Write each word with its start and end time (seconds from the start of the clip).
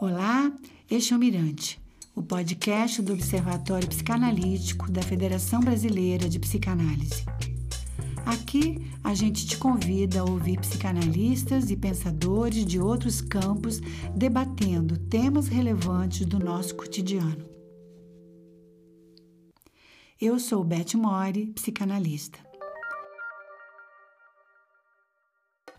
Olá, 0.00 0.52
este 0.90 1.12
é 1.12 1.16
o 1.16 1.20
Mirante, 1.20 1.80
o 2.16 2.22
podcast 2.22 3.00
do 3.00 3.12
Observatório 3.12 3.88
Psicanalítico 3.88 4.90
da 4.90 5.00
Federação 5.00 5.60
Brasileira 5.60 6.28
de 6.28 6.40
Psicanálise. 6.40 7.24
Aqui 8.26 8.90
a 9.04 9.14
gente 9.14 9.46
te 9.46 9.56
convida 9.56 10.20
a 10.20 10.24
ouvir 10.24 10.58
psicanalistas 10.58 11.70
e 11.70 11.76
pensadores 11.76 12.66
de 12.66 12.80
outros 12.80 13.20
campos 13.20 13.78
debatendo 14.16 14.98
temas 14.98 15.46
relevantes 15.46 16.26
do 16.26 16.40
nosso 16.40 16.74
cotidiano. 16.74 17.48
Eu 20.20 20.40
sou 20.40 20.64
Beth 20.64 20.94
Mori, 20.96 21.52
psicanalista. 21.54 22.40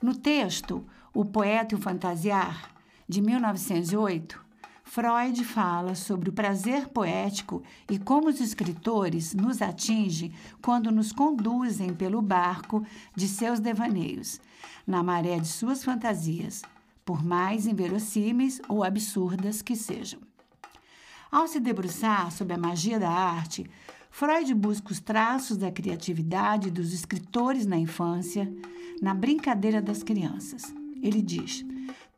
No 0.02 0.16
texto 0.16 0.86
O 1.14 1.26
Poeta 1.26 1.76
e 1.76 1.78
o 1.78 1.82
Fantasiar, 1.82 2.75
de 3.08 3.22
1908, 3.22 4.44
Freud 4.84 5.44
fala 5.44 5.96
sobre 5.96 6.30
o 6.30 6.34
prazer 6.34 6.88
poético 6.88 7.62
e 7.90 8.00
como 8.00 8.30
os 8.30 8.40
escritores 8.40 9.34
nos 9.34 9.62
atingem 9.62 10.32
quando 10.62 10.92
nos 10.92 11.12
conduzem 11.12 11.94
pelo 11.94 12.22
barco 12.22 12.86
de 13.16 13.28
seus 13.28 13.60
devaneios, 13.60 14.40
na 14.86 15.04
maré 15.04 15.40
de 15.40 15.48
suas 15.48 15.84
fantasias, 15.84 16.64
por 17.04 17.24
mais 17.24 17.68
inverossímeis 17.68 18.62
ou 18.68 18.84
absurdas 18.84 19.62
que 19.62 19.76
sejam. 19.76 20.20
Ao 21.32 21.48
se 21.48 21.60
debruçar 21.60 22.32
sobre 22.32 22.54
a 22.54 22.58
magia 22.58 23.00
da 23.00 23.10
arte, 23.10 23.70
Freud 24.10 24.54
busca 24.54 24.94
os 24.94 25.00
traços 25.00 25.58
da 25.58 25.72
criatividade 25.72 26.72
dos 26.72 26.94
escritores 26.94 27.66
na 27.66 27.78
infância, 27.78 28.52
na 29.02 29.14
brincadeira 29.14 29.82
das 29.82 30.02
crianças. 30.02 30.74
Ele 31.02 31.22
diz: 31.22 31.66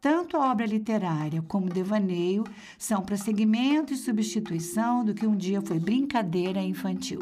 tanto 0.02 0.38
a 0.38 0.52
obra 0.52 0.66
literária 0.66 1.42
como 1.42 1.68
o 1.68 1.74
devaneio 1.74 2.44
são 2.78 3.02
prosseguimento 3.02 3.94
e 3.94 3.98
substituição 3.98 5.03
do 5.03 5.14
que 5.14 5.26
um 5.26 5.36
dia 5.36 5.62
foi 5.62 5.80
brincadeira 5.80 6.62
infantil. 6.62 7.20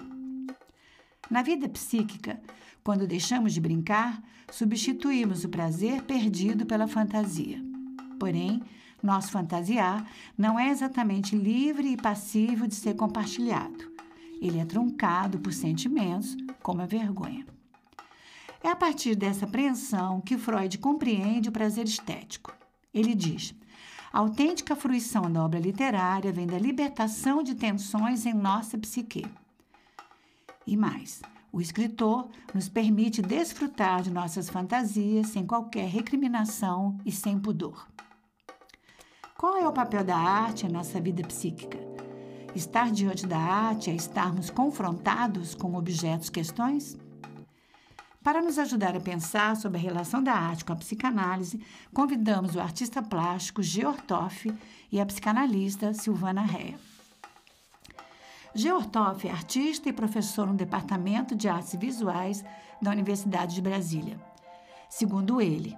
Na 1.29 1.41
vida 1.41 1.67
psíquica, 1.67 2.39
quando 2.83 3.07
deixamos 3.07 3.53
de 3.53 3.61
brincar, 3.61 4.21
substituímos 4.51 5.43
o 5.43 5.49
prazer 5.49 6.03
perdido 6.03 6.65
pela 6.65 6.87
fantasia. 6.87 7.59
Porém, 8.19 8.61
nosso 9.01 9.31
fantasiar 9.31 10.07
não 10.37 10.59
é 10.59 10.69
exatamente 10.69 11.35
livre 11.35 11.93
e 11.93 11.97
passível 11.97 12.67
de 12.67 12.75
ser 12.75 12.95
compartilhado. 12.95 13.91
Ele 14.41 14.59
é 14.59 14.65
truncado 14.65 15.39
por 15.39 15.53
sentimentos, 15.53 16.35
como 16.61 16.81
a 16.81 16.85
vergonha. 16.85 17.45
É 18.63 18.69
a 18.69 18.75
partir 18.75 19.15
dessa 19.15 19.45
apreensão 19.45 20.21
que 20.21 20.37
Freud 20.37 20.77
compreende 20.77 21.49
o 21.49 21.51
prazer 21.51 21.85
estético. 21.85 22.64
Ele 22.95 23.13
diz: 23.13 23.53
a 24.13 24.19
autêntica 24.19 24.73
fruição 24.77 25.29
da 25.29 25.43
obra 25.43 25.59
literária 25.59 26.31
vem 26.31 26.47
da 26.47 26.57
libertação 26.57 27.43
de 27.43 27.53
tensões 27.53 28.25
em 28.25 28.33
nossa 28.33 28.77
psique. 28.77 29.25
E 30.65 30.77
mais, 30.77 31.21
o 31.51 31.59
escritor 31.59 32.29
nos 32.53 32.69
permite 32.69 33.21
desfrutar 33.21 34.01
de 34.01 34.09
nossas 34.09 34.49
fantasias 34.49 35.27
sem 35.27 35.45
qualquer 35.45 35.89
recriminação 35.89 36.97
e 37.05 37.11
sem 37.11 37.37
pudor. 37.37 37.85
Qual 39.37 39.57
é 39.57 39.67
o 39.67 39.73
papel 39.73 40.05
da 40.05 40.17
arte 40.17 40.65
em 40.65 40.69
nossa 40.69 40.99
vida 41.01 41.21
psíquica? 41.27 41.77
Estar 42.55 42.89
diante 42.89 43.27
da 43.27 43.37
arte 43.37 43.89
é 43.89 43.93
estarmos 43.93 44.49
confrontados 44.49 45.53
com 45.53 45.75
objetos 45.75 46.29
questões? 46.29 46.97
Para 48.25 48.41
nos 48.41 48.57
ajudar 48.57 48.97
a 48.97 48.99
pensar 48.99 49.55
sobre 49.55 49.77
a 49.77 49.81
relação 49.81 50.23
da 50.23 50.33
arte 50.33 50.65
com 50.65 50.73
a 50.73 50.75
psicanálise, 50.75 51.61
convidamos 51.93 52.55
o 52.55 52.59
artista 52.59 52.99
plástico 52.99 53.61
Georg 53.61 54.01
Toff 54.01 54.51
e 54.91 54.99
a 54.99 55.05
psicanalista 55.05 55.93
Silvana 55.93 56.41
Rea. 56.41 56.73
Georg 58.55 58.87
Toff 58.87 59.27
é 59.27 59.31
artista 59.31 59.89
e 59.89 59.93
professor 59.93 60.47
no 60.47 60.55
Departamento 60.55 61.35
de 61.35 61.47
Artes 61.47 61.75
Visuais 61.75 62.43
da 62.81 62.89
Universidade 62.89 63.53
de 63.53 63.61
Brasília. 63.61 64.19
Segundo 64.89 65.39
ele, 65.39 65.77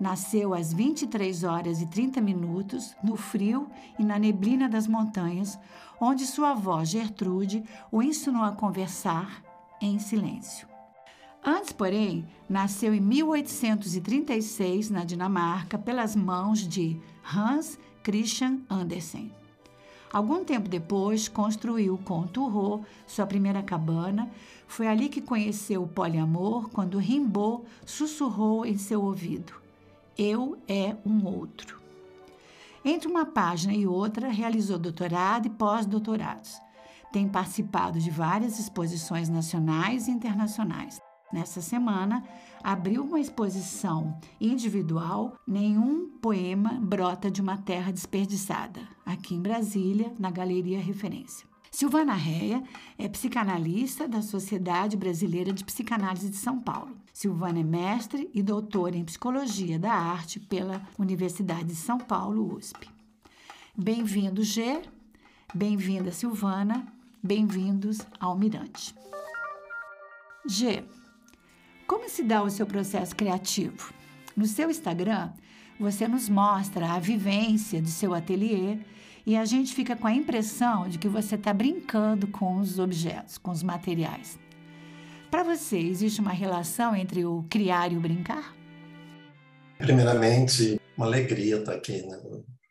nasceu 0.00 0.54
às 0.54 0.72
23 0.72 1.44
horas 1.44 1.82
e 1.82 1.86
30 1.86 2.22
minutos, 2.22 2.96
no 3.04 3.16
frio 3.16 3.68
e 3.98 4.02
na 4.02 4.18
neblina 4.18 4.66
das 4.66 4.86
montanhas, 4.86 5.58
onde 6.00 6.24
sua 6.24 6.52
avó 6.52 6.82
Gertrude 6.84 7.62
o 7.92 8.02
ensinou 8.02 8.44
a 8.44 8.52
conversar 8.52 9.42
em 9.78 9.98
silêncio. 9.98 10.75
Antes, 11.48 11.70
porém, 11.70 12.26
nasceu 12.48 12.92
em 12.92 13.00
1836 13.00 14.90
na 14.90 15.04
Dinamarca 15.04 15.78
pelas 15.78 16.16
mãos 16.16 16.66
de 16.66 17.00
Hans 17.22 17.78
Christian 18.02 18.58
Andersen. 18.68 19.30
Algum 20.12 20.44
tempo 20.44 20.68
depois, 20.68 21.28
construiu 21.28 21.98
com 21.98 22.26
Turro 22.26 22.84
sua 23.06 23.28
primeira 23.28 23.62
cabana. 23.62 24.28
Foi 24.66 24.88
ali 24.88 25.08
que 25.08 25.20
conheceu 25.20 25.84
o 25.84 25.88
poliamor 25.88 26.68
quando 26.70 26.98
Rimbaud 26.98 27.62
sussurrou 27.84 28.66
em 28.66 28.76
seu 28.76 29.04
ouvido: 29.04 29.52
Eu 30.18 30.58
é 30.66 30.96
um 31.06 31.24
outro. 31.26 31.80
Entre 32.84 33.06
uma 33.06 33.24
página 33.24 33.72
e 33.72 33.86
outra, 33.86 34.30
realizou 34.30 34.80
doutorado 34.80 35.46
e 35.46 35.50
pós-doutorados. 35.50 36.60
Tem 37.12 37.28
participado 37.28 38.00
de 38.00 38.10
várias 38.10 38.58
exposições 38.58 39.28
nacionais 39.28 40.08
e 40.08 40.10
internacionais 40.10 41.05
nessa 41.32 41.60
semana, 41.60 42.24
abriu 42.62 43.04
uma 43.04 43.20
exposição 43.20 44.18
individual 44.40 45.36
Nenhum 45.46 46.08
Poema 46.20 46.78
Brota 46.80 47.30
de 47.30 47.40
uma 47.40 47.56
Terra 47.56 47.92
Desperdiçada, 47.92 48.80
aqui 49.04 49.34
em 49.34 49.42
Brasília, 49.42 50.12
na 50.18 50.30
Galeria 50.30 50.80
Referência. 50.80 51.46
Silvana 51.70 52.14
Reia 52.14 52.62
é 52.96 53.06
psicanalista 53.06 54.08
da 54.08 54.22
Sociedade 54.22 54.96
Brasileira 54.96 55.52
de 55.52 55.62
Psicanálise 55.62 56.30
de 56.30 56.36
São 56.36 56.58
Paulo. 56.58 56.96
Silvana 57.12 57.60
é 57.60 57.62
mestre 57.62 58.30
e 58.32 58.42
doutora 58.42 58.96
em 58.96 59.04
Psicologia 59.04 59.78
da 59.78 59.92
Arte 59.92 60.40
pela 60.40 60.80
Universidade 60.98 61.64
de 61.64 61.76
São 61.76 61.98
Paulo, 61.98 62.56
USP. 62.56 62.88
Bem-vindo, 63.76 64.42
G. 64.42 64.80
Bem-vinda, 65.54 66.10
Silvana. 66.12 66.86
Bem-vindos 67.22 67.98
ao 68.18 68.38
Mirante. 68.38 68.94
G. 70.48 70.82
Como 71.86 72.08
se 72.08 72.24
dá 72.24 72.42
o 72.42 72.50
seu 72.50 72.66
processo 72.66 73.14
criativo? 73.14 73.94
No 74.36 74.44
seu 74.44 74.68
Instagram, 74.68 75.30
você 75.78 76.08
nos 76.08 76.28
mostra 76.28 76.92
a 76.92 76.98
vivência 76.98 77.80
de 77.80 77.90
seu 77.90 78.12
ateliê 78.12 78.78
e 79.24 79.36
a 79.36 79.44
gente 79.44 79.72
fica 79.72 79.94
com 79.94 80.06
a 80.08 80.12
impressão 80.12 80.88
de 80.88 80.98
que 80.98 81.08
você 81.08 81.36
está 81.36 81.52
brincando 81.52 82.26
com 82.26 82.56
os 82.56 82.80
objetos, 82.80 83.38
com 83.38 83.52
os 83.52 83.62
materiais. 83.62 84.36
Para 85.30 85.44
você, 85.44 85.78
existe 85.78 86.20
uma 86.20 86.32
relação 86.32 86.94
entre 86.94 87.24
o 87.24 87.44
criar 87.48 87.92
e 87.92 87.96
o 87.96 88.00
brincar? 88.00 88.56
Primeiramente, 89.78 90.80
uma 90.96 91.06
alegria 91.06 91.58
estar 91.58 91.74
aqui 91.74 92.02
né, 92.02 92.18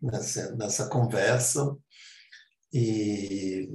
nessa, 0.01 0.55
nessa 0.55 0.89
conversa 0.89 1.73
e 2.73 3.69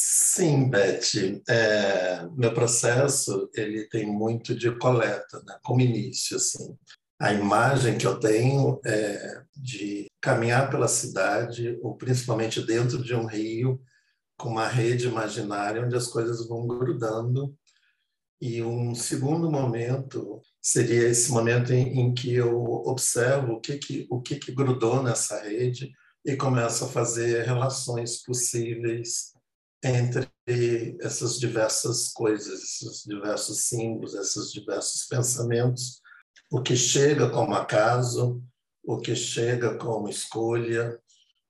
Sim, 0.00 0.70
Beth. 0.70 1.42
É, 1.48 2.24
meu 2.36 2.54
processo 2.54 3.50
ele 3.52 3.88
tem 3.88 4.06
muito 4.06 4.54
de 4.54 4.70
coleta, 4.78 5.42
né? 5.44 5.58
como 5.64 5.80
início. 5.80 6.36
Assim. 6.36 6.78
A 7.20 7.32
imagem 7.32 7.98
que 7.98 8.06
eu 8.06 8.20
tenho 8.20 8.80
é 8.86 9.42
de 9.56 10.06
caminhar 10.20 10.70
pela 10.70 10.86
cidade, 10.86 11.76
ou 11.82 11.96
principalmente 11.96 12.64
dentro 12.64 13.02
de 13.02 13.12
um 13.12 13.26
rio, 13.26 13.82
com 14.38 14.50
uma 14.50 14.68
rede 14.68 15.08
imaginária 15.08 15.84
onde 15.84 15.96
as 15.96 16.06
coisas 16.06 16.46
vão 16.46 16.64
grudando. 16.64 17.52
E 18.40 18.62
um 18.62 18.94
segundo 18.94 19.50
momento 19.50 20.40
seria 20.62 21.08
esse 21.08 21.32
momento 21.32 21.72
em, 21.72 21.98
em 21.98 22.14
que 22.14 22.32
eu 22.32 22.62
observo 22.62 23.54
o 23.54 23.60
que, 23.60 23.76
que, 23.78 24.06
o 24.08 24.22
que, 24.22 24.36
que 24.36 24.52
grudou 24.52 25.02
nessa 25.02 25.42
rede 25.42 25.90
e 26.24 26.36
começo 26.36 26.84
a 26.84 26.88
fazer 26.88 27.44
relações 27.44 28.22
possíveis 28.22 29.36
entre 29.82 30.28
essas 31.00 31.38
diversas 31.38 32.12
coisas, 32.12 32.62
esses 32.62 33.04
diversos 33.04 33.68
símbolos, 33.68 34.14
esses 34.14 34.52
diversos 34.52 35.06
pensamentos, 35.06 36.00
o 36.50 36.62
que 36.62 36.76
chega 36.76 37.30
como 37.30 37.54
acaso, 37.54 38.42
o 38.84 38.98
que 38.98 39.14
chega 39.14 39.76
como 39.76 40.08
escolha, 40.08 40.98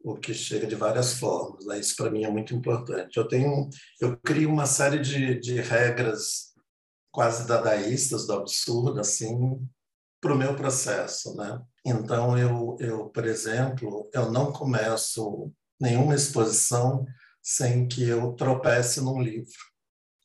o 0.02 0.16
que 0.16 0.34
chega 0.34 0.66
de 0.66 0.74
várias 0.74 1.14
formas. 1.14 1.66
Né? 1.66 1.78
Isso 1.78 1.96
para 1.96 2.10
mim 2.10 2.24
é 2.24 2.30
muito 2.30 2.54
importante. 2.54 3.16
Eu 3.16 3.26
tenho, 3.26 3.68
eu 4.00 4.16
crio 4.18 4.50
uma 4.50 4.66
série 4.66 4.98
de, 4.98 5.38
de 5.38 5.60
regras 5.60 6.48
quase 7.10 7.46
dadaístas 7.46 8.26
do 8.26 8.34
absurdo, 8.34 9.00
assim, 9.00 9.58
para 10.20 10.34
o 10.34 10.36
meu 10.36 10.54
processo, 10.54 11.34
né? 11.36 11.60
Então 11.84 12.36
eu, 12.36 12.76
eu, 12.80 13.08
por 13.08 13.24
exemplo, 13.24 14.10
eu 14.12 14.30
não 14.30 14.52
começo 14.52 15.50
nenhuma 15.80 16.14
exposição 16.14 17.06
sem 17.48 17.88
que 17.88 18.06
eu 18.06 18.34
tropece 18.34 19.00
num 19.00 19.22
livro. 19.22 19.56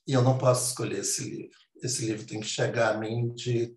E 0.06 0.12
eu 0.12 0.22
não 0.22 0.38
posso 0.38 0.68
escolher 0.68 1.00
esse 1.00 1.24
livro. 1.24 1.58
Esse 1.82 2.06
livro 2.06 2.28
tem 2.28 2.42
que 2.42 2.46
chegar 2.46 2.94
a 2.94 2.98
mim 2.98 3.34
de, 3.34 3.74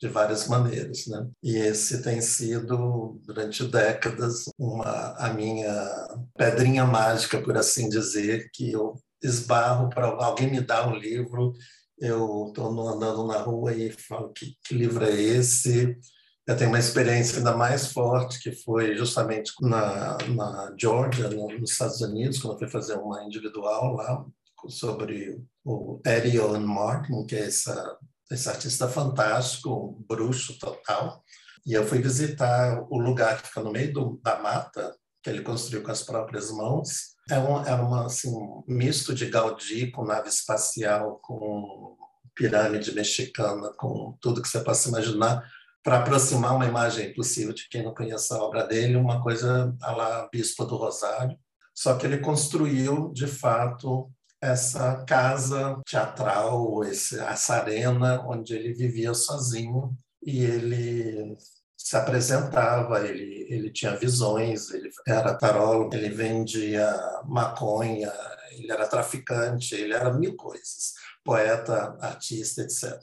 de 0.00 0.08
várias 0.08 0.46
maneiras, 0.46 1.04
né? 1.08 1.28
E 1.42 1.56
esse 1.56 2.04
tem 2.04 2.20
sido 2.20 3.20
durante 3.24 3.64
décadas 3.66 4.44
uma 4.56 5.12
a 5.18 5.34
minha 5.34 6.06
pedrinha 6.38 6.84
mágica, 6.84 7.42
por 7.42 7.56
assim 7.56 7.88
dizer, 7.88 8.48
que 8.52 8.70
eu 8.70 8.94
esbarro 9.20 9.88
para 9.90 10.06
alguém 10.06 10.48
me 10.48 10.60
dar 10.60 10.88
um 10.88 10.94
livro, 10.94 11.52
eu 11.98 12.46
estou 12.46 12.88
andando 12.88 13.26
na 13.26 13.38
rua 13.38 13.74
e 13.74 13.90
falo 13.90 14.32
que, 14.32 14.54
que 14.64 14.72
livro 14.72 15.04
é 15.04 15.12
esse? 15.20 15.98
Eu 16.46 16.56
tenho 16.56 16.70
uma 16.70 16.78
experiência 16.78 17.38
ainda 17.38 17.56
mais 17.56 17.86
forte, 17.86 18.38
que 18.38 18.52
foi 18.52 18.96
justamente 18.96 19.52
na, 19.62 20.18
na 20.28 20.74
Georgia, 20.78 21.28
nos 21.30 21.72
Estados 21.72 22.00
Unidos, 22.02 22.38
quando 22.38 22.52
eu 22.52 22.58
fui 22.58 22.68
fazer 22.68 22.94
uma 22.98 23.24
individual 23.24 23.94
lá 23.94 24.24
sobre 24.68 25.42
o 25.64 26.00
Arion 26.06 26.60
Martin, 26.60 27.24
que 27.26 27.34
é 27.34 27.46
essa, 27.46 27.96
esse 28.30 28.48
artista 28.48 28.88
fantástico, 28.88 30.04
bruxo 30.06 30.58
total. 30.58 31.22
E 31.66 31.72
eu 31.72 31.86
fui 31.86 31.98
visitar 31.98 32.84
o 32.90 32.98
lugar 32.98 33.40
que 33.40 33.48
fica 33.48 33.62
no 33.62 33.72
meio 33.72 33.92
do, 33.92 34.20
da 34.22 34.38
mata, 34.38 34.94
que 35.22 35.30
ele 35.30 35.40
construiu 35.40 35.82
com 35.82 35.90
as 35.90 36.02
próprias 36.02 36.50
mãos. 36.50 37.14
É 37.30 37.38
um, 37.38 37.64
é 37.64 37.74
uma, 37.74 38.04
assim, 38.04 38.28
um 38.28 38.62
misto 38.68 39.14
de 39.14 39.30
Gaudí 39.30 39.90
com 39.90 40.04
nave 40.04 40.28
espacial, 40.28 41.18
com 41.22 41.96
pirâmide 42.34 42.94
mexicana, 42.94 43.72
com 43.78 44.14
tudo 44.20 44.42
que 44.42 44.48
você 44.48 44.60
possa 44.60 44.90
imaginar, 44.90 45.42
para 45.84 45.98
aproximar 45.98 46.56
uma 46.56 46.66
imagem 46.66 47.12
possível 47.12 47.52
de 47.52 47.68
quem 47.68 47.82
não 47.82 47.94
conhece 47.94 48.32
a 48.32 48.38
obra 48.38 48.66
dele, 48.66 48.96
uma 48.96 49.22
coisa 49.22 49.76
a 49.82 49.92
lá 49.92 50.28
Bispo 50.32 50.64
do 50.64 50.76
Rosário. 50.76 51.38
Só 51.74 51.94
que 51.96 52.06
ele 52.06 52.18
construiu, 52.18 53.12
de 53.12 53.26
fato, 53.26 54.10
essa 54.40 55.04
casa 55.04 55.78
teatral, 55.86 56.82
essa 56.84 57.54
arena 57.54 58.24
onde 58.26 58.54
ele 58.54 58.72
vivia 58.72 59.12
sozinho 59.12 59.94
e 60.24 60.42
ele 60.42 61.36
se 61.76 61.96
apresentava, 61.96 63.06
ele, 63.06 63.46
ele 63.50 63.70
tinha 63.70 63.94
visões, 63.94 64.70
ele 64.70 64.88
era 65.06 65.34
tarólogo, 65.34 65.94
ele 65.94 66.08
vendia 66.08 66.98
maconha, 67.26 68.10
ele 68.52 68.72
era 68.72 68.88
traficante, 68.88 69.74
ele 69.74 69.92
era 69.92 70.10
mil 70.14 70.34
coisas, 70.34 70.94
poeta, 71.22 71.94
artista, 72.00 72.62
etc. 72.62 72.98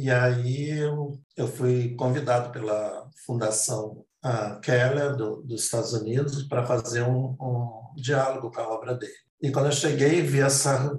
E 0.00 0.12
aí 0.12 0.78
eu, 0.78 1.20
eu 1.36 1.48
fui 1.48 1.96
convidado 1.96 2.52
pela 2.52 3.10
Fundação 3.26 4.06
Keller 4.62 5.16
do, 5.16 5.42
dos 5.42 5.64
Estados 5.64 5.92
Unidos 5.92 6.44
para 6.44 6.64
fazer 6.64 7.02
um, 7.02 7.36
um, 7.40 7.92
diálogo 7.96 8.48
com 8.52 8.60
a 8.60 8.68
obra 8.68 8.94
dele. 8.94 9.12
E 9.42 9.50
quando 9.50 9.66
eu 9.66 9.72
cheguei 9.72 10.20
e 10.20 10.22
vi 10.22 10.38
essa, 10.38 10.96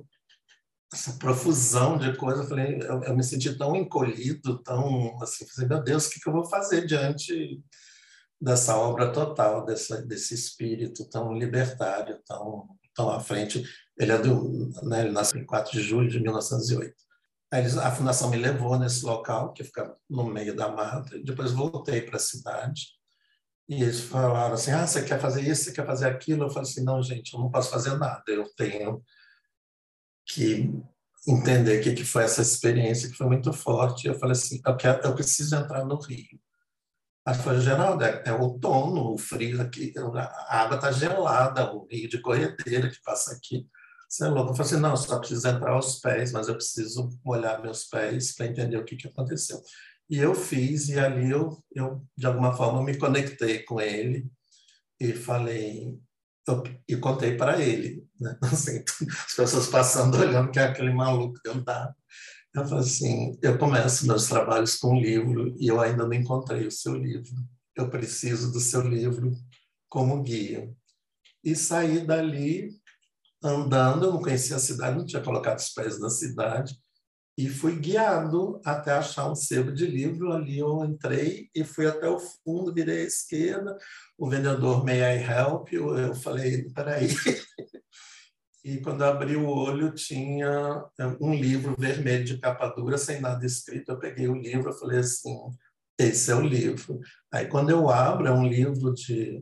essa 0.92 1.14
profusão 1.14 1.98
de 1.98 2.14
coisas, 2.18 2.44
eu 2.44 2.50
falei, 2.50 2.78
eu, 2.82 3.02
eu, 3.02 3.16
me 3.16 3.24
senti 3.24 3.58
tão 3.58 3.74
encolhido, 3.74 4.62
tão 4.64 5.18
assim, 5.24 5.48
falei, 5.48 5.70
meu 5.70 5.82
Deus, 5.82 6.08
o 6.08 6.10
que, 6.10 6.20
que 6.20 6.28
eu 6.28 6.34
vou 6.34 6.44
fazer 6.44 6.86
diante 6.86 7.64
dessa 8.42 8.76
obra 8.76 9.14
total, 9.14 9.64
dessa, 9.64 10.02
desse 10.02 10.34
espírito 10.34 11.10
tão 11.10 11.32
libertário, 11.32 12.20
tão, 12.28 12.68
tão 12.94 13.10
à 13.10 13.22
frente. 13.22 13.64
Ele 13.98 14.12
é 14.12 14.18
do, 14.18 14.70
né, 14.84 15.06
ele 15.06 15.12
nasceu 15.12 15.40
em 15.40 15.46
4 15.46 15.72
de 15.72 15.82
julho 15.82 16.10
de 16.10 16.20
1908. 16.20 17.09
Aí 17.52 17.66
a 17.66 17.92
fundação 17.92 18.30
me 18.30 18.38
levou 18.38 18.78
nesse 18.78 19.04
local, 19.04 19.54
que 19.54 19.64
fica 19.64 19.96
no 20.10 20.24
meio 20.26 20.56
da 20.56 20.70
mata, 20.70 21.18
depois 21.24 21.52
voltei 21.52 22.02
para 22.02 22.18
a 22.18 22.20
cidade. 22.20 23.00
E 23.68 23.82
eles 23.82 24.02
falaram 24.02 24.54
assim: 24.54 24.72
ah, 24.72 24.86
você 24.86 25.04
quer 25.04 25.20
fazer 25.20 25.42
isso, 25.42 25.64
você 25.64 25.74
quer 25.74 25.86
fazer 25.86 26.08
aquilo? 26.08 26.46
Eu 26.46 26.50
falei 26.50 26.70
assim: 26.70 26.84
não, 26.84 27.02
gente, 27.02 27.34
eu 27.34 27.40
não 27.40 27.50
posso 27.50 27.72
fazer 27.72 27.98
nada, 27.98 28.24
eu 28.28 28.48
tenho 28.56 29.04
que 30.26 30.72
entender 31.28 31.80
o 31.80 31.84
que, 31.84 31.94
que 31.94 32.04
foi 32.04 32.24
essa 32.24 32.42
experiência, 32.42 33.10
que 33.10 33.18
foi 33.18 33.28
muito 33.28 33.52
forte. 33.52 34.08
Eu 34.08 34.16
falei 34.16 34.34
assim: 34.34 34.62
eu, 34.66 34.78
quero, 34.78 35.02
eu 35.04 35.16
preciso 35.16 35.56
entrar 35.56 35.84
no 35.86 36.00
rio. 36.00 36.40
Aí 37.26 37.36
falou, 37.36 37.62
Geraldo, 37.62 38.04
é, 38.04 38.24
é 38.26 38.34
outono, 38.34 39.14
o 39.14 39.18
frio 39.18 39.62
aqui, 39.62 39.94
a 40.16 40.62
água 40.62 40.78
está 40.78 40.92
gelada, 40.92 41.72
o 41.74 41.86
rio 41.86 42.10
de 42.10 42.20
corredeira 42.22 42.90
que 42.90 43.02
passa 43.04 43.34
aqui. 43.34 43.68
Você 44.10 44.26
é. 44.26 44.28
Eu 44.28 44.34
falei 44.34 44.62
assim, 44.62 44.80
não, 44.80 44.98
só 44.98 45.20
preciso 45.20 45.48
entrar 45.48 45.72
aos 45.72 46.00
pés, 46.00 46.32
mas 46.32 46.48
eu 46.48 46.56
preciso 46.56 47.10
molhar 47.24 47.62
meus 47.62 47.84
pés 47.86 48.34
para 48.36 48.48
entender 48.48 48.78
o 48.78 48.84
que, 48.84 48.96
que 48.96 49.08
aconteceu. 49.08 49.62
E 50.10 50.18
eu 50.18 50.34
fiz, 50.34 50.90
e 50.90 50.98
ali 51.00 51.30
eu, 51.30 51.64
eu, 51.76 52.04
de 52.18 52.26
alguma 52.26 52.52
forma, 52.58 52.84
me 52.84 52.98
conectei 52.98 53.60
com 53.60 53.80
ele 53.80 54.28
e 55.00 55.14
falei, 55.14 55.96
eu, 56.48 56.64
e 56.88 56.98
contei 56.98 57.38
para 57.38 57.62
ele, 57.62 58.04
né? 58.20 58.36
Assim, 58.52 58.84
as 59.28 59.36
pessoas 59.36 59.68
passando, 59.68 60.18
olhando 60.18 60.52
que 60.52 60.58
é 60.58 60.64
aquele 60.64 60.92
maluco 60.92 61.40
cantado. 61.44 61.94
Eu 62.56 62.66
falei 62.66 62.84
assim, 62.84 63.38
eu 63.44 63.60
começo 63.60 64.08
meus 64.08 64.28
trabalhos 64.28 64.76
com 64.76 64.96
um 64.96 65.00
livro 65.00 65.56
e 65.60 65.68
eu 65.68 65.80
ainda 65.80 66.04
não 66.04 66.14
encontrei 66.14 66.66
o 66.66 66.72
seu 66.72 66.96
livro. 66.96 67.36
Eu 67.76 67.92
preciso 67.92 68.52
do 68.52 68.60
seu 68.60 68.82
livro 68.82 69.32
como 69.88 70.24
guia. 70.24 70.68
E 71.44 71.56
saí 71.56 72.04
dali 72.04 72.72
andando, 73.44 74.06
eu 74.06 74.14
não 74.14 74.22
conhecia 74.22 74.56
a 74.56 74.60
cidade, 74.60 74.98
não 74.98 75.06
tinha 75.06 75.22
colocado 75.22 75.58
os 75.60 75.70
pés 75.70 76.00
na 76.00 76.10
cidade, 76.10 76.76
e 77.38 77.48
fui 77.48 77.78
guiado 77.78 78.60
até 78.66 78.92
achar 78.92 79.32
um 79.32 79.36
sebo 79.36 79.72
de 79.72 79.88
livro. 79.88 80.34
Ali 80.34 80.60
eu 80.60 80.84
entrei 80.84 81.50
e 81.56 81.64
fui 81.64 81.88
até 81.88 82.08
o 82.10 82.20
fundo, 82.20 82.74
virei 82.74 83.04
à 83.04 83.08
esquerda. 83.08 83.78
O 84.18 84.30
vendedor, 84.30 84.84
may 84.84 85.00
I 85.00 85.24
help? 85.24 85.72
Eu, 85.72 85.98
eu 85.98 86.14
falei, 86.16 86.70
peraí. 86.74 87.08
E 88.62 88.82
quando 88.82 89.06
eu 89.06 89.08
abri 89.08 89.38
o 89.38 89.48
olho, 89.48 89.94
tinha 89.94 90.84
é, 91.00 91.06
um 91.22 91.34
livro 91.34 91.76
vermelho 91.80 92.26
de 92.26 92.38
capa 92.40 92.68
dura, 92.68 92.98
sem 92.98 93.22
nada 93.22 93.46
escrito. 93.46 93.90
Eu 93.90 94.00
peguei 94.00 94.28
o 94.28 94.36
livro 94.36 94.70
e 94.70 94.78
falei 94.78 95.00
assim: 95.00 95.34
esse 95.98 96.30
é 96.30 96.36
o 96.36 96.42
livro. 96.42 97.00
Aí, 97.32 97.48
quando 97.48 97.70
eu 97.70 97.90
abro, 97.90 98.28
é 98.28 98.32
um 98.32 98.46
livro 98.46 98.94
de, 98.94 99.42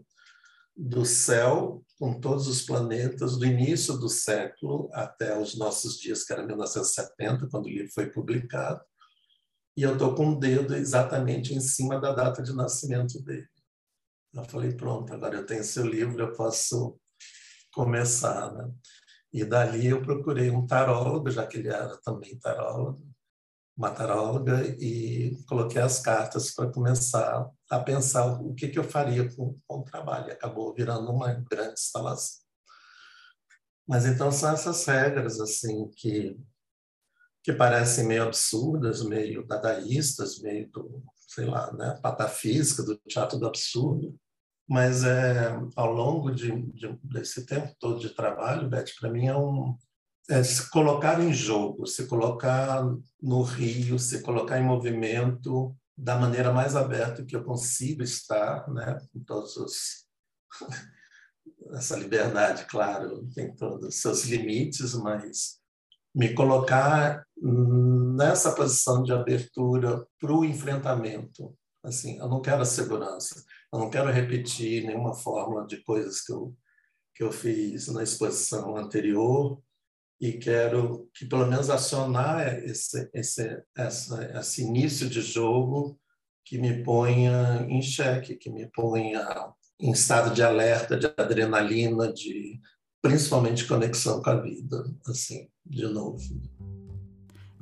do 0.77 1.06
céu 1.06 1.83
com 1.97 2.19
todos 2.19 2.47
os 2.47 2.62
planetas 2.62 3.38
do 3.38 3.45
início 3.45 3.97
do 3.97 4.07
século 4.07 4.89
até 4.94 5.38
os 5.38 5.57
nossos 5.57 5.97
dias, 5.97 6.24
que 6.24 6.31
era 6.31 6.45
1970, 6.45 7.47
quando 7.50 7.65
o 7.65 7.69
livro 7.69 7.91
foi 7.91 8.12
publicado. 8.12 8.81
E 9.75 9.81
eu 9.81 9.94
estou 9.94 10.13
com 10.13 10.29
o 10.29 10.39
dedo 10.39 10.75
exatamente 10.75 11.53
em 11.53 11.59
cima 11.59 12.00
da 12.00 12.13
data 12.13 12.44
de 12.44 12.53
nascimento 12.53 13.21
dele. 13.24 13.47
Eu 14.33 14.44
falei, 14.45 14.71
pronto, 14.74 15.12
agora 15.12 15.38
eu 15.38 15.45
tenho 15.45 15.63
seu 15.63 15.85
livro, 15.85 16.21
eu 16.21 16.33
posso 16.33 17.00
começar. 17.73 18.53
Né? 18.53 18.71
E 19.33 19.44
dali 19.44 19.88
eu 19.88 20.01
procurei 20.01 20.51
um 20.51 20.65
tarólogo, 20.68 21.31
já 21.31 21.47
que 21.47 21.57
ele 21.57 21.69
era 21.69 21.97
também 21.97 22.38
tarólogo, 22.38 23.07
uma 23.77 23.91
taróloga, 23.91 24.65
e 24.79 25.38
coloquei 25.47 25.81
as 25.81 26.00
cartas 26.00 26.51
para 26.53 26.71
começar 26.71 27.47
a 27.69 27.79
pensar 27.79 28.25
o 28.41 28.53
que, 28.56 28.69
que 28.69 28.79
eu 28.79 28.83
faria 28.83 29.29
com, 29.35 29.57
com 29.68 29.79
o 29.79 29.83
trabalho. 29.83 30.31
Acabou 30.31 30.74
virando 30.74 31.11
uma 31.11 31.33
grande 31.33 31.73
instalação. 31.73 32.44
Mas 33.87 34.06
então 34.06 34.31
são 34.31 34.51
essas 34.51 34.83
regras 34.85 35.40
assim 35.40 35.90
que 35.95 36.37
que 37.44 37.54
parecem 37.54 38.06
meio 38.06 38.23
absurdas, 38.23 39.01
meio 39.06 39.47
dadaístas, 39.47 40.42
meio 40.42 40.69
do, 40.69 41.01
sei 41.30 41.45
lá, 41.45 41.71
né, 41.71 41.97
patafísica 42.04 42.83
do 42.83 42.97
teatro 43.07 43.40
do 43.40 43.47
absurdo, 43.47 44.13
mas 44.68 45.06
é 45.06 45.57
ao 45.78 45.94
longo 45.94 46.30
de, 46.30 46.51
de, 46.73 46.99
desse 47.01 47.45
tempo 47.45 47.73
todo 47.80 48.01
de 48.01 48.09
trabalho, 48.09 48.68
Beth, 48.68 48.87
para 48.99 49.09
mim 49.09 49.28
é 49.28 49.37
um 49.37 49.78
é 50.29 50.43
se 50.43 50.69
colocar 50.69 51.21
em 51.21 51.33
jogo, 51.33 51.85
se 51.85 52.05
colocar 52.05 52.83
no 53.21 53.41
rio, 53.43 53.97
se 53.97 54.21
colocar 54.21 54.59
em 54.59 54.63
movimento 54.63 55.75
da 55.97 56.17
maneira 56.17 56.51
mais 56.51 56.75
aberta 56.75 57.25
que 57.25 57.35
eu 57.35 57.43
consigo 57.43 58.03
estar, 58.03 58.69
né, 58.69 58.97
com 59.11 59.19
todos 59.21 59.55
os 59.57 60.07
essa 61.73 61.97
liberdade, 61.97 62.65
claro, 62.65 63.27
tem 63.33 63.53
todos 63.55 63.87
os 63.87 64.01
seus 64.01 64.23
limites, 64.25 64.93
mas 64.93 65.59
me 66.13 66.33
colocar 66.33 67.25
nessa 67.35 68.53
posição 68.53 69.03
de 69.03 69.11
abertura 69.11 70.05
para 70.19 70.33
o 70.33 70.45
enfrentamento. 70.45 71.55
Assim, 71.83 72.17
eu 72.19 72.27
não 72.27 72.41
quero 72.41 72.61
a 72.61 72.65
segurança, 72.65 73.43
eu 73.71 73.79
não 73.79 73.89
quero 73.89 74.11
repetir 74.11 74.85
nenhuma 74.85 75.13
fórmula 75.13 75.65
de 75.65 75.83
coisas 75.83 76.21
que 76.21 76.31
eu 76.31 76.55
que 77.13 77.23
eu 77.23 77.31
fiz 77.31 77.87
na 77.87 78.03
exposição 78.03 78.77
anterior 78.77 79.59
e 80.19 80.33
quero 80.33 81.09
que 81.14 81.26
pelo 81.26 81.45
menos 81.45 81.69
acionar 81.69 82.57
esse, 82.64 83.09
esse, 83.14 83.64
essa, 83.76 84.40
esse 84.40 84.64
início 84.64 85.09
de 85.09 85.21
jogo 85.21 86.00
que 86.44 86.57
me 86.57 86.83
ponha 86.83 87.66
em 87.69 87.81
xeque, 87.81 88.36
que 88.36 88.50
me 88.50 88.68
ponha 88.68 89.54
em 89.80 89.92
estado 89.92 90.33
de 90.33 90.42
alerta, 90.42 90.97
de 90.97 91.06
adrenalina, 91.18 92.12
de 92.12 92.59
principalmente 93.02 93.68
conexão 93.68 94.21
com 94.21 94.30
a 94.30 94.42
vida, 94.42 94.83
assim, 95.07 95.47
de 95.66 95.88
novo. 95.88 96.19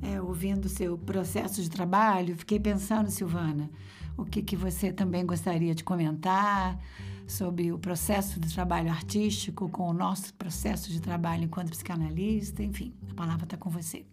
É, 0.02 0.20
ouvindo 0.20 0.66
o 0.66 0.68
seu 0.68 0.96
processo 0.96 1.62
de 1.62 1.70
trabalho, 1.70 2.36
fiquei 2.36 2.60
pensando, 2.60 3.10
Silvana, 3.10 3.70
o 4.16 4.24
que, 4.24 4.42
que 4.42 4.56
você 4.56 4.92
também 4.92 5.26
gostaria 5.26 5.74
de 5.74 5.84
comentar 5.84 6.78
sobre 7.26 7.72
o 7.72 7.78
processo 7.78 8.38
de 8.38 8.52
trabalho 8.52 8.90
artístico 8.90 9.68
com 9.68 9.88
o 9.88 9.92
nosso 9.92 10.32
processo 10.34 10.90
de 10.90 11.00
trabalho 11.00 11.44
enquanto 11.44 11.70
psicanalista, 11.70 12.62
enfim, 12.62 12.94
a 13.10 13.14
palavra 13.14 13.44
está 13.44 13.56
com 13.56 13.68
você. 13.70 14.06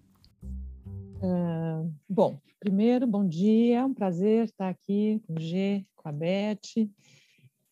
Uh, 1.21 1.93
bom, 2.09 2.39
primeiro, 2.59 3.07
bom 3.07 3.25
dia, 3.25 3.79
é 3.79 3.85
um 3.85 3.93
prazer 3.93 4.45
estar 4.45 4.67
aqui 4.67 5.21
com 5.25 5.35
o 5.35 5.39
G, 5.39 5.85
com 5.95 6.09
a 6.09 6.11
Beth. 6.11 6.89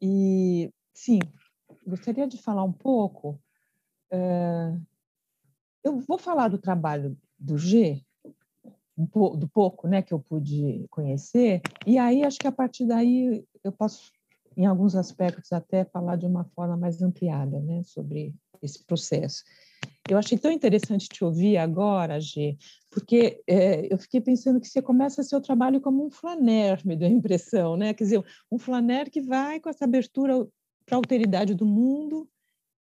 E, 0.02 0.72
sim, 0.94 1.20
gostaria 1.86 2.28
de 2.28 2.38
falar 2.38 2.64
um 2.64 2.72
pouco. 2.72 3.40
Uh, 4.12 4.82
eu 5.84 6.00
vou 6.00 6.18
falar 6.18 6.48
do 6.48 6.58
trabalho 6.58 7.18
do 7.38 7.58
G, 7.58 8.02
um 8.98 9.06
do 9.36 9.48
pouco 9.48 9.88
né, 9.88 10.02
que 10.02 10.14
eu 10.14 10.20
pude 10.20 10.86
conhecer, 10.90 11.62
e 11.86 11.98
aí 11.98 12.24
acho 12.24 12.38
que 12.38 12.48
a 12.48 12.52
partir 12.52 12.86
daí 12.86 13.44
eu 13.64 13.72
posso, 13.72 14.12
em 14.56 14.66
alguns 14.66 14.96
aspectos, 14.96 15.52
até 15.52 15.86
falar 15.86 16.16
de 16.16 16.26
uma 16.26 16.44
forma 16.56 16.76
mais 16.76 17.02
ampliada 17.02 17.60
né, 17.60 17.82
sobre 17.84 18.34
esse 18.62 18.84
processo. 18.86 19.44
Eu 20.10 20.18
achei 20.18 20.38
tão 20.38 20.52
interessante 20.52 21.08
te 21.08 21.24
ouvir 21.24 21.58
agora, 21.58 22.20
G, 22.20 22.58
porque 22.90 23.42
é, 23.48 23.92
eu 23.92 23.98
fiquei 23.98 24.20
pensando 24.20 24.60
que 24.60 24.68
você 24.68 24.82
começa 24.82 25.24
seu 25.24 25.40
trabalho 25.40 25.80
como 25.80 26.06
um 26.06 26.10
flaner, 26.10 26.86
me 26.86 26.96
deu 26.96 27.08
a 27.08 27.12
impressão, 27.12 27.78
né? 27.78 27.94
Quer 27.94 28.04
dizer, 28.04 28.26
um 28.52 28.58
flaner 28.58 29.10
que 29.10 29.22
vai 29.22 29.60
com 29.60 29.70
essa 29.70 29.86
abertura 29.86 30.46
para 30.86 30.96
a 30.96 30.98
alteridade 30.98 31.54
do 31.54 31.66
mundo 31.66 32.28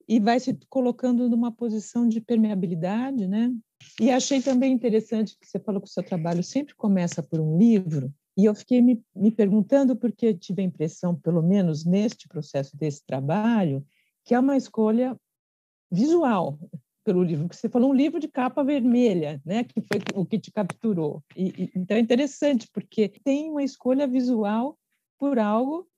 e 0.08 0.18
vai 0.18 0.40
se 0.40 0.58
colocando 0.70 1.28
numa 1.28 1.52
posição 1.52 2.08
de 2.08 2.20
permeabilidade, 2.20 3.26
né? 3.26 3.52
E 4.00 4.10
achei 4.10 4.40
também 4.40 4.72
interessante 4.72 5.36
que 5.38 5.46
você 5.46 5.58
falou 5.58 5.80
que 5.80 5.88
o 5.88 5.92
seu 5.92 6.02
trabalho 6.02 6.42
sempre 6.42 6.74
começa 6.74 7.22
por 7.22 7.40
um 7.40 7.58
livro, 7.58 8.12
e 8.38 8.44
eu 8.44 8.54
fiquei 8.54 8.80
me, 8.80 9.02
me 9.16 9.32
perguntando, 9.32 9.96
porque 9.96 10.32
tive 10.32 10.62
a 10.62 10.64
impressão, 10.64 11.12
pelo 11.12 11.42
menos 11.42 11.84
neste 11.84 12.28
processo 12.28 12.76
desse 12.76 13.04
trabalho, 13.04 13.84
que 14.24 14.32
é 14.32 14.38
uma 14.38 14.56
escolha 14.56 15.18
visual 15.90 16.56
pelo 17.04 17.24
livro, 17.24 17.48
que 17.48 17.56
você 17.56 17.68
falou 17.68 17.90
um 17.90 17.94
livro 17.94 18.20
de 18.20 18.28
capa 18.28 18.62
vermelha, 18.62 19.42
né, 19.44 19.64
que 19.64 19.80
foi 19.80 20.00
o 20.14 20.24
que 20.24 20.38
te 20.38 20.52
capturou. 20.52 21.20
E, 21.36 21.48
e, 21.48 21.70
então 21.74 21.96
é 21.96 22.00
interessante 22.00 22.68
porque 22.72 23.08
tem 23.08 23.50
uma 23.50 23.64
escolha 23.64 24.06
visual 24.06 24.78
por 25.18 25.38
algo 25.38 25.88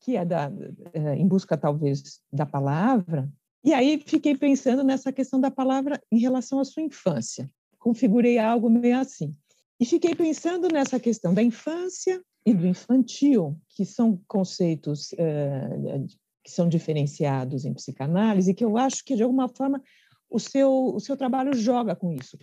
que 0.00 0.16
é 0.16 0.24
da, 0.24 0.50
é, 0.92 1.14
em 1.14 1.28
busca 1.28 1.56
talvez 1.56 2.20
da 2.32 2.44
palavra. 2.44 3.30
E 3.62 3.72
aí 3.72 4.02
fiquei 4.04 4.36
pensando 4.36 4.82
nessa 4.82 5.12
questão 5.12 5.40
da 5.40 5.50
palavra 5.50 6.02
em 6.10 6.18
relação 6.18 6.58
à 6.58 6.64
sua 6.64 6.82
infância. 6.82 7.48
Configurei 7.78 8.38
algo 8.38 8.68
meio 8.68 8.98
assim. 8.98 9.36
E 9.80 9.84
fiquei 9.84 10.14
pensando 10.14 10.68
nessa 10.68 11.00
questão 11.00 11.34
da 11.34 11.42
infância 11.42 12.22
e 12.46 12.54
do 12.54 12.66
infantil, 12.66 13.58
que 13.70 13.84
são 13.84 14.20
conceitos 14.28 15.12
é, 15.14 16.04
que 16.42 16.50
são 16.50 16.68
diferenciados 16.68 17.64
em 17.64 17.72
psicanálise, 17.72 18.54
que 18.54 18.64
eu 18.64 18.76
acho 18.76 19.04
que, 19.04 19.16
de 19.16 19.22
alguma 19.22 19.48
forma, 19.48 19.82
o 20.30 20.38
seu, 20.38 20.94
o 20.94 21.00
seu 21.00 21.16
trabalho 21.16 21.54
joga 21.54 21.96
com 21.96 22.12
isso 22.12 22.38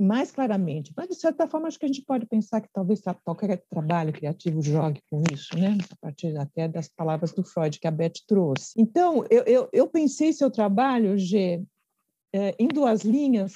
mais 0.00 0.30
claramente. 0.30 0.92
Mas, 0.96 1.08
de 1.08 1.16
certa 1.16 1.48
forma, 1.48 1.66
acho 1.66 1.78
que 1.78 1.84
a 1.84 1.88
gente 1.88 2.02
pode 2.02 2.24
pensar 2.24 2.60
que 2.60 2.68
talvez 2.72 3.02
qualquer 3.24 3.64
trabalho 3.68 4.12
criativo 4.12 4.62
jogue 4.62 5.02
com 5.10 5.22
isso, 5.32 5.58
né? 5.58 5.76
a 5.90 5.96
partir 5.96 6.36
até 6.36 6.68
das 6.68 6.88
palavras 6.88 7.32
do 7.32 7.42
Freud 7.42 7.80
que 7.80 7.88
a 7.88 7.90
Beth 7.90 8.24
trouxe. 8.26 8.74
Então, 8.76 9.24
eu, 9.28 9.42
eu, 9.44 9.68
eu 9.72 9.88
pensei 9.88 10.32
seu 10.32 10.50
trabalho, 10.50 11.18
G, 11.18 11.62
é, 12.32 12.54
em 12.58 12.68
duas 12.68 13.02
linhas, 13.02 13.54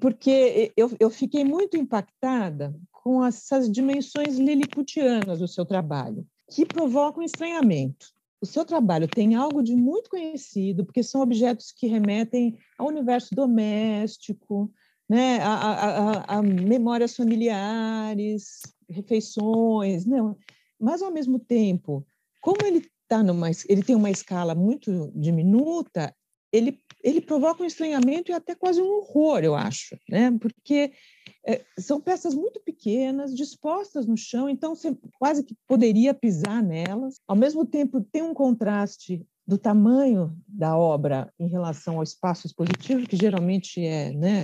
porque 0.00 0.72
eu, 0.76 0.90
eu 0.98 1.10
fiquei 1.10 1.44
muito 1.44 1.76
impactada 1.76 2.74
com 2.92 3.24
essas 3.24 3.70
dimensões 3.70 4.38
liliputianas 4.38 5.38
do 5.38 5.48
seu 5.48 5.64
trabalho, 5.64 6.26
que 6.50 6.66
provocam 6.66 7.22
estranhamento 7.22 8.06
o 8.40 8.46
seu 8.46 8.64
trabalho 8.64 9.08
tem 9.08 9.34
algo 9.34 9.62
de 9.62 9.74
muito 9.74 10.10
conhecido, 10.10 10.84
porque 10.84 11.02
são 11.02 11.20
objetos 11.20 11.72
que 11.72 11.86
remetem 11.86 12.56
ao 12.78 12.86
universo 12.86 13.34
doméstico, 13.34 14.72
né, 15.08 15.38
a, 15.40 15.54
a, 15.54 16.38
a, 16.38 16.42
memórias 16.42 17.16
familiares, 17.16 18.60
refeições, 18.88 20.04
não. 20.04 20.36
Mas 20.78 21.02
ao 21.02 21.10
mesmo 21.10 21.38
tempo, 21.38 22.06
como 22.40 22.58
ele 22.64 22.86
tá 23.08 23.22
numa, 23.22 23.50
ele 23.68 23.82
tem 23.82 23.96
uma 23.96 24.10
escala 24.10 24.54
muito 24.54 25.10
diminuta, 25.14 26.14
ele 26.52 26.78
ele 27.02 27.20
provoca 27.20 27.62
um 27.62 27.66
estranhamento 27.66 28.30
e 28.30 28.34
até 28.34 28.54
quase 28.54 28.82
um 28.82 28.88
horror, 28.88 29.40
eu 29.40 29.54
acho, 29.54 29.96
né? 30.08 30.36
Porque 30.40 30.92
é, 31.46 31.64
são 31.78 32.00
peças 32.00 32.34
muito 32.34 32.60
pequenas, 32.60 33.34
dispostas 33.34 34.06
no 34.06 34.16
chão, 34.16 34.48
então 34.48 34.74
você 34.74 34.96
quase 35.18 35.44
que 35.44 35.56
poderia 35.66 36.12
pisar 36.12 36.62
nelas. 36.62 37.20
Ao 37.26 37.36
mesmo 37.36 37.64
tempo, 37.64 38.00
tem 38.00 38.22
um 38.22 38.34
contraste 38.34 39.24
do 39.46 39.56
tamanho 39.56 40.36
da 40.46 40.76
obra 40.76 41.32
em 41.38 41.48
relação 41.48 41.96
ao 41.96 42.02
espaço 42.02 42.46
expositivo, 42.46 43.06
que 43.06 43.16
geralmente 43.16 43.82
é 43.82 44.12
né, 44.12 44.42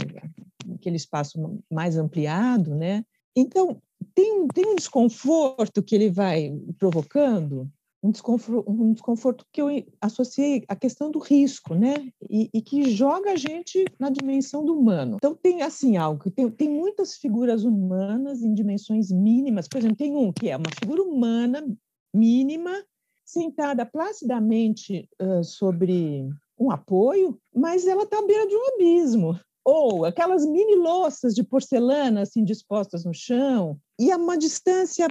aquele 0.75 0.97
espaço 0.97 1.61
mais 1.71 1.97
ampliado, 1.97 2.75
né? 2.75 3.05
Então, 3.37 3.83
tem 4.15 4.47
tem 4.49 4.67
um 4.67 4.77
desconforto 4.77 5.83
que 5.83 5.95
ele 5.95 6.09
vai 6.09 6.57
provocando 6.79 7.71
um 8.05 8.11
desconforto, 8.11 8.71
um 8.71 8.93
desconforto 8.93 9.47
que 9.51 9.63
eu 9.63 9.69
associei 9.99 10.63
à 10.69 10.77
questão 10.77 11.11
do 11.11 11.19
risco, 11.19 11.75
né? 11.75 11.95
E, 12.29 12.51
e, 12.53 12.61
que 12.61 12.91
joga 12.91 13.33
a 13.33 13.37
gente 13.37 13.83
na 13.99 14.11
dimensão 14.11 14.63
do 14.63 14.79
humano. 14.79 15.17
Então, 15.17 15.35
tem 15.35 15.63
assim 15.63 15.97
algo, 15.97 16.31
tem, 16.31 16.51
tem 16.51 16.69
muitas 16.69 17.17
figuras 17.17 17.65
humanas 17.65 18.43
em 18.43 18.53
dimensões 18.53 19.11
mínimas. 19.11 19.67
Por 19.67 19.79
exemplo, 19.79 19.97
tem 19.97 20.15
um 20.15 20.31
que 20.31 20.51
é 20.51 20.57
uma 20.57 20.71
figura 20.79 21.03
humana 21.03 21.67
mínima, 22.15 22.85
sentada 23.25 23.87
placidamente 23.87 25.09
uh, 25.19 25.43
sobre 25.43 26.29
um 26.59 26.71
apoio, 26.71 27.39
mas 27.55 27.87
ela 27.87 28.03
está 28.03 28.19
à 28.19 28.27
beira 28.27 28.47
de 28.47 28.55
um 28.55 28.75
abismo. 28.75 29.41
Ou 29.65 30.05
aquelas 30.05 30.45
mini 30.45 30.77
louças 30.77 31.35
de 31.35 31.43
porcelana 31.43 32.21
assim 32.21 32.45
dispostas 32.45 33.03
no 33.03 33.15
chão, 33.15 33.79
e 33.99 34.13
a 34.13 34.19
uma 34.19 34.37
distância 34.37 35.09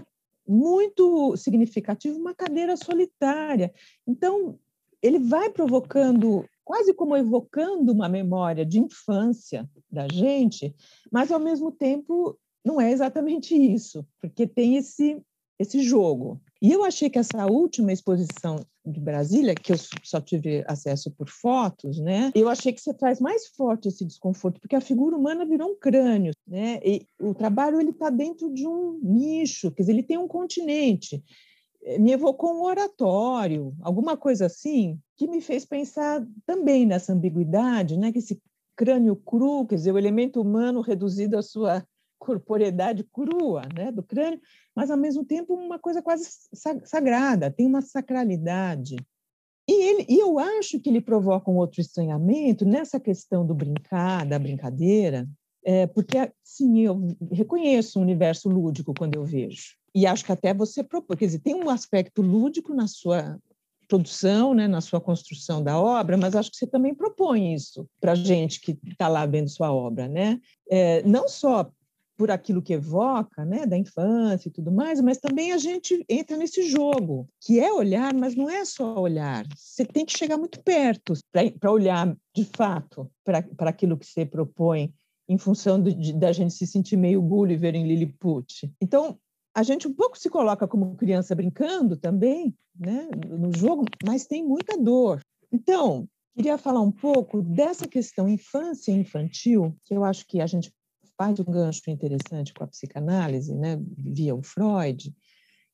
muito 0.48 1.36
significativo 1.38 2.20
uma 2.20 2.34
cadeira 2.34 2.76
solitária. 2.78 3.74
Então, 4.08 4.58
ele 5.02 5.20
vai 5.20 5.50
provocando, 5.50 6.46
quase 6.64 6.94
como 6.94 7.16
evocando 7.16 7.92
uma 7.92 8.08
memória 8.10 8.66
de 8.66 8.80
infância 8.80 9.70
da 9.92 10.08
gente, 10.12 10.74
mas 11.12 11.32
ao 11.32 11.40
mesmo 11.40 11.72
tempo 11.72 12.38
não 12.64 12.80
é 12.80 12.92
exatamente 12.92 13.56
isso, 13.56 14.06
porque 14.22 14.48
tem 14.48 14.78
esse 14.78 15.22
esse 15.60 15.82
jogo. 15.82 16.42
E 16.62 16.72
eu 16.72 16.84
achei 16.84 17.10
que 17.10 17.20
essa 17.20 17.46
última 17.46 17.94
exposição 17.94 18.58
de 18.86 19.00
Brasília, 19.00 19.56
que 19.56 19.72
eu 19.72 19.78
só 20.04 20.20
tive 20.20 20.64
acesso 20.68 21.10
por 21.12 21.30
fotos, 21.30 22.00
né? 22.00 22.32
Eu 22.36 22.50
achei 22.50 22.74
que 22.74 22.82
você 22.82 22.94
traz 22.94 23.20
mais 23.20 23.48
forte 23.48 23.88
esse 23.88 24.04
desconforto, 24.04 24.60
porque 24.60 24.76
a 24.76 24.82
figura 24.82 25.16
humana 25.16 25.46
virou 25.46 25.72
um 25.72 25.76
crânio, 25.76 26.34
né? 26.48 26.80
E 26.84 27.08
o 27.20 27.34
trabalho 27.34 27.80
ele 27.80 27.92
está 27.92 28.10
dentro 28.10 28.54
de 28.54 28.68
um 28.68 29.00
nicho, 29.02 29.72
quer 29.72 29.84
dizer, 29.84 29.94
ele 29.94 30.04
tem 30.04 30.18
um 30.18 30.28
continente. 30.28 31.24
Me 32.00 32.12
evocou 32.12 32.54
um 32.54 32.64
oratório, 32.64 33.74
alguma 33.82 34.16
coisa 34.16 34.46
assim, 34.46 35.00
que 35.18 35.28
me 35.28 35.42
fez 35.42 35.66
pensar 35.66 36.26
também 36.46 36.86
nessa 36.86 37.14
ambiguidade, 37.14 37.98
né? 37.98 38.12
Que 38.12 38.20
esse 38.20 38.42
crânio 38.76 39.16
cru, 39.16 39.66
quer 39.66 39.76
dizer, 39.76 39.94
o 39.94 39.98
elemento 39.98 40.42
humano 40.42 40.82
reduzido 40.82 41.38
à 41.38 41.42
sua 41.42 41.86
corporeidade 42.24 43.04
crua 43.04 43.64
né, 43.76 43.92
do 43.92 44.02
crânio, 44.02 44.40
mas 44.74 44.90
ao 44.90 44.98
mesmo 44.98 45.26
tempo 45.26 45.54
uma 45.54 45.78
coisa 45.78 46.02
quase 46.02 46.26
sagrada, 46.86 47.52
tem 47.52 47.68
uma 47.68 47.82
sacralidade. 47.82 48.96
E, 49.68 49.74
ele, 49.74 50.06
e 50.10 50.20
eu 50.20 50.40
acho 50.40 50.80
que 50.80 50.90
ele 50.90 51.02
provoca 51.02 51.52
um 51.52 51.58
outro 51.58 51.82
estranhamento 51.82 52.66
nessa 52.66 53.00
questão 53.00 53.46
do 53.46 53.54
brincar, 53.54 54.26
da 54.26 54.40
brincadeira, 54.40 55.28
é, 55.66 55.88
porque, 55.88 56.32
sim, 56.44 56.80
eu 56.80 57.08
reconheço 57.32 58.00
o 58.00 58.02
universo 58.02 58.50
lúdico 58.50 58.94
quando 58.94 59.16
eu 59.16 59.24
vejo. 59.24 59.76
E 59.96 60.06
acho 60.06 60.26
que 60.26 60.32
até 60.32 60.54
você 60.54 60.84
propõe, 60.84 61.18
quer 61.18 61.26
dizer, 61.26 61.40
tem 61.40 61.56
um 61.56 61.70
aspecto 61.70 62.22
lúdico 62.22 62.74
na 62.74 62.88
sua 62.88 63.40
produção, 63.88 64.54
né, 64.54 64.68
na 64.68 64.82
sua 64.82 65.00
construção 65.00 65.64
da 65.64 65.80
obra, 65.80 66.18
mas 66.18 66.36
acho 66.36 66.50
que 66.50 66.58
você 66.58 66.68
também 66.68 66.96
propõe 66.96 67.54
isso 67.54 67.88
para 68.02 68.16
gente 68.16 68.60
que 68.60 68.78
está 68.90 69.08
lá 69.08 69.26
vendo 69.26 69.50
sua 69.50 69.72
obra, 69.72 70.08
né? 70.08 70.40
É, 70.70 71.04
não 71.04 71.28
só 71.28 71.72
por 72.18 72.30
aquilo 72.30 72.62
que 72.62 72.74
evoca, 72.74 73.44
né, 73.44 73.66
da 73.66 73.78
infância 73.78 74.48
e 74.48 74.52
tudo 74.52 74.72
mais, 74.72 75.02
mas 75.02 75.18
também 75.18 75.52
a 75.52 75.58
gente 75.58 76.06
entra 76.08 76.38
nesse 76.38 76.64
jogo, 76.70 77.28
que 77.42 77.60
é 77.60 77.72
olhar, 77.72 78.14
mas 78.14 78.36
não 78.36 78.50
é 78.50 78.64
só 78.66 79.00
olhar. 79.00 79.46
Você 79.56 79.86
tem 79.86 80.06
que 80.06 80.18
chegar 80.18 80.38
muito 80.38 80.62
perto 80.62 81.14
para 81.60 81.72
olhar 81.72 82.16
de 82.36 82.46
fato 82.46 83.10
para 83.24 83.70
aquilo 83.70 83.98
que 83.98 84.06
você 84.06 84.26
propõe, 84.26 84.94
em 85.28 85.38
função 85.38 85.82
de, 85.82 85.94
de, 85.94 86.14
da 86.14 86.32
gente 86.32 86.54
se 86.54 86.68
sentir 86.68 86.98
meio 86.98 87.22
Gulliver 87.22 87.76
em 87.76 87.88
Lilliput. 87.88 88.72
Então, 88.82 89.18
a 89.56 89.64
gente 89.64 89.88
um 89.88 89.94
pouco 89.94 90.18
se 90.18 90.30
coloca 90.30 90.68
como 90.68 90.96
criança 90.96 91.36
brincando 91.36 91.96
também, 91.96 92.56
né, 92.78 93.08
no 93.28 93.56
jogo, 93.56 93.86
mas 94.06 94.26
tem 94.26 94.44
muita 94.44 94.78
dor. 94.78 95.22
Então, 95.52 96.08
queria 96.36 96.58
falar 96.58 96.82
um 96.82 96.92
pouco 96.92 97.42
dessa 97.42 97.88
questão 97.88 98.28
infância 98.28 98.92
infantil, 98.92 99.76
que 99.86 99.94
eu 99.94 100.04
acho 100.04 100.26
que 100.28 100.42
a 100.42 100.48
gente 100.48 100.74
faz 101.24 101.40
um 101.40 101.46
gancho 101.46 101.90
interessante 101.90 102.54
com 102.54 102.66
a 102.66 102.68
psicanálise, 102.68 103.56
né, 103.56 103.80
via 103.98 104.36
o 104.36 104.44
Freud, 104.44 105.16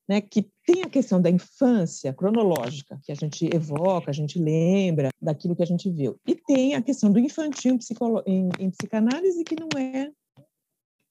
né, 0.08 0.20
que 0.20 0.48
tem 0.64 0.82
a 0.82 0.88
questão 0.88 1.20
da 1.20 1.28
infância 1.28 2.12
cronológica, 2.12 3.00
que 3.02 3.10
a 3.10 3.14
gente 3.16 3.48
evoca, 3.52 4.10
a 4.10 4.14
gente 4.14 4.38
lembra 4.38 5.08
daquilo 5.20 5.56
que 5.56 5.62
a 5.62 5.66
gente 5.66 5.90
viu. 5.90 6.16
E 6.24 6.36
tem 6.36 6.74
a 6.74 6.82
questão 6.82 7.10
do 7.10 7.18
infantil 7.18 7.76
em, 8.26 8.48
em, 8.60 8.70
psicanálise, 8.70 9.42
que 9.42 9.56
não 9.58 9.68
é 9.76 10.10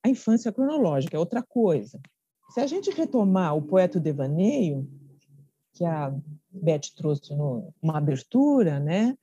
a 0.03 0.10
infância 0.10 0.53
cronológica, 0.53 1.17
é 1.17 1.19
outra 1.19 1.43
coisa. 1.43 2.00
Se 2.51 2.62
a 2.62 2.67
gente 2.67 2.89
retomar 2.91 3.58
o 3.58 3.62
poeta 3.62 4.00
devaneio, 4.00 4.89
que 5.74 5.84
a 5.84 6.13
Beth 6.50 6.93
trouxe 6.96 7.34
numa 7.36 7.98
abertura, 7.98 8.79
né, 8.79 9.17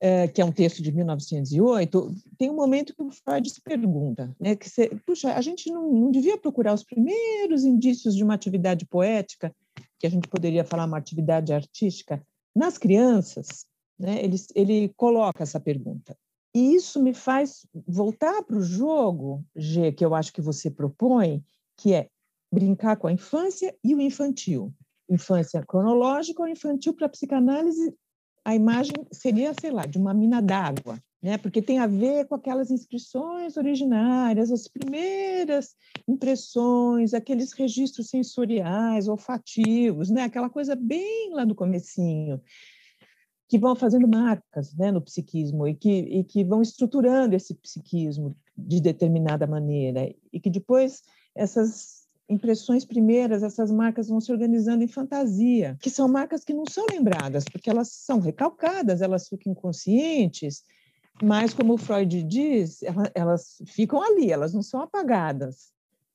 é, 0.00 0.26
que 0.26 0.40
é 0.40 0.44
um 0.44 0.52
texto 0.52 0.82
de 0.82 0.90
1908, 0.90 2.14
tem 2.38 2.50
um 2.50 2.56
momento 2.56 2.94
que 2.94 3.02
o 3.02 3.10
Freud 3.10 3.50
se 3.50 3.60
pergunta, 3.60 4.34
né, 4.40 4.56
que 4.56 4.68
você, 4.68 4.88
puxa, 5.06 5.34
a 5.34 5.40
gente 5.42 5.70
não, 5.70 5.92
não 5.92 6.10
devia 6.10 6.38
procurar 6.38 6.72
os 6.72 6.82
primeiros 6.82 7.64
indícios 7.64 8.16
de 8.16 8.24
uma 8.24 8.34
atividade 8.34 8.86
poética, 8.86 9.54
que 9.98 10.06
a 10.06 10.10
gente 10.10 10.26
poderia 10.26 10.64
falar 10.64 10.86
uma 10.86 10.96
atividade 10.96 11.52
artística, 11.52 12.24
nas 12.56 12.78
crianças? 12.78 13.66
Né? 13.98 14.24
Ele, 14.24 14.36
ele 14.54 14.88
coloca 14.96 15.42
essa 15.42 15.60
pergunta. 15.60 16.16
E 16.54 16.74
isso 16.74 17.00
me 17.00 17.14
faz 17.14 17.66
voltar 17.86 18.42
para 18.42 18.56
o 18.56 18.62
jogo, 18.62 19.44
G, 19.54 19.92
que 19.92 20.04
eu 20.04 20.14
acho 20.14 20.32
que 20.32 20.40
você 20.40 20.70
propõe, 20.70 21.44
que 21.76 21.92
é 21.92 22.08
brincar 22.52 22.96
com 22.96 23.06
a 23.06 23.12
infância 23.12 23.76
e 23.84 23.94
o 23.94 24.00
infantil. 24.00 24.72
Infância 25.08 25.64
cronológica 25.64 26.42
ou 26.42 26.48
infantil 26.48 26.94
para 26.94 27.08
psicanálise, 27.08 27.94
a 28.44 28.54
imagem 28.54 28.94
seria, 29.12 29.52
sei 29.58 29.70
lá, 29.70 29.84
de 29.86 29.98
uma 29.98 30.14
mina 30.14 30.40
d'água, 30.40 30.98
né? 31.22 31.36
porque 31.38 31.60
tem 31.60 31.78
a 31.78 31.86
ver 31.86 32.26
com 32.26 32.34
aquelas 32.34 32.70
inscrições 32.70 33.56
originárias, 33.56 34.50
as 34.50 34.66
primeiras 34.66 35.74
impressões, 36.08 37.12
aqueles 37.12 37.52
registros 37.52 38.08
sensoriais, 38.08 39.08
olfativos, 39.08 40.10
né? 40.10 40.22
aquela 40.22 40.48
coisa 40.48 40.74
bem 40.74 41.32
lá 41.32 41.44
do 41.44 41.54
comecinho 41.54 42.40
que 43.48 43.58
vão 43.58 43.74
fazendo 43.74 44.06
marcas 44.06 44.72
né, 44.76 44.92
no 44.92 45.02
psiquismo 45.02 45.66
e 45.66 45.74
que, 45.74 45.90
e 45.90 46.22
que 46.22 46.44
vão 46.44 46.62
estruturando 46.62 47.34
esse 47.34 47.52
psiquismo 47.52 48.36
de 48.56 48.80
determinada 48.80 49.44
maneira 49.44 50.08
e 50.32 50.38
que 50.38 50.48
depois 50.48 51.02
essas 51.34 51.99
impressões 52.30 52.84
primeiras, 52.84 53.42
essas 53.42 53.70
marcas 53.70 54.08
vão 54.08 54.20
se 54.20 54.30
organizando 54.30 54.84
em 54.84 54.88
fantasia, 54.88 55.76
que 55.80 55.90
são 55.90 56.08
marcas 56.08 56.44
que 56.44 56.54
não 56.54 56.64
são 56.68 56.86
lembradas, 56.90 57.44
porque 57.44 57.68
elas 57.68 57.88
são 57.88 58.20
recalcadas, 58.20 59.02
elas 59.02 59.28
ficam 59.28 59.52
inconscientes, 59.52 60.62
mas, 61.22 61.52
como 61.52 61.74
o 61.74 61.78
Freud 61.78 62.22
diz, 62.22 62.80
elas 63.14 63.56
ficam 63.66 64.02
ali, 64.02 64.32
elas 64.32 64.54
não 64.54 64.62
são 64.62 64.80
apagadas. 64.80 65.70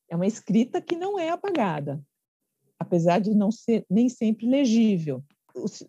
É 0.10 0.16
uma 0.16 0.26
escrita 0.26 0.82
que 0.82 0.96
não 0.96 1.20
é 1.20 1.30
apagada, 1.30 2.02
apesar 2.80 3.20
de 3.20 3.36
não 3.36 3.52
ser 3.52 3.86
nem 3.88 4.10
sempre 4.10 4.48
legível 4.48 5.24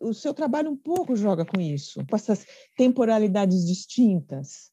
o, 0.00 0.14
seu 0.14 0.32
trabalho 0.32 0.70
um 0.70 0.76
pouco 0.76 1.16
joga 1.16 1.44
com 1.44 1.60
isso, 1.60 2.04
com 2.08 2.16
essas 2.16 2.46
temporalidades 2.76 3.66
distintas, 3.66 4.70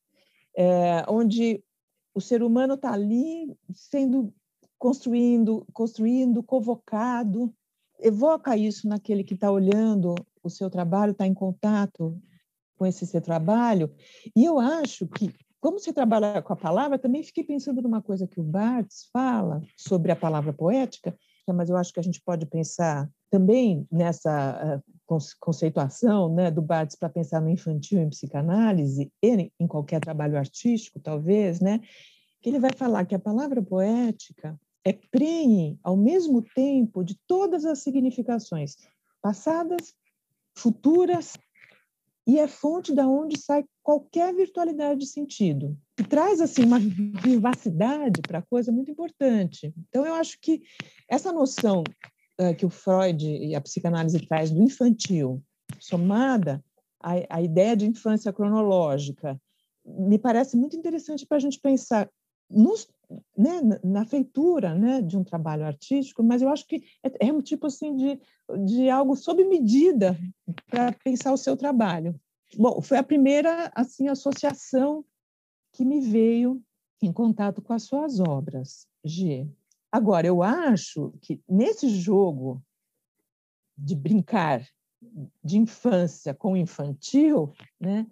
é, 0.55 1.03
onde 1.07 1.63
o 2.13 2.21
ser 2.21 2.43
humano 2.43 2.75
está 2.75 2.93
ali 2.93 3.57
sendo 3.73 4.33
construindo, 4.83 5.65
construindo, 5.71 6.43
convocado, 6.43 7.49
evoca 8.01 8.57
isso 8.57 8.85
naquele 8.85 9.23
que 9.23 9.33
está 9.33 9.49
olhando 9.49 10.13
o 10.43 10.49
seu 10.49 10.69
trabalho, 10.69 11.13
está 11.13 11.25
em 11.25 11.33
contato 11.33 12.21
com 12.77 12.85
esse 12.85 13.07
seu 13.07 13.21
trabalho. 13.21 13.89
E 14.35 14.43
eu 14.43 14.59
acho 14.59 15.07
que, 15.07 15.33
como 15.61 15.79
você 15.79 15.93
trabalha 15.93 16.41
com 16.41 16.51
a 16.51 16.57
palavra, 16.57 16.99
também 16.99 17.23
fiquei 17.23 17.45
pensando 17.45 17.81
numa 17.81 18.01
coisa 18.01 18.27
que 18.27 18.41
o 18.41 18.43
Barthes 18.43 19.07
fala 19.13 19.61
sobre 19.77 20.11
a 20.11 20.17
palavra 20.17 20.51
poética, 20.51 21.17
mas 21.47 21.69
eu 21.69 21.77
acho 21.77 21.93
que 21.93 22.01
a 22.01 22.03
gente 22.03 22.21
pode 22.21 22.45
pensar 22.45 23.09
também 23.31 23.87
nessa 23.89 24.81
uh, 24.83 25.17
conceituação 25.39 26.35
né, 26.35 26.51
do 26.51 26.61
Barthes 26.61 26.97
para 26.97 27.07
pensar 27.07 27.39
no 27.39 27.49
infantil 27.49 28.01
em 28.01 28.09
psicanálise, 28.09 29.09
em 29.23 29.65
qualquer 29.65 30.01
trabalho 30.01 30.37
artístico, 30.37 30.99
talvez, 30.99 31.61
né, 31.61 31.79
que 32.41 32.49
ele 32.49 32.59
vai 32.59 32.73
falar 32.75 33.05
que 33.05 33.15
a 33.15 33.19
palavra 33.19 33.61
poética 33.61 34.59
é 34.85 34.93
prenhe, 34.93 35.79
ao 35.83 35.95
mesmo 35.95 36.41
tempo, 36.41 37.03
de 37.03 37.17
todas 37.27 37.65
as 37.65 37.79
significações 37.79 38.75
passadas, 39.21 39.93
futuras, 40.57 41.33
e 42.25 42.39
é 42.39 42.47
fonte 42.47 42.93
da 42.93 43.07
onde 43.07 43.37
sai 43.37 43.65
qualquer 43.81 44.33
virtualidade 44.33 45.01
de 45.01 45.05
sentido. 45.07 45.77
E 45.99 46.03
traz 46.03 46.39
assim 46.39 46.63
uma 46.63 46.79
vivacidade 46.79 48.21
para 48.21 48.39
a 48.39 48.43
coisa 48.43 48.71
muito 48.71 48.91
importante. 48.91 49.73
Então 49.89 50.05
eu 50.05 50.13
acho 50.15 50.39
que 50.41 50.61
essa 51.09 51.31
noção 51.31 51.83
uh, 52.39 52.55
que 52.55 52.65
o 52.65 52.69
Freud 52.69 53.25
e 53.25 53.53
a 53.55 53.61
psicanálise 53.61 54.25
traz 54.25 54.51
do 54.51 54.61
infantil, 54.61 55.43
somada 55.79 56.63
à, 57.01 57.37
à 57.37 57.41
ideia 57.41 57.75
de 57.75 57.85
infância 57.85 58.31
cronológica, 58.31 59.39
me 59.85 60.17
parece 60.17 60.55
muito 60.55 60.77
interessante 60.77 61.25
para 61.25 61.37
a 61.37 61.41
gente 61.41 61.59
pensar 61.59 62.09
nos, 62.49 62.87
né, 63.37 63.79
na 63.83 64.05
feitura 64.05 64.75
né, 64.75 65.01
de 65.01 65.17
um 65.17 65.23
trabalho 65.23 65.65
artístico, 65.65 66.23
mas 66.23 66.41
eu 66.41 66.49
acho 66.49 66.67
que 66.67 66.83
é, 67.03 67.27
é 67.27 67.33
um 67.33 67.41
tipo 67.41 67.67
assim 67.67 67.95
de, 67.95 68.19
de 68.65 68.89
algo 68.89 69.15
sob 69.15 69.43
medida 69.45 70.17
para 70.69 70.91
pensar 70.91 71.31
o 71.33 71.37
seu 71.37 71.57
trabalho. 71.57 72.19
Bom, 72.55 72.81
foi 72.81 72.97
a 72.97 73.03
primeira 73.03 73.71
assim 73.75 74.07
associação 74.07 75.03
que 75.73 75.83
me 75.83 75.99
veio 75.99 76.61
em 77.01 77.11
contato 77.11 77.61
com 77.61 77.73
as 77.73 77.83
suas 77.83 78.19
obras, 78.19 78.87
G. 79.03 79.47
Agora, 79.91 80.25
eu 80.25 80.41
acho 80.41 81.13
que 81.21 81.41
nesse 81.47 81.89
jogo 81.89 82.63
de 83.77 83.95
brincar 83.95 84.65
de 85.43 85.57
infância 85.57 86.33
com 86.33 86.55
infantil, 86.55 87.53
né, 87.79 88.07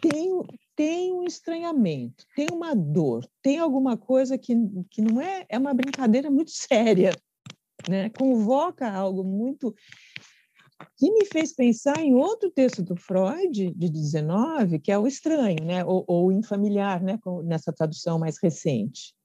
tem, 0.00 0.40
tem 0.76 1.10
um 1.12 1.24
estranhamento, 1.24 2.26
tem 2.36 2.48
uma 2.52 2.74
dor, 2.76 3.26
tem 3.42 3.58
alguma 3.58 3.96
coisa 3.96 4.36
que, 4.36 4.54
que 4.90 5.00
não 5.00 5.20
é, 5.20 5.46
é 5.48 5.58
uma 5.58 5.72
brincadeira 5.72 6.30
muito 6.30 6.50
séria, 6.54 7.16
né? 7.88 8.10
convoca 8.10 8.88
algo 8.88 9.24
muito 9.24 9.74
que 10.98 11.10
me 11.10 11.24
fez 11.24 11.54
pensar 11.54 11.98
em 12.00 12.14
outro 12.14 12.50
texto 12.50 12.82
do 12.82 12.94
Freud, 12.94 13.72
de 13.74 13.88
19, 13.88 14.78
que 14.78 14.92
é 14.92 14.98
o 14.98 15.06
estranho, 15.06 15.64
né? 15.64 15.82
ou, 15.82 16.04
ou 16.06 16.30
infamiliar, 16.30 17.02
né? 17.02 17.18
nessa 17.44 17.72
tradução 17.72 18.18
mais 18.18 18.36
recente 18.38 19.15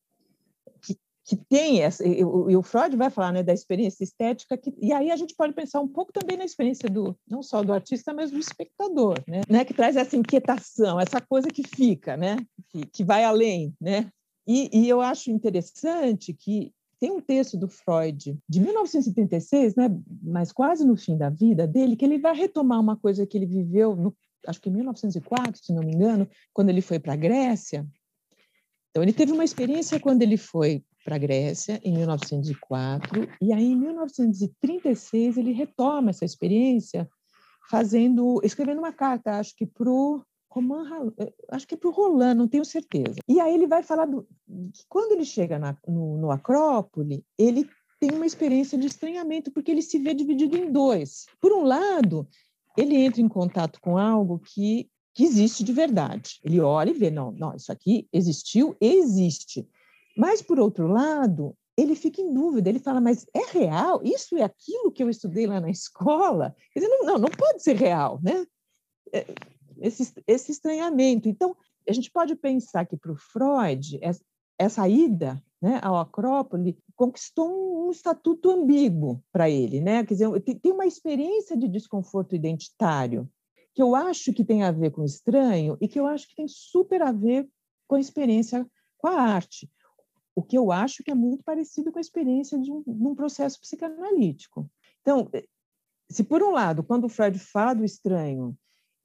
que 1.24 1.36
tem 1.36 1.82
essa, 1.82 2.06
e, 2.06 2.24
o 2.24 2.64
Freud 2.64 2.96
vai 2.96 3.10
falar 3.10 3.32
né, 3.32 3.44
da 3.44 3.54
experiência 3.54 4.04
estética, 4.04 4.58
que, 4.58 4.74
e 4.82 4.92
aí 4.92 5.12
a 5.12 5.16
gente 5.16 5.36
pode 5.36 5.54
pensar 5.54 5.80
um 5.80 5.88
pouco 5.88 6.12
também 6.12 6.36
na 6.36 6.46
experiência 6.46 6.90
do 6.90 7.16
não 7.30 7.44
só 7.44 7.64
do 7.64 7.72
artista, 7.72 8.14
mas 8.14 8.32
do 8.32 8.40
espectador, 8.40 9.20
né, 9.28 9.42
né 9.48 9.64
que 9.64 9.74
traz 9.74 9.96
essa 9.96 10.16
inquietação, 10.16 11.00
essa 11.00 11.22
coisa 11.22 11.48
que 11.50 11.64
fica, 11.64 12.18
né, 12.18 12.38
que, 12.70 12.86
que 12.88 13.04
vai 13.04 13.24
além, 13.24 13.74
né. 13.80 14.12
E, 14.48 14.70
e 14.74 14.90
eu 14.90 15.00
acho 15.00 15.30
interessante 15.30 16.34
que 16.34 16.74
tem 17.00 17.12
um 17.12 17.22
texto 17.22 17.58
do 17.58 17.68
Freud 17.68 18.38
de 18.50 18.60
1976, 18.60 19.76
né, 19.76 19.90
mas 20.24 20.52
quase 20.52 20.86
no 20.86 20.98
fim 20.98 21.16
da 21.16 21.30
vida 21.30 21.68
dele, 21.68 21.96
que 21.96 22.06
ele 22.06 22.18
vai 22.18 22.36
retomar 22.36 22.80
uma 22.80 22.98
coisa 22.98 23.26
que 23.26 23.38
ele 23.38 23.46
viveu, 23.46 23.96
no, 23.96 24.16
acho 24.48 24.60
que 24.60 24.70
em 24.70 24.74
1904, 24.74 25.64
se 25.64 25.72
não 25.72 25.84
me 25.84 25.94
engano, 25.94 26.28
quando 26.52 26.70
ele 26.70 26.82
foi 26.82 27.00
para 27.00 27.14
a 27.14 27.16
Grécia. 27.16 27.88
Então, 28.90 29.02
ele 29.02 29.14
teve 29.14 29.32
uma 29.32 29.44
experiência 29.44 30.00
quando 30.00 30.22
ele 30.22 30.38
foi 30.38 30.84
para 31.04 31.16
a 31.16 31.20
Grécia 31.20 31.80
em 31.84 31.94
1904 31.94 33.28
e 33.42 33.54
aí 33.54 33.72
em 33.72 33.76
1936 33.76 35.38
ele 35.38 35.52
retoma 35.52 36.12
essa 36.12 36.26
experiência 36.26 37.10
fazendo 37.70 38.40
escrevendo 38.44 38.80
uma 38.80 38.94
carta 38.94 39.40
acho 39.40 39.56
que 39.56 39.66
para 39.66 39.90
o 39.90 40.22
eh, 41.18 41.34
acho 41.50 41.66
que 41.66 41.78
para 41.78 41.90
o 41.90 41.94
Roland, 41.94 42.36
não 42.36 42.48
tenho 42.48 42.66
certeza. 42.66 43.16
E 43.28 43.40
aí 43.40 43.54
ele 43.54 43.68
vai 43.68 43.82
falar 43.84 44.06
do, 44.06 44.28
que 44.74 44.84
quando 44.90 45.14
ele 45.14 45.24
chega 45.24 45.58
na, 45.58 45.78
no, 45.88 46.18
no 46.18 46.30
Acrópole, 46.30 47.24
ele 47.38 47.70
tem 48.00 48.12
uma 48.12 48.26
experiência 48.26 48.78
de 48.78 48.88
estranhamento, 48.88 49.52
porque 49.52 49.72
ele 49.72 49.82
se 49.82 49.98
vê 50.00 50.14
dividido 50.14 50.58
em 50.58 50.72
dois. 50.72 51.26
Por 51.40 51.54
um 51.54 51.64
lado, 51.64 52.28
ele 52.78 52.96
entra 52.96 53.22
em 53.22 53.28
contato 53.28 53.80
com 53.80 53.98
algo 53.98 54.40
que, 54.40 54.90
que 55.14 55.24
existe 55.24 55.64
de 55.64 55.72
verdade. 55.72 56.40
Ele 56.44 56.60
olha 56.60 56.90
e 56.90 56.94
vê, 56.94 57.10
não, 57.12 57.32
não, 57.32 57.56
isso 57.56 57.72
aqui 57.72 58.08
existiu, 58.12 58.76
existe. 58.82 59.68
Mas, 60.18 60.42
por 60.42 60.60
outro 60.60 60.88
lado, 60.88 61.56
ele 61.78 61.96
fica 61.96 62.22
em 62.22 62.34
dúvida, 62.34 62.70
ele 62.70 62.80
fala, 62.80 63.02
mas 63.02 63.26
é 63.34 63.46
real? 63.58 64.02
Isso 64.04 64.38
é 64.38 64.44
aquilo 64.44 64.92
que 64.92 65.02
eu 65.02 65.10
estudei 65.10 65.48
lá 65.48 65.60
na 65.60 65.70
escola? 65.70 66.56
Quer 66.74 66.82
dizer, 66.82 66.92
não, 66.92 67.06
não, 67.06 67.18
não 67.20 67.30
pode 67.30 67.64
ser 67.64 67.76
real, 67.76 68.20
né? 68.22 68.46
É, 69.14 69.26
esse, 69.80 70.14
esse 70.28 70.52
estranhamento. 70.52 71.28
Então, 71.28 71.56
a 71.88 71.94
gente 71.94 72.12
pode 72.12 72.36
pensar 72.36 72.86
que 72.86 72.96
para 72.96 73.12
o 73.12 73.16
Freud, 73.16 74.00
essa 74.58 74.88
ida 74.88 75.42
né, 75.62 75.80
ao 75.82 75.98
Acrópole 75.98 76.78
conquistou 76.96 77.88
um, 77.88 77.92
estatuto 77.92 78.52
ambíguo 78.52 79.24
para 79.32 79.50
ele, 79.50 79.80
né? 79.80 80.06
Quer 80.06 80.14
dizer, 80.14 80.42
tem 80.62 80.72
uma 80.72 80.86
experiência 80.86 81.58
de 81.58 81.68
desconforto 81.68 82.36
identitário 82.36 83.30
que 83.74 83.82
eu 83.82 83.96
acho 83.96 84.34
que 84.34 84.44
tem 84.44 84.64
a 84.64 84.72
ver 84.72 84.92
com 84.92 85.04
estranho 85.04 85.78
e 85.80 85.88
que 85.88 86.00
eu 86.00 86.06
acho 86.06 86.28
que 86.28 86.36
tem 86.36 86.48
super 86.48 87.02
a 87.02 87.12
ver 87.12 87.48
com 87.88 87.96
a 87.96 88.00
experiência 88.00 88.70
com 88.98 89.08
a 89.08 89.22
arte 89.22 89.70
o 90.36 90.42
que 90.42 90.58
eu 90.58 90.72
acho 90.72 91.04
que 91.04 91.12
é 91.12 91.16
muito 91.16 91.44
parecido 91.44 91.92
com 91.92 91.98
a 91.98 92.02
experiência 92.02 92.58
de 92.58 92.72
um, 92.72 92.82
de 92.82 93.08
um 93.08 93.16
processo 93.16 93.60
psicanalítico. 93.60 94.70
Então, 95.02 95.30
eh, 95.34 95.46
se 96.10 96.24
por 96.24 96.42
um 96.42 96.52
lado, 96.52 96.84
quando 96.84 97.06
o 97.06 97.10
Freud 97.10 97.38
fala 97.40 97.74
do 97.74 97.86
estranho, 97.86 98.58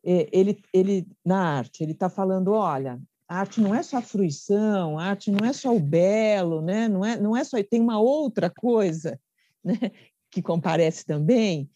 eh, 0.05 0.29
ele, 0.33 0.63
ele 0.73 1.09
na 1.25 1.57
arte, 1.59 1.83
ele 1.83 1.93
está 1.93 2.09
falando, 2.09 2.53
olha, 2.53 3.01
a 3.29 3.41
arte 3.41 3.61
não 3.61 3.75
é 3.75 3.83
só 3.83 3.99
a 3.99 4.03
fruição, 4.03 4.99
a 4.99 5.05
arte 5.05 5.31
não 5.31 5.45
é 5.45 5.53
só 5.53 5.75
o 5.75 5.81
belo, 5.81 6.63
né? 6.63 6.89
não, 6.89 7.05
é, 7.05 7.19
não 7.19 7.37
é 7.37 7.43
só. 7.43 7.57
Tem 7.63 7.81
uma 7.81 7.99
outra 7.99 8.49
coisa 8.49 9.19
né? 9.65 9.91
que 10.31 10.41
comparece 10.41 11.05
também 11.05 11.69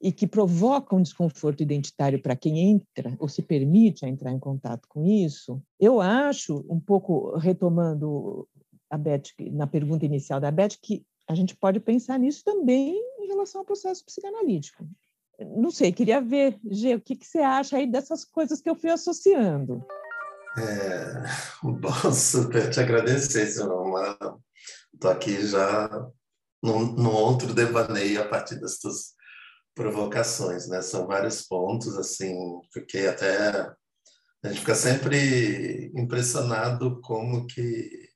e 0.00 0.12
que 0.12 0.26
provoca 0.26 0.96
um 0.96 1.02
desconforto 1.02 1.62
identitário 1.62 2.20
para 2.20 2.36
quem 2.36 2.58
entra 2.58 3.14
ou 3.18 3.28
se 3.28 3.42
permite 3.42 4.06
entrar 4.06 4.32
em 4.32 4.38
contato 4.38 4.86
com 4.88 5.04
isso. 5.04 5.62
Eu 5.78 6.00
acho, 6.00 6.64
um 6.68 6.80
pouco 6.80 7.36
retomando 7.36 8.48
a 8.90 8.98
Beth, 8.98 9.32
na 9.52 9.66
pergunta 9.66 10.04
inicial 10.04 10.40
da 10.40 10.50
Beth, 10.50 10.76
que 10.82 11.04
a 11.28 11.34
gente 11.34 11.56
pode 11.56 11.78
pensar 11.78 12.18
nisso 12.18 12.42
também 12.44 13.00
em 13.20 13.28
relação 13.28 13.60
ao 13.60 13.64
processo 13.64 14.04
psicanalítico. 14.04 14.84
Não 15.56 15.70
sei, 15.70 15.92
queria 15.92 16.20
ver, 16.20 16.58
Gê, 16.70 16.96
o 16.96 17.00
que, 17.00 17.16
que 17.16 17.26
você 17.26 17.38
acha 17.38 17.76
aí 17.76 17.86
dessas 17.86 18.24
coisas 18.24 18.60
que 18.60 18.68
eu 18.68 18.74
fui 18.74 18.90
associando? 18.90 19.86
É, 20.58 21.22
bom, 21.62 22.12
super 22.12 22.68
te 22.68 22.80
agradecer, 22.80 23.46
Siloma. 23.46 24.18
Estou 24.92 25.10
aqui 25.10 25.46
já 25.46 25.88
num, 26.62 27.08
outro 27.08 27.54
devaneio 27.54 28.20
a 28.20 28.28
partir 28.28 28.60
das 28.60 28.78
tuas 28.78 29.14
provocações, 29.74 30.68
né? 30.68 30.82
São 30.82 31.06
vários 31.06 31.42
pontos, 31.42 31.96
assim, 31.96 32.34
fiquei 32.72 33.06
até... 33.06 33.72
A 34.42 34.48
gente 34.48 34.60
fica 34.60 34.74
sempre 34.74 35.92
impressionado 35.94 37.00
como 37.02 37.46
que 37.46 38.09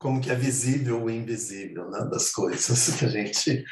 como 0.00 0.20
que 0.20 0.30
é 0.30 0.34
visível 0.34 1.04
o 1.04 1.10
invisível 1.10 1.88
né, 1.90 2.04
das 2.10 2.32
coisas 2.32 2.88
que 2.98 3.04
a 3.04 3.08
gente 3.08 3.64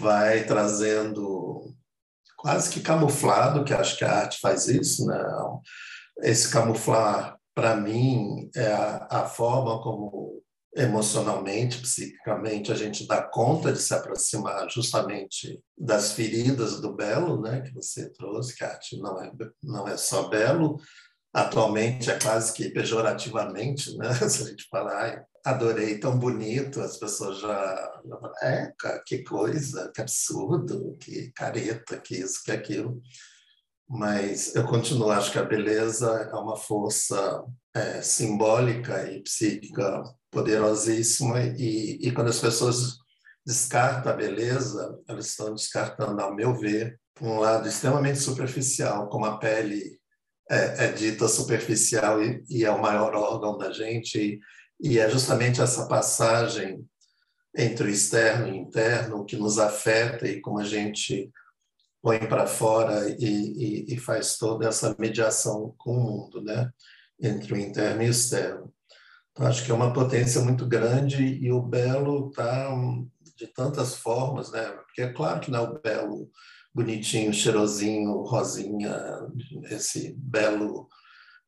vai 0.00 0.44
trazendo 0.44 1.74
quase 2.36 2.70
que 2.70 2.80
camuflado, 2.80 3.64
que 3.64 3.74
acho 3.74 3.98
que 3.98 4.04
a 4.04 4.20
arte 4.20 4.38
faz 4.40 4.68
isso, 4.68 5.06
né? 5.06 5.18
Esse 6.22 6.50
camuflar, 6.50 7.36
para 7.54 7.76
mim, 7.76 8.50
é 8.54 8.72
a, 8.72 9.06
a, 9.10 9.24
forma 9.26 9.80
como 9.80 10.42
emocionalmente, 10.74 11.80
psiquicamente, 11.80 12.72
a 12.72 12.74
gente 12.74 13.06
dá 13.06 13.22
conta 13.22 13.72
de 13.72 13.80
se 13.80 13.94
aproximar 13.94 14.68
justamente 14.70 15.60
das 15.78 16.12
feridas 16.12 16.80
do 16.80 16.94
belo, 16.94 17.40
né? 17.40 17.60
Que 17.60 17.72
você 17.72 18.10
trouxe, 18.10 18.56
que 18.56 18.64
a 18.64 18.70
arte 18.70 18.98
não 18.98 19.22
é, 19.22 19.32
não 19.62 19.88
é 19.88 19.96
só 19.96 20.28
belo, 20.28 20.80
atualmente 21.32 22.10
é 22.10 22.18
quase 22.18 22.52
que 22.52 22.70
pejorativamente, 22.70 23.96
né? 23.96 24.12
Se 24.28 24.42
a 24.42 24.46
gente 24.46 24.68
falar, 24.68 25.24
adorei, 25.44 25.98
tão 25.98 26.18
bonito, 26.18 26.80
as 26.80 26.96
pessoas 26.98 27.40
já, 27.40 28.00
já 28.04 28.16
falam, 28.18 28.36
é, 28.42 28.72
que 29.06 29.22
coisa, 29.22 29.90
que 29.94 30.00
absurdo, 30.00 30.96
que 31.00 31.32
careta, 31.32 31.98
que 31.98 32.16
isso, 32.16 32.42
que 32.44 32.52
aquilo. 32.52 33.00
Mas 33.88 34.54
eu 34.54 34.64
continuo, 34.64 35.10
acho 35.10 35.32
que 35.32 35.38
a 35.38 35.44
beleza 35.44 36.10
é 36.32 36.34
uma 36.34 36.56
força 36.56 37.44
é, 37.74 38.00
simbólica 38.02 39.10
e 39.10 39.22
psíquica 39.22 40.02
poderosíssima 40.30 41.40
e, 41.42 41.98
e 42.00 42.12
quando 42.12 42.28
as 42.28 42.38
pessoas 42.38 42.96
descartam 43.44 44.12
a 44.12 44.16
beleza, 44.16 44.98
elas 45.08 45.26
estão 45.26 45.54
descartando, 45.54 46.20
ao 46.20 46.34
meu 46.34 46.54
ver, 46.54 46.98
um 47.20 47.38
lado 47.38 47.68
extremamente 47.68 48.18
superficial, 48.18 49.08
como 49.08 49.26
a 49.26 49.36
pele 49.36 50.00
é, 50.52 50.84
é 50.84 50.92
dita 50.92 51.26
superficial 51.28 52.22
e, 52.22 52.44
e, 52.48 52.64
é 52.64 52.70
o 52.70 52.80
maior 52.80 53.14
órgão 53.14 53.56
da 53.56 53.72
gente, 53.72 54.18
e, 54.18 54.40
e 54.78 54.98
é 54.98 55.08
justamente 55.08 55.62
essa 55.62 55.88
passagem 55.88 56.86
entre 57.56 57.86
o 57.86 57.90
externo 57.90 58.48
e 58.48 58.52
o 58.52 58.54
interno 58.54 59.24
que 59.24 59.36
nos 59.36 59.58
afeta 59.58 60.28
e 60.28 60.40
como 60.40 60.58
a 60.58 60.64
gente 60.64 61.30
põe 62.02 62.18
para 62.18 62.46
fora 62.46 63.08
e, 63.08 63.24
e, 63.24 63.94
e, 63.94 63.96
faz 63.98 64.36
toda 64.36 64.68
essa 64.68 64.94
mediação 64.98 65.74
com 65.78 65.96
o 65.96 66.00
mundo, 66.00 66.42
né? 66.42 66.70
entre 67.20 67.54
o 67.54 67.56
interno 67.56 68.02
e 68.02 68.08
o 68.08 68.10
externo. 68.10 68.72
Então, 69.30 69.46
acho 69.46 69.64
que 69.64 69.70
é 69.70 69.74
uma 69.74 69.92
potência 69.92 70.40
muito 70.42 70.66
grande 70.66 71.22
e 71.22 71.50
o 71.50 71.62
belo 71.62 72.28
está 72.28 72.68
de 73.36 73.46
tantas 73.46 73.94
formas, 73.94 74.50
né? 74.50 74.64
porque 74.70 75.02
é 75.02 75.12
claro 75.12 75.40
que 75.40 75.50
não 75.50 75.64
é 75.64 75.68
o 75.68 75.80
belo 75.80 76.30
bonitinho, 76.74 77.32
cheirosinho, 77.32 78.22
rosinha, 78.22 78.96
esse 79.70 80.14
belo 80.18 80.88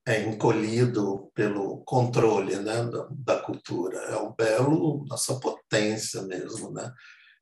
é 0.06 0.22
encolhido 0.22 1.30
pelo 1.34 1.78
controle 1.78 2.56
né, 2.56 2.84
da, 2.84 3.08
da, 3.10 3.40
cultura. 3.40 3.98
É 3.98 4.16
o 4.16 4.34
belo 4.34 5.04
na 5.08 5.16
sua 5.16 5.40
potência 5.40 6.22
mesmo, 6.22 6.70
né? 6.70 6.92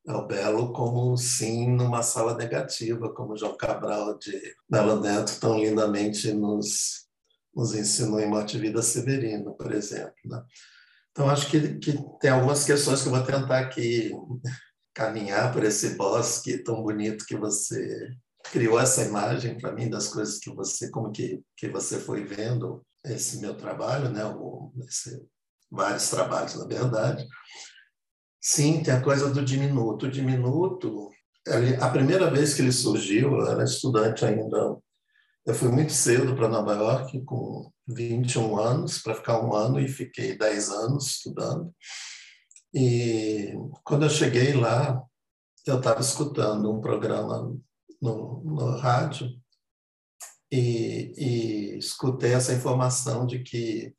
É 0.06 0.12
o 0.12 0.26
belo 0.26 0.72
como 0.72 1.16
sim 1.16 1.70
numa 1.70 2.02
sala 2.02 2.36
negativa, 2.36 3.12
como 3.14 3.36
João 3.36 3.56
Cabral 3.56 4.18
de 4.18 4.32
Belo 4.68 5.00
Neto 5.00 5.38
tão 5.40 5.58
lindamente 5.58 6.32
nos, 6.32 7.06
nos 7.54 7.74
ensinou 7.74 8.18
em 8.20 8.28
Morte 8.28 8.56
e 8.56 8.60
Vida 8.60 8.82
Severina, 8.82 9.52
por 9.52 9.72
exemplo. 9.72 10.14
Né? 10.24 10.42
Então, 11.12 11.28
acho 11.30 11.48
que, 11.48 11.78
que 11.78 11.98
tem 12.20 12.30
algumas 12.30 12.64
questões 12.64 13.02
que 13.02 13.08
eu 13.08 13.12
vou 13.12 13.22
tentar 13.22 13.60
aqui 13.60 14.10
caminhar 14.94 15.52
por 15.52 15.64
esse 15.64 15.96
bosque 15.96 16.58
tão 16.58 16.82
bonito 16.82 17.24
que 17.26 17.36
você 17.36 18.10
criou 18.50 18.78
essa 18.78 19.02
imagem 19.02 19.56
para 19.56 19.72
mim 19.72 19.88
das 19.88 20.08
coisas 20.08 20.38
que 20.38 20.50
você 20.50 20.90
como 20.90 21.12
que 21.12 21.40
que 21.56 21.68
você 21.68 21.98
foi 21.98 22.24
vendo 22.24 22.84
esse 23.04 23.38
meu 23.38 23.56
trabalho, 23.56 24.10
né? 24.10 24.24
O, 24.24 24.72
esse, 24.86 25.24
vários 25.70 26.08
trabalhos 26.10 26.54
na 26.56 26.66
verdade. 26.66 27.26
Sim, 28.40 28.82
tem 28.82 28.92
a 28.94 29.02
coisa 29.02 29.30
do 29.30 29.44
diminuto. 29.44 30.06
O 30.06 30.10
diminuto, 30.10 31.10
a 31.80 31.88
primeira 31.88 32.28
vez 32.30 32.54
que 32.54 32.62
ele 32.62 32.72
surgiu, 32.72 33.38
eu 33.38 33.46
era 33.46 33.62
estudante 33.64 34.24
ainda. 34.24 34.76
Eu 35.46 35.54
fui 35.54 35.68
muito 35.68 35.92
cedo 35.92 36.34
para 36.34 36.48
Nova 36.48 36.74
York, 36.74 37.24
com 37.24 37.70
21 37.88 38.58
anos, 38.58 38.98
para 38.98 39.14
ficar 39.14 39.40
um 39.40 39.54
ano, 39.54 39.80
e 39.80 39.88
fiquei 39.88 40.36
10 40.36 40.70
anos 40.70 41.06
estudando. 41.06 41.72
E 42.74 43.54
quando 43.84 44.04
eu 44.04 44.10
cheguei 44.10 44.54
lá, 44.54 45.02
eu 45.66 45.78
estava 45.78 46.00
escutando 46.00 46.70
um 46.70 46.80
programa 46.80 47.54
no, 48.00 48.42
no 48.44 48.76
rádio 48.76 49.28
e, 50.50 51.12
e 51.16 51.78
escutei 51.78 52.34
essa 52.34 52.52
informação 52.52 53.26
de 53.26 53.40
que 53.40 53.94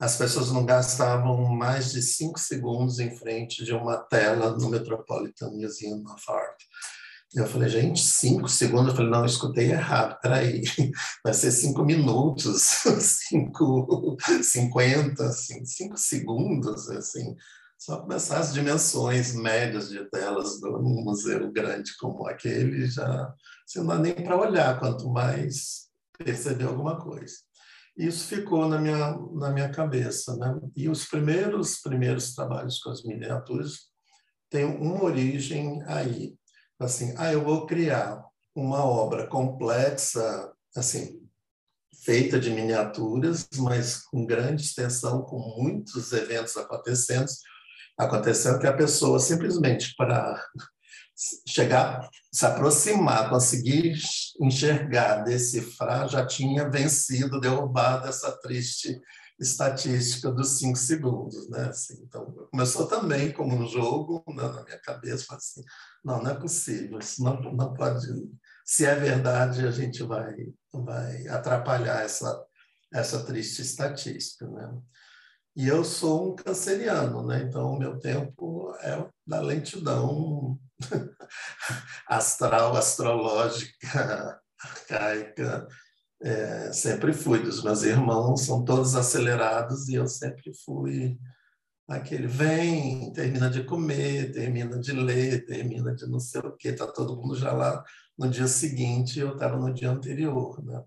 as 0.00 0.16
pessoas 0.16 0.50
não 0.50 0.66
gastavam 0.66 1.44
mais 1.54 1.92
de 1.92 2.02
cinco 2.02 2.38
segundos 2.38 2.98
em 2.98 3.16
frente 3.16 3.64
de 3.64 3.72
uma 3.72 3.96
tela 3.96 4.56
no 4.56 4.68
Metropolitan 4.68 5.50
Museum 5.50 6.02
of 6.12 6.24
Art. 6.28 6.62
Eu 7.34 7.46
falei, 7.46 7.68
gente, 7.68 8.00
cinco 8.02 8.48
segundos? 8.48 8.88
Eu 8.88 8.96
falei, 8.96 9.10
não, 9.10 9.20
eu 9.20 9.26
escutei 9.26 9.70
errado, 9.70 10.18
peraí, 10.20 10.62
vai 11.24 11.32
ser 11.32 11.50
cinco 11.50 11.84
minutos, 11.84 12.62
cinco, 13.28 14.16
cinquenta, 14.42 15.26
assim, 15.26 15.64
cinco 15.64 15.96
segundos, 15.96 16.90
assim, 16.90 17.34
só 17.82 18.00
começar 18.00 18.38
as 18.38 18.54
dimensões 18.54 19.34
médias 19.34 19.88
de 19.88 20.08
telas 20.08 20.60
do 20.60 20.78
museu 20.80 21.50
grande 21.50 21.96
como 21.96 22.28
aquele, 22.28 22.86
já 22.86 23.34
você 23.66 23.80
não 23.80 23.88
dá 23.88 23.98
nem 23.98 24.14
para 24.14 24.36
olhar, 24.36 24.78
quanto 24.78 25.10
mais 25.10 25.88
perceber 26.16 26.66
alguma 26.66 27.00
coisa. 27.00 27.34
Isso 27.96 28.28
ficou 28.28 28.68
na 28.68 28.78
minha, 28.78 29.18
na 29.32 29.50
minha 29.50 29.68
cabeça. 29.68 30.36
Né? 30.36 30.60
E 30.76 30.88
os 30.88 31.06
primeiros, 31.06 31.80
primeiros 31.80 32.36
trabalhos 32.36 32.78
com 32.78 32.90
as 32.90 33.02
miniaturas 33.02 33.88
têm 34.48 34.64
uma 34.64 35.02
origem 35.02 35.82
aí. 35.88 36.36
Assim, 36.78 37.12
ah, 37.18 37.32
eu 37.32 37.42
vou 37.42 37.66
criar 37.66 38.24
uma 38.54 38.84
obra 38.84 39.26
complexa, 39.26 40.52
assim, 40.76 41.20
feita 42.04 42.38
de 42.38 42.50
miniaturas, 42.50 43.48
mas 43.58 44.02
com 44.02 44.24
grande 44.24 44.62
extensão, 44.62 45.22
com 45.22 45.38
muitos 45.60 46.12
eventos 46.12 46.56
acontecendo, 46.56 47.26
acontecendo 47.98 48.58
que 48.58 48.66
a 48.66 48.76
pessoa 48.76 49.18
simplesmente 49.18 49.94
para 49.96 50.42
chegar, 51.46 52.08
se 52.32 52.44
aproximar, 52.46 53.28
conseguir 53.28 53.94
enxergar, 54.40 55.22
decifrar, 55.22 56.08
já 56.08 56.26
tinha 56.26 56.68
vencido, 56.68 57.40
derrubado 57.40 58.08
essa 58.08 58.32
triste 58.40 59.00
estatística 59.38 60.30
dos 60.30 60.58
cinco 60.58 60.78
segundos, 60.78 61.48
né? 61.50 61.68
Assim, 61.68 62.02
então, 62.02 62.24
começou 62.50 62.86
também 62.86 63.32
como 63.32 63.56
um 63.56 63.66
jogo 63.66 64.22
né, 64.28 64.42
na 64.42 64.64
minha 64.64 64.78
cabeça, 64.78 65.34
assim, 65.34 65.62
não, 66.04 66.22
não 66.22 66.30
é 66.30 66.34
possível, 66.34 66.98
isso 66.98 67.22
não, 67.22 67.40
não 67.40 67.74
pode, 67.74 68.06
se 68.64 68.86
é 68.86 68.94
verdade, 68.94 69.66
a 69.66 69.70
gente 69.70 70.02
vai, 70.02 70.32
vai 70.72 71.26
atrapalhar 71.28 72.04
essa, 72.04 72.44
essa 72.92 73.24
triste 73.24 73.62
estatística, 73.62 74.46
né? 74.48 74.70
E 75.54 75.68
eu 75.68 75.84
sou 75.84 76.32
um 76.32 76.36
canceriano, 76.36 77.26
né? 77.26 77.42
Então, 77.42 77.72
o 77.72 77.78
meu 77.78 77.98
tempo 77.98 78.74
é 78.80 79.06
da 79.26 79.40
lentidão 79.40 80.58
astral, 82.08 82.76
astrológica, 82.76 84.40
arcaica. 84.58 85.68
É, 86.22 86.72
sempre 86.72 87.12
fui. 87.12 87.40
Dos 87.42 87.62
meus 87.62 87.82
irmãos 87.82 88.42
são 88.42 88.64
todos 88.64 88.94
acelerados 88.96 89.88
e 89.88 89.94
eu 89.94 90.06
sempre 90.06 90.52
fui 90.64 91.18
aquele 91.88 92.26
vem, 92.26 93.12
termina 93.12 93.50
de 93.50 93.64
comer, 93.64 94.32
termina 94.32 94.78
de 94.78 94.92
ler, 94.92 95.44
termina 95.44 95.94
de 95.94 96.06
não 96.06 96.18
sei 96.18 96.40
o 96.40 96.56
quê, 96.56 96.68
está 96.68 96.86
todo 96.86 97.16
mundo 97.16 97.36
já 97.36 97.52
lá 97.52 97.84
no 98.18 98.28
dia 98.30 98.46
seguinte, 98.46 99.18
eu 99.18 99.32
estava 99.32 99.56
no 99.56 99.72
dia 99.72 99.90
anterior, 99.90 100.62
né? 100.64 100.82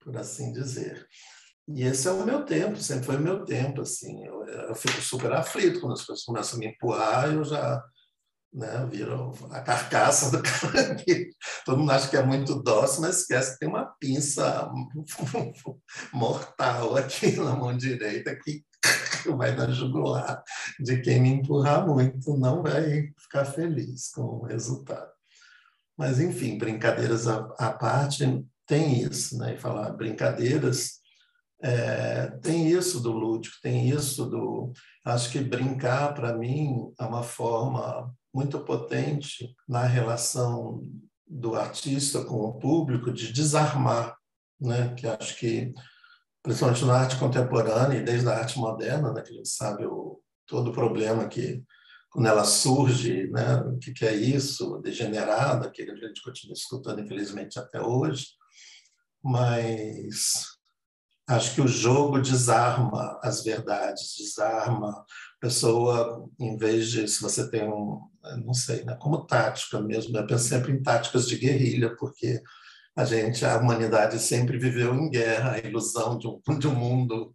por 0.00 0.16
assim 0.16 0.52
dizer. 0.52 1.06
E 1.68 1.84
esse 1.84 2.08
é 2.08 2.10
o 2.10 2.24
meu 2.24 2.44
tempo, 2.44 2.76
sempre 2.76 3.06
foi 3.06 3.16
o 3.16 3.20
meu 3.20 3.44
tempo, 3.44 3.82
assim. 3.82 4.24
Eu, 4.24 4.44
eu 4.44 4.74
fico 4.74 5.00
super 5.00 5.32
aflito 5.32 5.80
quando 5.80 5.92
as 5.92 6.00
pessoas 6.00 6.24
começam 6.24 6.56
a 6.56 6.58
me 6.58 6.66
empurrar, 6.66 7.32
eu 7.32 7.44
já 7.44 7.82
né, 8.52 8.86
viro 8.90 9.32
a 9.50 9.60
carcaça 9.60 10.30
do 10.30 10.42
cara. 10.42 10.96
Todo 11.64 11.78
mundo 11.78 11.92
acha 11.92 12.08
que 12.08 12.16
é 12.16 12.22
muito 12.24 12.60
dócil, 12.62 13.02
mas 13.02 13.20
esquece 13.20 13.52
que 13.52 13.60
tem 13.60 13.68
uma 13.68 13.86
pinça 14.00 14.70
mortal 16.12 16.96
aqui 16.96 17.36
na 17.36 17.54
mão 17.54 17.76
direita 17.76 18.36
que 18.36 18.64
vai 19.36 19.54
dar 19.54 19.70
jugular 19.70 20.42
de 20.78 21.00
quem 21.00 21.20
me 21.20 21.28
empurrar 21.28 21.86
muito, 21.86 22.36
não 22.36 22.62
vai 22.62 23.12
ficar 23.18 23.44
feliz 23.44 24.10
com 24.10 24.22
o 24.22 24.44
resultado. 24.44 25.10
Mas, 25.96 26.18
enfim, 26.18 26.56
brincadeiras 26.56 27.28
à, 27.28 27.46
à 27.58 27.70
parte, 27.70 28.24
tem 28.66 29.02
isso, 29.02 29.36
né? 29.36 29.54
E 29.54 29.58
falar 29.58 29.92
brincadeiras 29.92 30.99
é, 31.62 32.28
tem 32.42 32.68
isso 32.68 33.00
do 33.00 33.12
lúdico, 33.12 33.56
tem 33.62 33.88
isso 33.88 34.24
do. 34.26 34.72
Acho 35.04 35.30
que 35.30 35.40
brincar, 35.40 36.14
para 36.14 36.36
mim, 36.36 36.92
é 36.98 37.04
uma 37.04 37.22
forma 37.22 38.14
muito 38.32 38.60
potente 38.60 39.54
na 39.68 39.82
relação 39.82 40.82
do 41.26 41.54
artista 41.54 42.24
com 42.24 42.36
o 42.36 42.54
público 42.54 43.12
de 43.12 43.32
desarmar, 43.32 44.16
né? 44.60 44.94
que 44.94 45.06
acho 45.06 45.38
que, 45.38 45.72
principalmente 46.42 46.84
na 46.84 46.98
arte 46.98 47.18
contemporânea 47.18 47.98
e 47.98 48.04
desde 48.04 48.28
a 48.28 48.38
arte 48.38 48.58
moderna, 48.58 49.12
né? 49.12 49.22
que 49.22 49.32
a 49.32 49.36
gente 49.36 49.48
sabe 49.48 49.84
o, 49.84 50.20
todo 50.46 50.70
o 50.70 50.74
problema 50.74 51.28
que, 51.28 51.62
quando 52.10 52.26
ela 52.26 52.44
surge, 52.44 53.28
né? 53.30 53.56
o 53.56 53.78
que, 53.78 53.92
que 53.92 54.04
é 54.04 54.14
isso, 54.14 54.78
degenerada, 54.78 55.70
que 55.70 55.82
a 55.82 55.94
gente 55.94 56.22
continua 56.22 56.54
escutando, 56.54 57.00
infelizmente, 57.00 57.58
até 57.58 57.80
hoje, 57.80 58.26
mas 59.22 60.59
Acho 61.30 61.54
que 61.54 61.60
o 61.60 61.68
jogo 61.68 62.20
desarma 62.20 63.16
as 63.22 63.44
verdades, 63.44 64.16
desarma 64.18 64.90
a 64.90 65.04
pessoa, 65.40 66.28
em 66.40 66.56
vez 66.56 66.90
de, 66.90 67.06
se 67.06 67.22
você 67.22 67.48
tem 67.48 67.68
um, 67.68 68.00
não 68.44 68.52
sei, 68.52 68.84
né, 68.84 68.96
como 68.98 69.24
tática 69.26 69.80
mesmo, 69.80 70.16
eu 70.16 70.26
penso 70.26 70.48
sempre 70.48 70.72
em 70.72 70.82
táticas 70.82 71.28
de 71.28 71.38
guerrilha, 71.38 71.94
porque 71.96 72.42
a 72.96 73.04
gente, 73.04 73.44
a 73.44 73.58
humanidade 73.58 74.18
sempre 74.18 74.58
viveu 74.58 74.92
em 74.92 75.08
guerra, 75.08 75.52
a 75.52 75.58
ilusão 75.58 76.18
de 76.18 76.26
um, 76.26 76.40
de 76.58 76.66
um 76.66 76.74
mundo, 76.74 77.32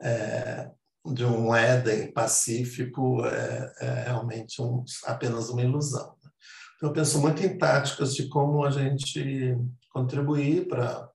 é, 0.00 0.70
de 1.12 1.26
um 1.26 1.54
Éden 1.54 2.10
pacífico 2.10 3.26
é, 3.26 3.72
é 3.80 4.04
realmente 4.06 4.62
um, 4.62 4.82
apenas 5.04 5.50
uma 5.50 5.60
ilusão. 5.60 6.16
Né? 6.24 6.30
Então, 6.76 6.88
eu 6.88 6.94
penso 6.94 7.20
muito 7.20 7.44
em 7.44 7.58
táticas 7.58 8.14
de 8.14 8.26
como 8.28 8.64
a 8.64 8.70
gente 8.70 9.54
contribuir 9.92 10.66
para 10.66 11.07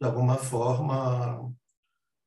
de 0.00 0.06
alguma 0.06 0.36
forma, 0.36 1.52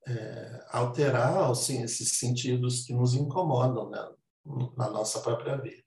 é, 0.08 0.66
alterar 0.70 1.50
assim, 1.52 1.84
esses 1.84 2.18
sentidos 2.18 2.86
que 2.86 2.94
nos 2.94 3.14
incomodam 3.14 3.90
né, 3.90 4.08
na 4.78 4.90
nossa 4.90 5.20
própria 5.20 5.58
vida. 5.58 5.84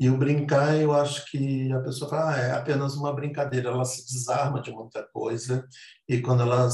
E 0.00 0.08
o 0.08 0.16
brincar, 0.16 0.76
eu 0.76 0.92
acho 0.92 1.28
que 1.30 1.72
a 1.72 1.80
pessoa 1.80 2.08
fala, 2.08 2.34
ah, 2.34 2.38
é 2.38 2.50
apenas 2.52 2.94
uma 2.94 3.12
brincadeira, 3.12 3.70
ela 3.70 3.84
se 3.84 4.06
desarma 4.06 4.60
de 4.60 4.70
muita 4.70 5.02
coisa, 5.02 5.66
e 6.08 6.20
quando 6.20 6.42
ela, 6.42 6.68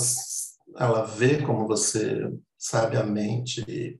ela 0.76 1.04
vê 1.04 1.40
como 1.40 1.66
você 1.66 2.30
sabiamente 2.58 3.98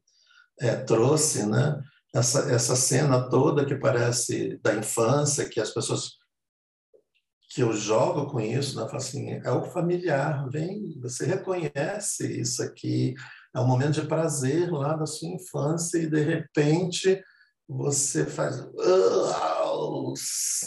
é, 0.60 0.76
trouxe, 0.76 1.46
né, 1.46 1.80
essa, 2.14 2.52
essa 2.52 2.76
cena 2.76 3.28
toda 3.28 3.64
que 3.64 3.74
parece 3.76 4.58
da 4.62 4.74
infância, 4.74 5.48
que 5.48 5.58
as 5.58 5.70
pessoas 5.70 6.18
que 7.54 7.62
eu 7.62 7.72
jogo 7.72 8.26
com 8.26 8.40
isso, 8.40 8.76
né? 8.76 8.86
Assim, 8.92 9.30
é 9.30 9.50
o 9.52 9.62
familiar, 9.62 10.48
vem, 10.50 10.98
você 11.00 11.24
reconhece 11.24 12.40
isso 12.40 12.60
aqui, 12.60 13.14
é 13.54 13.60
um 13.60 13.66
momento 13.66 14.00
de 14.00 14.08
prazer 14.08 14.72
lá 14.72 14.94
da 14.96 15.06
sua 15.06 15.28
infância 15.28 15.98
e 15.98 16.10
de 16.10 16.20
repente 16.20 17.22
você 17.68 18.26
faz, 18.26 18.56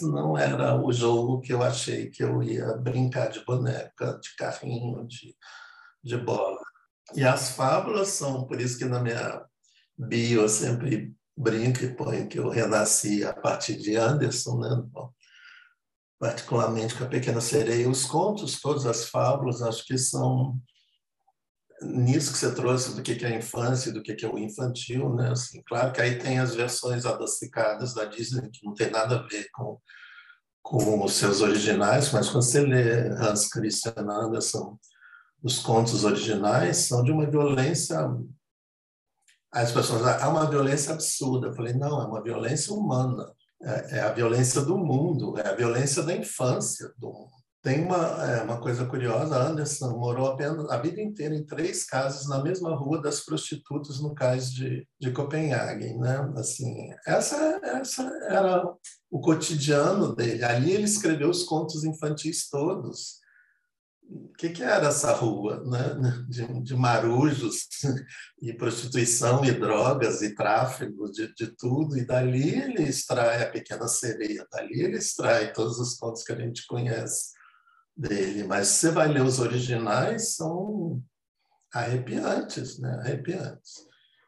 não 0.01 0.37
era 0.37 0.81
o 0.81 0.91
jogo 0.93 1.41
que 1.41 1.51
eu 1.51 1.61
achei 1.61 2.09
que 2.09 2.23
eu 2.23 2.41
ia 2.41 2.77
brincar 2.77 3.31
de 3.31 3.43
boneca, 3.43 4.17
de 4.21 4.33
carrinho, 4.37 5.05
de, 5.05 5.35
de 6.01 6.17
bola. 6.17 6.57
E 7.13 7.23
as 7.23 7.51
fábulas 7.51 8.07
são, 8.09 8.47
por 8.47 8.61
isso 8.61 8.77
que 8.77 8.85
na 8.85 9.01
minha 9.01 9.45
bio 9.97 10.43
eu 10.43 10.49
sempre 10.49 11.13
brinco 11.37 11.83
e 11.83 11.93
ponho 11.93 12.29
que 12.29 12.39
eu 12.39 12.47
renasci 12.47 13.25
a 13.25 13.33
partir 13.33 13.75
de 13.77 13.97
Anderson, 13.97 14.59
né? 14.59 14.83
Particularmente 16.19 16.95
com 16.95 17.03
a 17.03 17.07
Pequena 17.07 17.41
Sereia. 17.41 17.89
Os 17.89 18.05
contos, 18.05 18.59
todas 18.59 18.85
as 18.85 19.09
fábulas, 19.09 19.61
acho 19.61 19.85
que 19.85 19.97
são 19.97 20.59
nisso 21.81 22.31
que 22.31 22.39
você 22.39 22.53
trouxe 22.55 22.95
do 22.95 23.03
que 23.03 23.23
é 23.23 23.37
infância, 23.37 23.93
do 23.93 24.01
que 24.01 24.25
é 24.25 24.27
o 24.27 24.39
infantil, 24.39 25.13
né? 25.13 25.31
Assim, 25.31 25.61
claro 25.67 25.93
que 25.93 26.01
aí 26.01 26.17
tem 26.17 26.39
as 26.39 26.55
versões 26.55 27.05
adocicadas 27.05 27.93
da 27.93 28.05
Disney 28.05 28.49
que 28.49 28.65
não 28.65 28.73
tem 28.73 28.89
nada 28.89 29.17
a 29.17 29.27
ver 29.27 29.47
com 29.53 29.79
com 30.63 31.01
os 31.01 31.13
seus 31.13 31.39
originais, 31.39 32.11
mas 32.11 32.27
quando 32.27 32.43
você 32.43 32.59
lê 32.59 33.07
Hans 33.11 33.47
Christian 33.47 33.93
Andersen, 33.99 34.77
os 35.41 35.59
contos 35.59 36.03
originais 36.03 36.75
são 36.77 37.05
de 37.05 37.11
uma 37.11 37.25
violência 37.25 37.97
as 39.49 39.71
pessoas 39.71 40.05
ah, 40.05 40.25
há 40.25 40.29
uma 40.29 40.49
violência 40.49 40.93
absurda. 40.93 41.47
Eu 41.47 41.53
falei, 41.53 41.73
não, 41.73 42.01
é 42.01 42.05
uma 42.05 42.21
violência 42.21 42.73
humana 42.73 43.33
é, 43.61 43.97
é 43.97 43.99
a 44.01 44.11
violência 44.11 44.61
do 44.61 44.77
mundo, 44.77 45.37
é 45.39 45.47
a 45.47 45.55
violência 45.55 46.03
da 46.03 46.15
infância 46.15 46.91
do 46.97 47.07
mundo. 47.07 47.37
Tem 47.61 47.83
uma, 47.83 48.23
é, 48.23 48.43
uma 48.43 48.61
coisa 48.61 48.85
curiosa, 48.85 49.35
Anderson 49.35 49.97
morou 49.97 50.27
apenas 50.27 50.69
a 50.69 50.77
vida 50.77 51.01
inteira 51.01 51.35
em 51.35 51.45
três 51.45 51.83
casas 51.83 52.27
na 52.27 52.41
mesma 52.41 52.73
rua 52.75 53.01
das 53.01 53.19
prostitutas 53.21 53.99
no 53.99 54.13
cais 54.15 54.51
de, 54.51 54.87
de 54.99 55.11
Copenhague, 55.11 55.97
né? 55.97 56.31
Assim, 56.37 56.89
essa, 57.05 57.59
essa 57.63 58.03
era 58.29 58.63
o 59.09 59.19
cotidiano 59.19 60.15
dele. 60.15 60.45
Ali 60.45 60.71
ele 60.71 60.85
escreveu 60.85 61.29
os 61.29 61.43
contos 61.43 61.83
infantis 61.83 62.47
todos 62.49 63.19
o 64.09 64.33
que, 64.37 64.49
que, 64.49 64.63
era 64.63 64.87
essa 64.87 65.11
rua, 65.13 65.63
né? 65.65 65.95
de, 66.29 66.63
de, 66.63 66.75
marujos 66.75 67.67
e 68.41 68.53
prostituição 68.53 69.43
e 69.43 69.51
drogas 69.51 70.21
e 70.21 70.33
tráfego 70.33 71.11
de, 71.11 71.33
de, 71.33 71.47
tudo, 71.57 71.97
e 71.97 72.05
dali 72.05 72.49
ele 72.49 72.83
extrai 72.83 73.43
a 73.43 73.49
Pequena 73.49 73.87
Sereia, 73.87 74.47
dali 74.51 74.81
ele 74.81 74.97
extrai 74.97 75.51
todos 75.51 75.79
os 75.79 75.95
contos 75.95 76.23
que 76.23 76.33
a 76.33 76.39
gente 76.39 76.65
conhece 76.67 77.33
dele, 77.95 78.43
mas 78.43 78.67
você 78.67 78.91
vai 78.91 79.07
ler 79.07 79.23
os 79.23 79.39
originais, 79.39 80.35
são 80.35 81.03
arrepiantes, 81.73 82.79
né? 82.79 82.99
arrepiantes. 83.01 83.87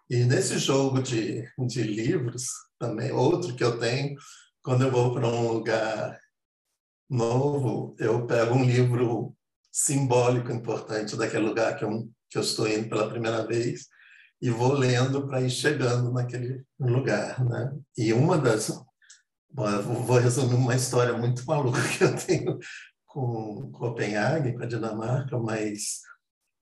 E 0.09 0.23
nesse 0.25 0.57
jogo 0.57 1.01
de, 1.01 1.47
de 1.67 1.83
livros, 1.83 2.47
também, 2.79 3.11
outro 3.11 3.55
que 3.55 3.63
eu 3.63 3.77
tenho, 3.77 4.15
quando 4.63 4.83
eu 4.83 4.91
vou 4.91 5.13
para 5.13 5.27
um 5.27 5.51
lugar 5.51 6.19
novo, 7.09 7.95
eu 7.99 8.25
pego 8.25 8.55
um 8.55 8.63
livro 8.63 9.35
simbólico 9.71 10.51
importante 10.51 11.15
daquele 11.15 11.45
lugar 11.45 11.77
que 11.77 11.85
eu, 11.85 12.09
que 12.29 12.37
eu 12.37 12.41
estou 12.41 12.67
indo 12.67 12.89
pela 12.89 13.09
primeira 13.09 13.45
vez 13.45 13.87
e 14.41 14.49
vou 14.49 14.73
lendo 14.73 15.27
para 15.27 15.41
ir 15.41 15.49
chegando 15.49 16.11
naquele 16.11 16.63
lugar, 16.79 17.43
né? 17.43 17.71
E 17.97 18.13
uma 18.13 18.37
das 18.37 18.69
bom, 19.49 19.81
vou 19.81 20.17
resumir 20.17 20.55
uma 20.55 20.75
história 20.75 21.17
muito 21.17 21.45
maluca 21.45 21.79
que 21.97 22.03
eu 22.03 22.15
tenho 22.15 22.57
com 23.05 23.71
Copenhague, 23.71 24.53
com 24.53 24.63
a 24.63 24.67
Dinamarca, 24.67 25.37
mas 25.37 26.01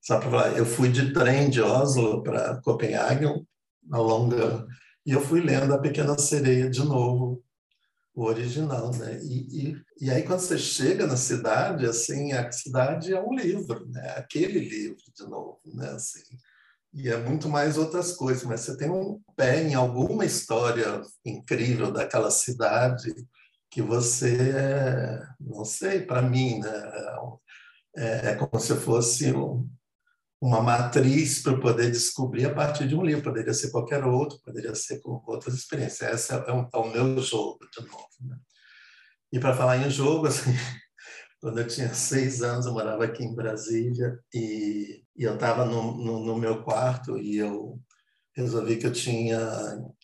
só 0.01 0.19
para 0.19 0.29
falar, 0.29 0.57
eu 0.57 0.65
fui 0.65 0.89
de 0.89 1.11
trem 1.11 1.49
de 1.49 1.61
Oslo 1.61 2.23
para 2.23 2.61
Copenhague, 2.61 3.25
uma 3.83 3.99
longa, 3.99 4.65
e 5.05 5.11
eu 5.11 5.21
fui 5.21 5.41
lendo 5.41 5.73
a 5.73 5.79
Pequena 5.79 6.17
Sereia 6.17 6.69
de 6.69 6.83
novo 6.83 7.43
o 8.17 8.23
original, 8.25 8.89
né? 8.95 9.19
E, 9.21 9.69
e, 9.69 9.81
e, 10.01 10.09
aí 10.09 10.23
quando 10.23 10.39
você 10.39 10.57
chega 10.57 11.05
na 11.05 11.15
cidade, 11.15 11.85
assim, 11.85 12.33
a 12.33 12.51
cidade 12.51 13.13
é 13.13 13.21
um 13.21 13.31
livro, 13.35 13.87
né? 13.89 14.15
Aquele 14.17 14.59
livro 14.59 14.97
de 15.15 15.23
novo, 15.29 15.59
né? 15.67 15.91
Assim, 15.91 16.23
e 16.91 17.09
é 17.09 17.17
muito 17.17 17.47
mais 17.47 17.77
outras 17.77 18.13
coisas, 18.13 18.43
mas 18.43 18.61
você 18.61 18.75
tem 18.75 18.89
um 18.89 19.21
pé 19.35 19.61
em 19.61 19.75
alguma 19.75 20.25
história 20.25 20.99
incrível 21.23 21.91
daquela 21.91 22.31
cidade 22.31 23.13
que 23.69 23.83
você, 23.83 24.35
não 25.39 25.63
sei, 25.63 26.01
para 26.01 26.23
mim, 26.23 26.57
né? 26.57 26.91
É, 27.95 28.29
é 28.29 28.35
como 28.35 28.59
se 28.59 28.75
fosse 28.77 29.31
um, 29.31 29.69
uma 30.41 30.61
matriz 30.61 31.41
para 31.41 31.59
poder 31.59 31.91
descobrir 31.91 32.45
a 32.45 32.53
partir 32.53 32.87
de 32.87 32.95
um 32.95 33.03
livro. 33.03 33.23
Poderia 33.23 33.53
ser 33.53 33.71
qualquer 33.71 34.03
outro, 34.03 34.39
poderia 34.43 34.73
ser 34.75 34.99
com 34.99 35.21
outras 35.25 35.55
experiências. 35.55 36.13
Esse 36.13 36.33
é, 36.33 36.53
um, 36.53 36.69
é 36.71 36.77
o 36.77 36.91
meu 36.91 37.21
jogo, 37.21 37.59
de 37.71 37.85
novo. 37.85 38.07
Né? 38.21 38.37
E 39.31 39.39
para 39.39 39.55
falar 39.55 39.77
em 39.77 39.89
jogo, 39.89 40.27
assim, 40.27 40.51
quando 41.41 41.59
eu 41.59 41.67
tinha 41.67 41.93
seis 41.93 42.41
anos, 42.41 42.65
eu 42.65 42.73
morava 42.73 43.03
aqui 43.03 43.23
em 43.23 43.35
Brasília 43.35 44.19
e, 44.33 45.03
e 45.15 45.23
eu 45.23 45.33
estava 45.33 45.65
no, 45.65 45.97
no, 45.97 46.25
no, 46.25 46.37
meu 46.37 46.63
quarto 46.63 47.17
e 47.17 47.37
eu 47.37 47.79
resolvi 48.35 48.77
que 48.77 48.85
eu 48.85 48.93
tinha 48.93 49.39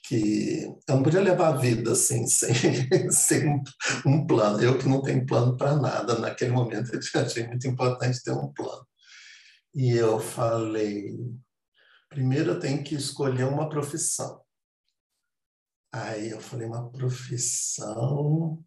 que 0.06 0.64
eu 0.90 0.96
não 0.96 1.04
podia 1.04 1.22
levar 1.22 1.50
a 1.50 1.58
vida 1.58 1.92
assim 1.92 2.26
sem, 2.28 2.54
sem 3.12 3.48
um, 3.48 3.64
um 4.06 4.26
plano. 4.26 4.62
Eu 4.62 4.78
que 4.80 4.90
não 4.90 5.02
tenho 5.02 5.26
plano 5.26 5.56
para 5.56 5.76
nada 5.76 6.18
naquele 6.18 6.52
momento, 6.52 6.92
eu 6.94 7.22
achei 7.22 7.48
muito 7.48 7.68
importante 7.68 8.24
ter 8.24 8.32
um 8.32 8.52
plano. 8.52 8.86
E 9.74 9.92
eu 9.92 10.20
falei, 10.20 11.18
primeiro 12.10 12.52
eu 12.52 12.60
tenho 12.60 12.84
que 12.84 12.96
escolher 12.96 13.46
uma 13.46 13.68
profissão. 13.68 14.44
Aí 15.92 16.30
eu 16.30 16.40
falei, 16.40 16.68
uma 16.68 16.92
profissão. 16.92 18.64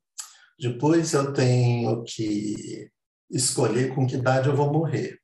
Depois 0.58 1.12
eu 1.12 1.32
tenho 1.32 2.02
que 2.04 2.90
escolher 3.30 3.94
com 3.94 4.06
que 4.06 4.16
idade 4.16 4.48
eu 4.48 4.56
vou 4.56 4.72
morrer. 4.72 5.20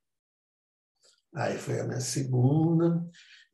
Aí 1.35 1.57
foi 1.57 1.81
a 1.81 1.85
minha 1.85 2.01
segunda. 2.01 3.05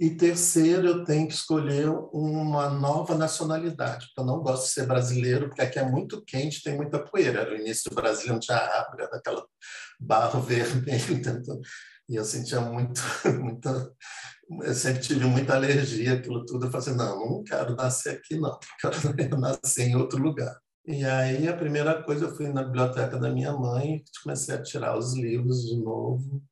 E 0.00 0.10
terceiro, 0.10 0.86
eu 0.86 1.04
tenho 1.04 1.26
que 1.26 1.34
escolher 1.34 1.88
uma 2.12 2.70
nova 2.70 3.16
nacionalidade, 3.16 4.06
porque 4.06 4.20
eu 4.20 4.24
não 4.24 4.40
gosto 4.40 4.66
de 4.66 4.70
ser 4.70 4.86
brasileiro, 4.86 5.48
porque 5.48 5.62
aqui 5.62 5.78
é 5.78 5.84
muito 5.84 6.24
quente, 6.24 6.62
tem 6.62 6.76
muita 6.76 7.04
poeira. 7.04 7.48
No 7.48 7.56
início 7.56 7.90
do 7.90 7.96
Brasil 7.96 8.32
não 8.32 8.38
tinha 8.38 8.58
árvore, 8.58 9.02
era 9.02 9.16
aquela 9.16 9.44
barro 9.98 10.40
vermelho, 10.42 11.14
então, 11.14 11.60
e 12.08 12.16
eu 12.16 12.24
sentia 12.24 12.60
muito, 12.60 13.00
muita, 13.40 13.92
eu 14.62 14.74
sempre 14.74 15.02
tive 15.02 15.24
muita 15.26 15.54
alergia 15.54 16.14
àquilo 16.14 16.44
tudo. 16.46 16.66
Eu 16.66 16.70
falei 16.70 16.86
assim, 16.86 16.96
não, 16.96 17.18
não 17.18 17.44
quero 17.44 17.76
nascer 17.76 18.16
aqui, 18.16 18.38
não, 18.38 18.58
quero 18.80 18.96
nascer 19.38 19.88
em 19.88 19.96
outro 19.96 20.18
lugar. 20.22 20.56
E 20.86 21.04
aí 21.04 21.46
a 21.46 21.56
primeira 21.56 22.02
coisa, 22.02 22.24
eu 22.24 22.34
fui 22.34 22.48
na 22.48 22.64
biblioteca 22.64 23.18
da 23.18 23.30
minha 23.30 23.52
mãe, 23.52 24.02
comecei 24.22 24.54
a 24.54 24.62
tirar 24.62 24.96
os 24.96 25.14
livros 25.14 25.66
de 25.66 25.76
novo, 25.76 26.42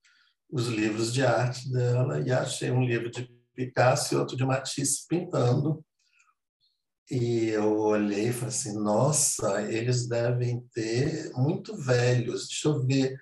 os 0.50 0.68
livros 0.68 1.12
de 1.12 1.24
arte 1.24 1.72
dela, 1.72 2.20
e 2.20 2.30
achei 2.30 2.70
um 2.70 2.84
livro 2.84 3.10
de 3.10 3.34
Picasso 3.54 4.14
e 4.14 4.18
outro 4.18 4.36
de 4.36 4.44
Matisse 4.44 5.06
pintando. 5.08 5.82
E 7.10 7.48
eu 7.48 7.78
olhei 7.78 8.28
e 8.28 8.32
falei 8.32 8.48
assim: 8.48 8.78
nossa, 8.78 9.62
eles 9.62 10.06
devem 10.06 10.60
ter 10.74 11.32
muito 11.34 11.74
velhos. 11.76 12.48
Deixa 12.48 12.68
eu 12.68 12.84
ver. 12.84 13.16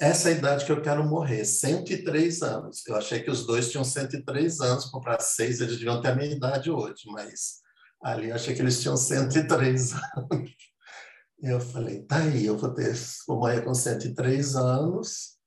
Essa 0.00 0.30
é 0.30 0.32
a 0.32 0.36
idade 0.36 0.64
que 0.64 0.72
eu 0.72 0.80
quero 0.80 1.04
morrer, 1.04 1.44
103 1.44 2.40
anos. 2.42 2.82
Eu 2.86 2.96
achei 2.96 3.22
que 3.22 3.30
os 3.30 3.46
dois 3.46 3.70
tinham 3.70 3.84
103 3.84 4.60
anos, 4.62 4.86
comprar 4.86 5.20
seis, 5.20 5.60
eles 5.60 5.76
deviam 5.76 6.00
ter 6.00 6.08
a 6.08 6.14
minha 6.14 6.34
idade 6.34 6.70
hoje, 6.70 7.02
mas 7.08 7.60
ali 8.02 8.30
eu 8.30 8.34
achei 8.34 8.54
que 8.54 8.62
eles 8.62 8.80
tinham 8.80 8.96
103 8.96 9.92
anos. 10.16 10.50
E 11.42 11.48
eu 11.50 11.60
falei: 11.60 12.02
tá 12.04 12.16
aí, 12.16 12.46
eu 12.46 12.56
vou, 12.56 12.72
ter, 12.72 12.94
vou 13.28 13.40
morrer 13.40 13.60
com 13.60 13.74
103 13.74 14.56
anos 14.56 15.38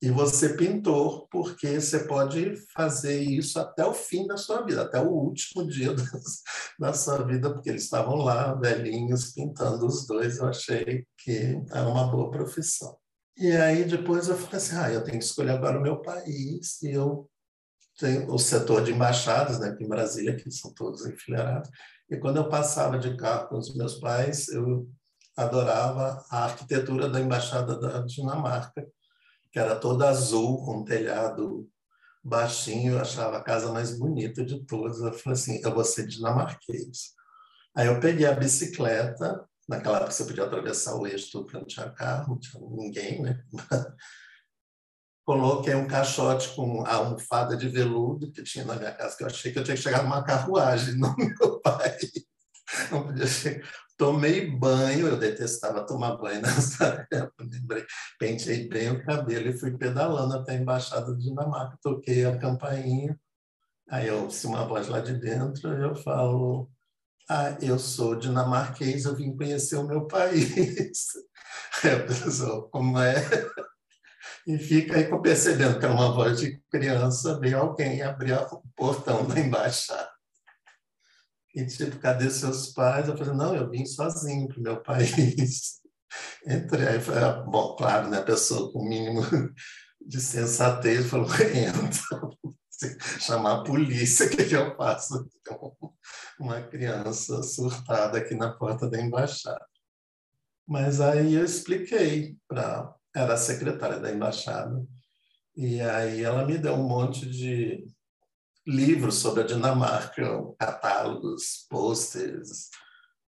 e 0.00 0.10
você 0.10 0.54
pintor, 0.56 1.28
porque 1.28 1.78
você 1.78 1.98
pode 2.04 2.54
fazer 2.72 3.20
isso 3.20 3.60
até 3.60 3.84
o 3.84 3.92
fim 3.92 4.26
da 4.26 4.38
sua 4.38 4.62
vida, 4.62 4.82
até 4.82 4.98
o 5.02 5.10
último 5.10 5.66
dia 5.68 5.94
da 6.80 6.94
sua 6.94 7.26
vida, 7.26 7.52
porque 7.52 7.68
eles 7.68 7.84
estavam 7.84 8.16
lá, 8.16 8.54
velhinhos, 8.54 9.34
pintando 9.34 9.86
os 9.86 10.06
dois. 10.06 10.38
Eu 10.38 10.46
achei 10.46 11.04
que 11.18 11.60
era 11.70 11.86
uma 11.86 12.10
boa 12.10 12.30
profissão. 12.30 12.96
E 13.38 13.52
aí 13.52 13.84
depois 13.84 14.28
eu 14.28 14.36
falei 14.36 14.56
assim, 14.56 14.76
ah, 14.76 14.90
eu 14.90 15.04
tenho 15.04 15.18
que 15.18 15.24
escolher 15.24 15.52
agora 15.52 15.78
o 15.78 15.82
meu 15.82 16.02
país, 16.02 16.82
e 16.82 16.90
eu 16.90 17.30
tenho 17.96 18.32
o 18.32 18.38
setor 18.38 18.82
de 18.82 18.92
embaixadas, 18.92 19.60
né, 19.60 19.68
aqui 19.68 19.84
em 19.84 19.88
Brasília, 19.88 20.36
que 20.36 20.50
são 20.50 20.74
todos 20.74 21.06
enfileirados. 21.06 21.70
E 22.10 22.16
quando 22.16 22.38
eu 22.38 22.48
passava 22.48 22.98
de 22.98 23.16
carro 23.16 23.48
com 23.48 23.58
os 23.58 23.74
meus 23.76 23.94
pais, 24.00 24.48
eu 24.48 24.88
adorava 25.36 26.24
a 26.30 26.44
arquitetura 26.44 27.08
da 27.08 27.20
embaixada 27.20 27.78
da 27.78 28.00
Dinamarca, 28.00 28.84
que 29.52 29.58
era 29.58 29.76
toda 29.76 30.08
azul, 30.08 30.64
com 30.64 30.78
um 30.78 30.84
telhado 30.84 31.68
baixinho, 32.24 32.94
eu 32.94 33.00
achava 33.00 33.38
a 33.38 33.42
casa 33.42 33.72
mais 33.72 33.96
bonita 33.96 34.44
de 34.44 34.64
todas. 34.64 35.00
Eu 35.00 35.12
falei 35.12 35.38
assim, 35.38 35.60
eu 35.62 35.72
vou 35.72 35.84
ser 35.84 36.06
dinamarquês. 36.06 37.12
Aí 37.74 37.86
eu 37.86 38.00
peguei 38.00 38.26
a 38.26 38.32
bicicleta, 38.32 39.48
naquela 39.68 39.98
época 39.98 40.12
você 40.12 40.24
podia 40.24 40.44
atravessar 40.44 40.94
o 40.96 41.06
eixo 41.06 41.42
porque 41.42 41.58
não 41.58 41.66
tinha 41.66 41.90
carro, 41.90 42.30
não 42.30 42.38
tinha 42.38 42.62
ninguém, 42.70 43.22
né? 43.22 43.44
Coloquei 45.26 45.74
um 45.74 45.86
caixote 45.86 46.54
com 46.56 46.82
a 46.86 46.94
almofada 46.94 47.54
de 47.54 47.68
veludo 47.68 48.32
que 48.32 48.42
tinha 48.42 48.64
na 48.64 48.76
minha 48.76 48.92
casa, 48.92 49.14
que 49.14 49.22
eu 49.22 49.26
achei 49.26 49.52
que 49.52 49.58
eu 49.58 49.64
tinha 49.64 49.76
que 49.76 49.82
chegar 49.82 50.02
numa 50.02 50.24
carruagem, 50.24 50.96
não 50.98 51.14
meu 51.16 51.60
pai. 51.60 51.98
Não 52.90 53.04
podia 53.04 53.26
chegar. 53.26 53.68
Tomei 53.98 54.48
banho, 54.48 55.08
eu 55.08 55.18
detestava 55.18 55.84
tomar 55.84 56.16
banho 56.16 56.40
nessa 56.42 57.06
época, 57.10 57.44
lembrei. 57.44 57.84
Pentei 58.18 58.68
bem 58.68 58.90
o 58.90 59.04
cabelo 59.04 59.48
e 59.48 59.58
fui 59.58 59.76
pedalando 59.76 60.34
até 60.34 60.52
a 60.52 60.54
Embaixada 60.54 61.06
do 61.06 61.18
Dinamarca. 61.18 61.76
Toquei 61.82 62.24
a 62.24 62.38
campainha, 62.38 63.18
aí 63.90 64.06
eu 64.06 64.22
ouço 64.24 64.48
uma 64.48 64.64
voz 64.64 64.88
lá 64.88 65.00
de 65.00 65.14
dentro, 65.14 65.68
eu 65.74 65.94
falo, 65.96 66.70
ah, 67.28 67.56
eu 67.60 67.78
sou 67.78 68.16
dinamarquês, 68.16 69.04
eu 69.04 69.14
vim 69.14 69.36
conhecer 69.36 69.76
o 69.76 69.86
meu 69.86 70.06
país. 70.06 71.08
Aí 71.84 71.90
a 71.92 72.04
pessoa, 72.04 72.68
como 72.70 72.98
é? 72.98 73.14
E 74.46 74.56
fica 74.58 74.96
aí 74.96 75.20
percebendo 75.20 75.78
que 75.78 75.84
é 75.84 75.88
uma 75.88 76.10
voz 76.12 76.40
de 76.40 76.58
criança, 76.70 77.38
veio 77.38 77.58
alguém 77.58 78.00
abrir 78.00 78.32
o 78.32 78.62
portão 78.74 79.26
da 79.26 79.38
embaixada. 79.38 80.08
E 81.54 81.66
tipo, 81.66 81.98
cadê 81.98 82.30
seus 82.30 82.72
pais? 82.72 83.08
Eu 83.08 83.16
falei, 83.16 83.34
não, 83.34 83.54
eu 83.54 83.68
vim 83.68 83.84
sozinho 83.84 84.48
para 84.48 84.58
o 84.58 84.62
meu 84.62 84.82
país. 84.82 85.80
Entrei, 86.46 86.98
falei, 87.00 87.24
ah, 87.24 87.32
bom, 87.42 87.76
claro, 87.76 88.08
né, 88.08 88.18
a 88.18 88.22
pessoa 88.22 88.72
com 88.72 88.80
o 88.80 88.88
mínimo 88.88 89.20
de 90.00 90.20
sensatez 90.20 91.06
falou, 91.06 91.28
entra, 91.28 92.56
chamar 93.20 93.60
a 93.60 93.64
polícia, 93.64 94.26
o 94.26 94.30
que, 94.30 94.54
eu 94.54 94.76
faço? 94.76 95.28
Então, 95.40 95.76
uma 96.38 96.60
criança 96.62 97.42
surtada 97.42 98.18
aqui 98.18 98.34
na 98.34 98.52
porta 98.52 98.88
da 98.88 99.00
embaixada. 99.00 99.64
Mas 100.66 101.00
aí 101.00 101.34
eu 101.34 101.44
expliquei 101.44 102.36
para 102.46 102.94
era 103.14 103.34
a 103.34 103.38
secretária 103.38 103.98
da 103.98 104.12
embaixada, 104.12 104.86
e 105.56 105.80
aí 105.80 106.22
ela 106.22 106.44
me 106.44 106.56
deu 106.56 106.74
um 106.74 106.86
monte 106.86 107.28
de 107.28 107.84
livros 108.66 109.16
sobre 109.16 109.42
a 109.42 109.46
Dinamarca, 109.46 110.22
catálogos, 110.58 111.66
posters, 111.68 112.68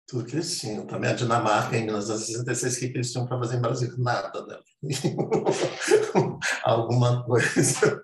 tudo 0.06 0.24
que 0.24 0.34
eles 0.34 0.58
tinham. 0.58 0.86
Também 0.86 1.10
a 1.10 1.14
Dinamarca, 1.14 1.76
em 1.76 1.84
1966, 1.84 2.76
o 2.76 2.78
que 2.80 2.98
eles 2.98 3.12
tinham 3.12 3.26
para 3.26 3.38
fazer 3.38 3.56
em 3.56 3.60
Brasil? 3.60 3.94
Nada, 3.98 4.46
né? 4.46 4.58
Alguma 6.64 7.24
coisa. 7.24 8.02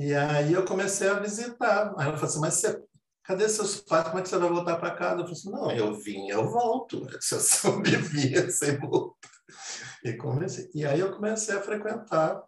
E 0.00 0.14
aí 0.14 0.54
eu 0.54 0.64
comecei 0.64 1.10
a 1.10 1.18
visitar. 1.18 1.92
Aí 1.98 2.06
ela 2.06 2.16
falou 2.16 2.24
assim, 2.24 2.40
mas 2.40 2.54
você, 2.54 2.82
cadê 3.22 3.46
seus 3.50 3.82
pais? 3.82 4.08
Como 4.08 4.18
é 4.18 4.22
que 4.22 4.30
você 4.30 4.38
vai 4.38 4.48
voltar 4.48 4.76
para 4.76 4.94
casa? 4.94 5.20
Eu 5.20 5.26
falei 5.26 5.32
assim, 5.32 5.50
não, 5.50 5.70
eu 5.70 5.94
vim, 5.94 6.28
eu 6.28 6.50
volto. 6.50 7.06
Se 7.20 7.34
eu 7.34 7.40
sobrevivia, 7.40 8.50
você 8.50 8.78
volta. 8.78 9.28
E, 10.02 10.14
comecei. 10.14 10.70
e 10.74 10.86
aí 10.86 11.00
eu 11.00 11.12
comecei 11.12 11.54
a 11.54 11.60
frequentar 11.60 12.42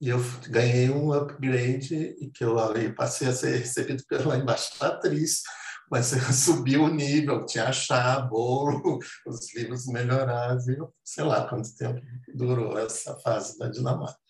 e 0.00 0.10
eu 0.10 0.18
ganhei 0.48 0.90
um 0.90 1.12
upgrade 1.12 2.14
e 2.20 2.30
que 2.30 2.44
eu 2.44 2.56
ali 2.56 2.94
passei 2.94 3.26
a 3.26 3.32
ser 3.32 3.56
recebido 3.56 4.04
pela 4.08 4.36
embaixatriz, 4.36 5.42
mas 5.90 6.06
subiu 6.32 6.84
o 6.84 6.94
nível, 6.94 7.44
tinha 7.44 7.72
chá, 7.72 8.20
bolo, 8.20 9.00
os 9.26 9.52
livros 9.56 9.86
melhorados, 9.86 10.68
eu, 10.68 10.94
sei 11.02 11.24
lá 11.24 11.48
quanto 11.48 11.74
tempo 11.76 12.00
durou 12.32 12.78
essa 12.78 13.18
fase 13.18 13.58
da 13.58 13.68
Dinamarca. 13.68 14.21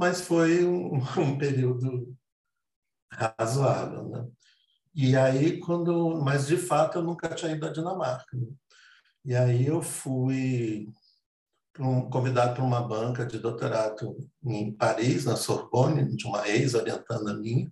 Mas 0.00 0.22
foi 0.22 0.64
um, 0.64 0.94
um 1.20 1.36
período 1.36 2.16
razoável, 3.12 4.08
né? 4.08 4.26
E 4.94 5.14
aí, 5.14 5.60
quando, 5.60 6.18
mas 6.24 6.46
de 6.46 6.56
fato 6.56 6.96
eu 6.96 7.02
nunca 7.02 7.28
tinha 7.34 7.52
ido 7.52 7.66
à 7.66 7.70
Dinamarca. 7.70 8.34
Né? 8.34 8.46
E 9.26 9.36
aí 9.36 9.66
eu 9.66 9.82
fui 9.82 10.88
um, 11.78 12.08
convidado 12.08 12.54
para 12.54 12.64
uma 12.64 12.80
banca 12.80 13.26
de 13.26 13.38
doutorado 13.38 14.16
em 14.42 14.72
Paris, 14.72 15.26
na 15.26 15.36
Sorbonne, 15.36 16.16
de 16.16 16.26
uma 16.26 16.48
ex-orientanda 16.48 17.34
minha. 17.34 17.70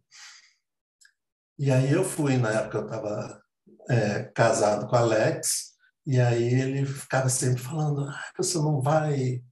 E 1.59 1.71
aí 1.71 1.91
eu 1.91 2.05
fui, 2.05 2.37
na 2.37 2.51
época 2.51 2.77
eu 2.77 2.85
estava 2.85 3.43
é, 3.89 4.25
casado 4.35 4.87
com 4.87 4.97
Alex, 4.97 5.73
e 6.07 6.21
aí 6.21 6.45
ele 6.45 6.85
ficava 6.85 7.31
sempre 7.31 7.63
falando, 7.63 8.03
ah, 8.03 8.33
você 8.37 8.59
não 8.59 8.83
vai, 8.83 9.43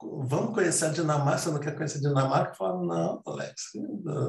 vamos 0.00 0.54
conhecer 0.54 0.86
a 0.86 0.90
Dinamarca, 0.90 1.38
você 1.38 1.50
não 1.50 1.60
quer 1.60 1.74
conhecer 1.74 1.98
a 1.98 2.08
Dinamarca? 2.08 2.52
Eu 2.52 2.54
falava, 2.54 2.84
não, 2.84 3.22
Alex, 3.26 3.72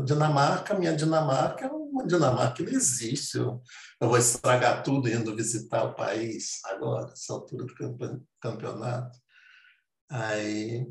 Dinamarca, 0.05 0.73
minha 0.73 0.95
Dinamarca 0.95 1.65
é 1.65 1.69
uma 1.69 2.07
Dinamarca 2.07 2.55
que 2.55 2.63
não 2.63 2.71
existe, 2.71 3.37
eu, 3.37 3.61
eu 4.01 4.07
vou 4.07 4.17
estragar 4.17 4.83
tudo 4.83 5.09
indo 5.09 5.35
visitar 5.35 5.83
o 5.83 5.93
país 5.93 6.59
agora, 6.65 7.11
essa 7.11 7.33
altura 7.33 7.65
do 7.65 7.73
campeonato. 8.41 9.17
Aí, 10.09 10.87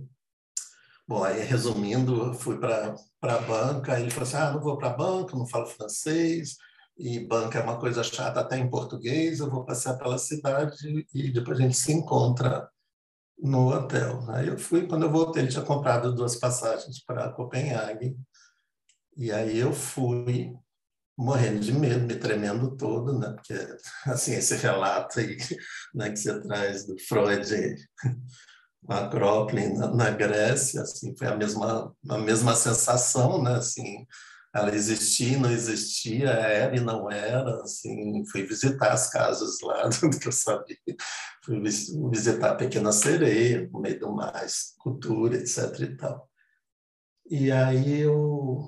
bom, 1.07 1.24
aí 1.24 1.42
resumindo, 1.42 2.32
fui 2.34 2.59
para 2.59 2.94
a 3.22 3.38
banca, 3.38 3.98
ele 3.98 4.11
falou 4.11 4.28
assim, 4.28 4.36
ah, 4.36 4.53
não 4.53 4.61
vou 4.61 4.78
para 4.78 4.90
a 4.90 4.96
banca, 4.96 5.36
não 5.36 5.46
falo 5.46 5.66
francês, 5.66 6.57
e 6.96 7.20
banca 7.26 7.59
é 7.59 7.62
uma 7.62 7.78
coisa 7.78 8.03
chata 8.03 8.40
até 8.40 8.59
em 8.59 8.70
português, 8.70 9.40
eu 9.40 9.50
vou 9.50 9.64
passear 9.64 9.96
pela 9.98 10.18
cidade 10.18 11.07
e 11.14 11.32
depois 11.32 11.59
a 11.59 11.62
gente 11.62 11.76
se 11.76 11.92
encontra 11.92 12.68
no 13.41 13.68
hotel. 13.68 14.24
Aí 14.30 14.49
eu 14.49 14.59
fui, 14.59 14.86
quando 14.86 15.05
eu 15.05 15.11
voltei, 15.11 15.43
ele 15.43 15.51
tinha 15.51 15.64
comprado 15.64 16.14
duas 16.14 16.36
passagens 16.36 17.03
para 17.05 17.32
Copenhague, 17.32 18.16
e 19.16 19.32
aí 19.32 19.59
eu 19.59 19.72
fui 19.72 20.53
morrendo 21.16 21.59
de 21.61 21.72
medo, 21.72 22.07
me 22.07 22.14
tremendo 22.14 22.76
todo, 22.76 23.18
né? 23.18 23.32
Porque, 23.32 23.55
assim, 24.07 24.34
esse 24.34 24.55
relato 24.57 25.18
aí 25.18 25.36
né, 25.95 26.11
que 26.11 26.16
você 26.16 26.41
traz 26.41 26.86
do 26.86 26.97
Freud 26.99 27.76
Acrópole 28.89 29.68
na, 29.74 29.93
na, 29.93 30.11
Grécia, 30.11 30.80
assim, 30.82 31.14
foi 31.16 31.26
a 31.26 31.36
mesma, 31.36 31.95
a 32.09 32.18
mesma 32.18 32.55
sensação, 32.55 33.43
né? 33.43 33.57
Assim, 33.57 34.07
ela 34.55 34.74
existia, 34.74 35.38
não 35.38 35.51
existia, 35.51 36.30
era 36.30 36.76
e 36.76 36.80
não 36.80 37.11
era, 37.11 37.62
assim, 37.62 38.24
fui 38.26 38.44
visitar 38.44 38.92
as 38.92 39.11
casas 39.11 39.61
lá, 39.62 39.88
que 40.20 40.28
eu 40.28 40.32
sabia, 40.32 40.76
fui 41.44 41.61
visitar 42.11 42.53
a 42.53 42.55
Pequena 42.55 42.92
Sereia, 42.92 43.68
no 43.70 43.80
meio 43.80 43.99
do 44.01 44.12
mais 44.12 44.74
cultura, 44.78 45.36
etc 45.36 45.80
e 45.80 45.96
tal. 45.96 46.28
E 47.30 47.53
aí 47.53 48.01
eu 48.01 48.66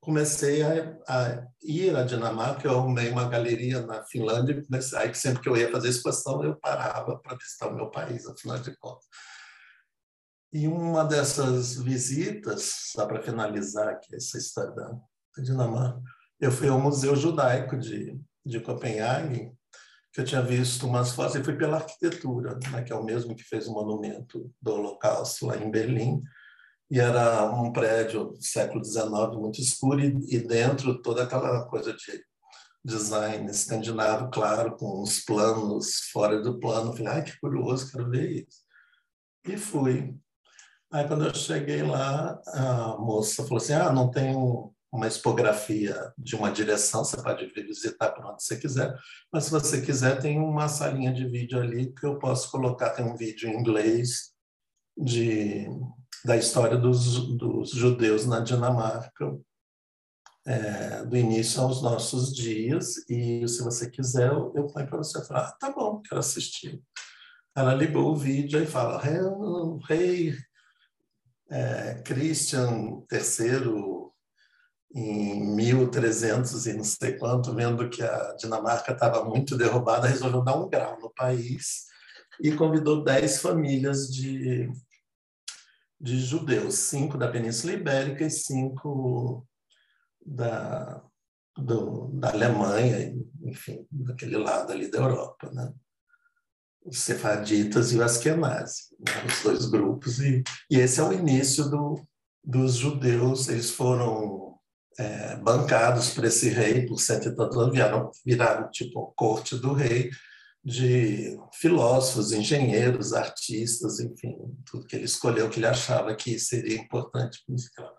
comecei 0.00 0.62
a, 0.62 0.98
a, 1.06 1.46
ir 1.62 1.94
à 1.94 2.02
Dinamarca, 2.02 2.66
eu 2.66 2.78
arrumei 2.78 3.10
uma 3.10 3.28
galeria 3.28 3.82
na 3.82 4.04
Finlândia, 4.04 4.62
comecei, 4.64 4.98
aí 4.98 5.14
sempre 5.14 5.42
que 5.42 5.48
eu 5.48 5.56
ia 5.56 5.70
fazer 5.70 5.90
exposição, 5.90 6.42
eu 6.42 6.56
parava 6.56 7.18
para 7.18 7.36
visitar 7.36 7.68
o 7.68 7.74
meu 7.74 7.90
país, 7.90 8.26
afinal 8.26 8.58
de 8.58 8.76
contas. 8.78 9.06
E 10.52 10.66
uma 10.66 11.04
dessas 11.04 11.76
visitas, 11.76 12.90
só 12.92 13.06
para 13.06 13.22
finalizar 13.22 13.88
aqui 13.88 14.14
essa 14.14 14.38
história 14.38 14.72
da 14.72 14.98
Dinamarca, 15.38 16.00
eu 16.40 16.50
fui 16.50 16.68
ao 16.68 16.80
Museu 16.80 17.14
Judaico 17.14 17.76
de, 17.76 18.18
de 18.44 18.60
Copenhague, 18.60 19.52
que 20.12 20.20
eu 20.20 20.24
tinha 20.24 20.40
visto 20.40 20.86
umas 20.86 21.12
fotos, 21.12 21.34
e 21.34 21.44
fui 21.44 21.56
pela 21.56 21.76
arquitetura, 21.76 22.58
né, 22.72 22.82
que 22.82 22.92
é 22.92 22.96
o 22.96 23.04
mesmo 23.04 23.36
que 23.36 23.44
fez 23.44 23.66
o 23.66 23.72
monumento 23.72 24.50
do 24.60 24.72
Holocausto 24.72 25.46
lá 25.46 25.56
em 25.56 25.70
Berlim, 25.70 26.22
e 26.90 26.98
era 26.98 27.44
um 27.52 27.70
prédio 27.70 28.24
do 28.24 28.42
século 28.42 28.82
XIX 28.82 29.10
muito 29.36 29.60
escuro 29.60 30.00
e, 30.00 30.34
e 30.34 30.38
dentro 30.38 31.02
toda 31.02 31.24
aquela 31.24 31.66
coisa 31.66 31.92
de 31.92 32.24
design 32.82 33.50
escandinavo, 33.50 34.30
claro, 34.30 34.74
com 34.76 35.02
os 35.02 35.20
planos 35.20 36.08
fora 36.10 36.40
do 36.40 36.58
plano. 36.58 36.96
Falei, 36.96 37.08
ai, 37.08 37.24
que 37.24 37.38
curioso, 37.38 37.90
quero 37.90 38.08
ver 38.08 38.46
isso. 38.48 38.62
E 39.44 39.56
fui. 39.56 40.16
Aí, 40.90 41.06
quando 41.06 41.26
eu 41.26 41.34
cheguei 41.34 41.82
lá, 41.82 42.40
a 42.46 42.96
moça 42.98 43.42
falou 43.42 43.58
assim: 43.58 43.74
ah, 43.74 43.92
não 43.92 44.10
tem 44.10 44.34
uma 44.90 45.06
expografia 45.06 46.12
de 46.16 46.34
uma 46.34 46.50
direção, 46.50 47.04
você 47.04 47.22
pode 47.22 47.46
visitar 47.46 48.10
por 48.10 48.24
onde 48.24 48.42
você 48.42 48.56
quiser, 48.56 48.96
mas 49.30 49.44
se 49.44 49.50
você 49.50 49.82
quiser, 49.82 50.18
tem 50.18 50.38
uma 50.38 50.66
salinha 50.66 51.12
de 51.12 51.28
vídeo 51.28 51.60
ali 51.60 51.92
que 51.92 52.06
eu 52.06 52.18
posso 52.18 52.50
colocar. 52.50 52.90
Tem 52.90 53.04
um 53.04 53.16
vídeo 53.16 53.48
em 53.50 53.60
inglês 53.60 54.32
de 54.96 55.66
da 56.24 56.36
história 56.36 56.76
dos, 56.76 57.36
dos 57.36 57.70
judeus 57.70 58.26
na 58.26 58.40
Dinamarca, 58.40 59.38
é, 60.46 61.04
do 61.04 61.16
início 61.16 61.60
aos 61.60 61.82
nossos 61.82 62.34
dias, 62.34 63.08
e 63.08 63.46
se 63.46 63.62
você 63.62 63.88
quiser, 63.88 64.28
eu, 64.28 64.52
eu 64.56 64.66
ponho 64.66 64.86
para 64.86 64.98
você 64.98 65.24
falar, 65.24 65.48
ah, 65.48 65.56
tá 65.60 65.70
bom, 65.70 66.00
quero 66.02 66.18
assistir. 66.18 66.82
Ela 67.56 67.74
ligou 67.74 68.12
o 68.12 68.16
vídeo 68.16 68.60
e 68.62 68.66
fala, 68.66 69.00
rei 69.00 70.34
é, 71.50 72.02
Christian 72.04 73.02
III, 73.10 74.08
em 74.94 75.54
1300 75.54 76.66
e 76.66 76.72
não 76.72 76.84
sei 76.84 77.16
quanto, 77.16 77.54
vendo 77.54 77.88
que 77.88 78.02
a 78.02 78.34
Dinamarca 78.38 78.92
estava 78.92 79.24
muito 79.24 79.56
derrubada, 79.56 80.08
resolveu 80.08 80.42
dar 80.42 80.56
um 80.56 80.68
grau 80.68 80.98
no 81.00 81.10
país 81.10 81.86
e 82.40 82.52
convidou 82.52 83.04
dez 83.04 83.40
famílias 83.40 84.08
de 84.08 84.70
de 86.00 86.20
judeus, 86.20 86.76
cinco 86.76 87.18
da 87.18 87.28
Península 87.28 87.72
Ibérica 87.72 88.24
e 88.24 88.30
cinco 88.30 89.46
da, 90.24 91.02
do, 91.56 92.08
da 92.12 92.30
Alemanha, 92.30 93.14
enfim, 93.42 93.86
daquele 93.90 94.36
lado 94.36 94.72
ali 94.72 94.90
da 94.90 94.98
Europa, 94.98 95.50
né? 95.52 95.72
Os 96.84 96.98
sefaditas 96.98 97.92
e 97.92 97.98
o 97.98 98.02
Askenazi, 98.02 98.84
né? 98.98 99.12
os 99.26 99.42
dois 99.42 99.66
grupos. 99.66 100.20
E, 100.20 100.42
e 100.70 100.78
esse 100.78 101.00
é 101.00 101.02
o 101.02 101.12
início 101.12 101.64
do, 101.64 102.06
dos 102.42 102.74
judeus, 102.74 103.48
eles 103.48 103.70
foram 103.70 104.58
é, 104.98 105.36
bancados 105.36 106.10
por 106.10 106.24
esse 106.24 106.48
rei 106.48 106.86
por 106.86 106.98
cento 106.98 107.28
e 107.28 107.34
tantos 107.34 107.56
anos, 107.56 107.72
viraram, 107.72 108.10
viraram 108.24 108.70
tipo 108.70 109.12
corte 109.16 109.56
do 109.56 109.72
rei, 109.72 110.10
de 110.64 111.38
filósofos, 111.54 112.32
engenheiros, 112.32 113.12
artistas, 113.12 114.00
enfim, 114.00 114.36
tudo 114.66 114.86
que 114.86 114.96
ele 114.96 115.04
escolheu 115.04 115.48
que 115.48 115.58
ele 115.58 115.66
achava 115.66 116.14
que 116.14 116.38
seria 116.38 116.76
importante 116.76 117.42
musical. 117.48 117.94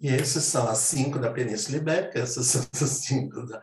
E 0.00 0.08
esses 0.08 0.44
são 0.44 0.68
as 0.68 0.78
cinco 0.78 1.18
da 1.18 1.30
Península 1.30 1.76
Ibérica, 1.76 2.20
essas 2.20 2.46
são 2.48 2.62
as 2.72 2.90
cinco 2.90 3.44
da 3.46 3.60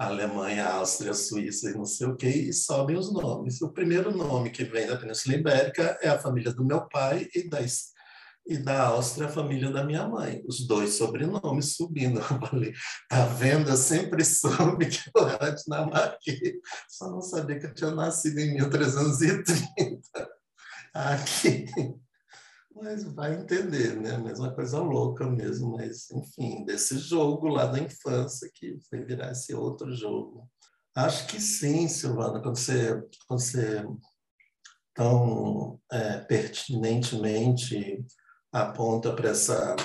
Alemanha, 0.00 0.66
Áustria, 0.66 1.12
Suíça 1.12 1.70
e 1.70 1.74
não 1.74 1.84
sei 1.84 2.06
o 2.06 2.16
quê, 2.16 2.28
e 2.28 2.52
sobem 2.54 2.96
os 2.96 3.12
nomes. 3.12 3.60
O 3.60 3.70
primeiro 3.70 4.16
nome 4.16 4.48
que 4.48 4.64
vem 4.64 4.86
da 4.86 4.96
Península 4.96 5.36
Ibérica 5.36 5.98
é 6.00 6.08
a 6.08 6.18
família 6.18 6.54
do 6.54 6.64
meu 6.64 6.88
pai 6.88 7.28
e 7.34 7.46
das 7.46 7.90
e 8.46 8.56
da 8.56 8.84
Áustria 8.84 9.28
a 9.28 9.30
família 9.30 9.70
da 9.70 9.84
minha 9.84 10.08
mãe, 10.08 10.42
os 10.48 10.66
dois 10.66 10.94
sobrenomes 10.94 11.76
subindo. 11.76 12.18
Eu 12.32 12.46
falei, 12.48 12.72
tá 13.08 13.26
vendo? 13.26 13.68
Eu 13.68 13.76
sempre 13.76 14.24
soube 14.24 14.86
que 14.86 15.10
eu 15.14 15.28
era 15.28 15.50
dinamarquês, 15.50 16.54
só 16.88 17.10
não 17.10 17.20
sabia 17.20 17.60
que 17.60 17.66
eu 17.66 17.74
tinha 17.74 17.90
nascido 17.90 18.38
em 18.38 18.54
1330 18.54 20.00
aqui. 20.94 21.66
Mas 22.82 23.04
vai 23.04 23.34
entender, 23.34 24.00
né? 24.00 24.16
Mesma 24.16 24.54
coisa 24.54 24.78
louca 24.80 25.28
mesmo, 25.28 25.76
mas 25.76 26.10
enfim, 26.10 26.64
desse 26.64 26.98
jogo 26.98 27.48
lá 27.48 27.66
da 27.66 27.78
infância 27.78 28.50
que 28.54 28.78
foi 28.88 29.04
virar 29.04 29.32
esse 29.32 29.54
outro 29.54 29.94
jogo. 29.94 30.48
Acho 30.94 31.26
que 31.26 31.40
sim, 31.40 31.86
Silvana, 31.88 32.40
quando 32.40 32.56
você, 32.56 33.00
quando 33.26 33.40
você 33.40 33.84
tão 34.94 35.78
é, 35.92 36.18
pertinentemente 36.20 38.04
aponta 38.50 39.14
para 39.14 39.30
essa 39.30 39.76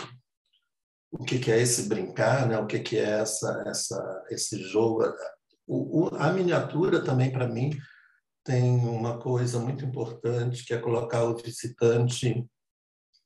o 1.11 1.23
que, 1.23 1.39
que 1.39 1.51
é 1.51 1.61
esse 1.61 1.87
brincar, 1.87 2.47
né? 2.47 2.57
O 2.57 2.65
que, 2.67 2.79
que 2.79 2.97
é 2.97 3.19
essa, 3.21 3.63
essa 3.67 4.25
esse 4.29 4.57
jogo? 4.63 5.03
O, 5.67 6.05
o, 6.05 6.15
a 6.15 6.31
miniatura 6.31 7.03
também 7.03 7.31
para 7.31 7.47
mim 7.47 7.71
tem 8.43 8.77
uma 8.77 9.17
coisa 9.19 9.59
muito 9.59 9.83
importante 9.83 10.65
que 10.65 10.73
é 10.73 10.77
colocar 10.77 11.23
o 11.23 11.35
visitante 11.35 12.45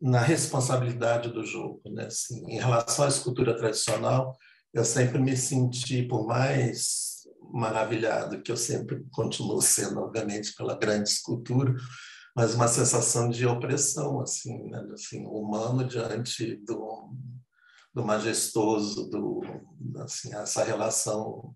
na 0.02 0.22
responsabilidade 0.22 1.30
do 1.30 1.44
jogo, 1.44 1.82
né? 1.92 2.06
Assim, 2.06 2.46
em 2.50 2.58
relação 2.58 3.06
à 3.06 3.08
escultura 3.10 3.56
tradicional, 3.56 4.38
eu 4.74 4.86
sempre 4.86 5.20
me 5.20 5.36
senti, 5.36 6.04
por 6.04 6.26
mais 6.26 7.10
maravilhado 7.52 8.42
que 8.42 8.52
eu 8.52 8.58
sempre 8.58 9.04
continuo 9.12 9.62
sendo, 9.62 10.00
obviamente, 10.00 10.54
pela 10.56 10.78
grande 10.78 11.10
escultura, 11.10 11.74
mas 12.36 12.54
uma 12.54 12.68
sensação 12.68 13.30
de 13.30 13.46
opressão, 13.46 14.22
assim, 14.22 14.70
né? 14.70 14.88
assim 14.94 15.26
humano 15.26 15.86
diante 15.86 16.56
do, 16.58 17.12
do 17.94 18.06
majestoso, 18.06 19.10
do, 19.10 19.42
assim, 19.98 20.34
essa 20.36 20.64
relação 20.64 21.54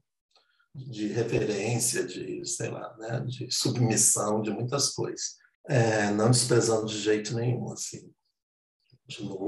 de 0.75 1.07
referência, 1.07 2.03
de, 2.03 2.43
sei 2.45 2.69
lá, 2.69 2.95
né? 2.97 3.19
de 3.21 3.51
submissão, 3.51 4.41
de 4.41 4.49
muitas 4.49 4.89
coisas. 4.89 5.37
É, 5.69 6.11
não 6.11 6.31
desprezando 6.31 6.87
de 6.87 6.99
jeito 6.99 7.35
nenhum, 7.35 7.71
assim. 7.71 8.11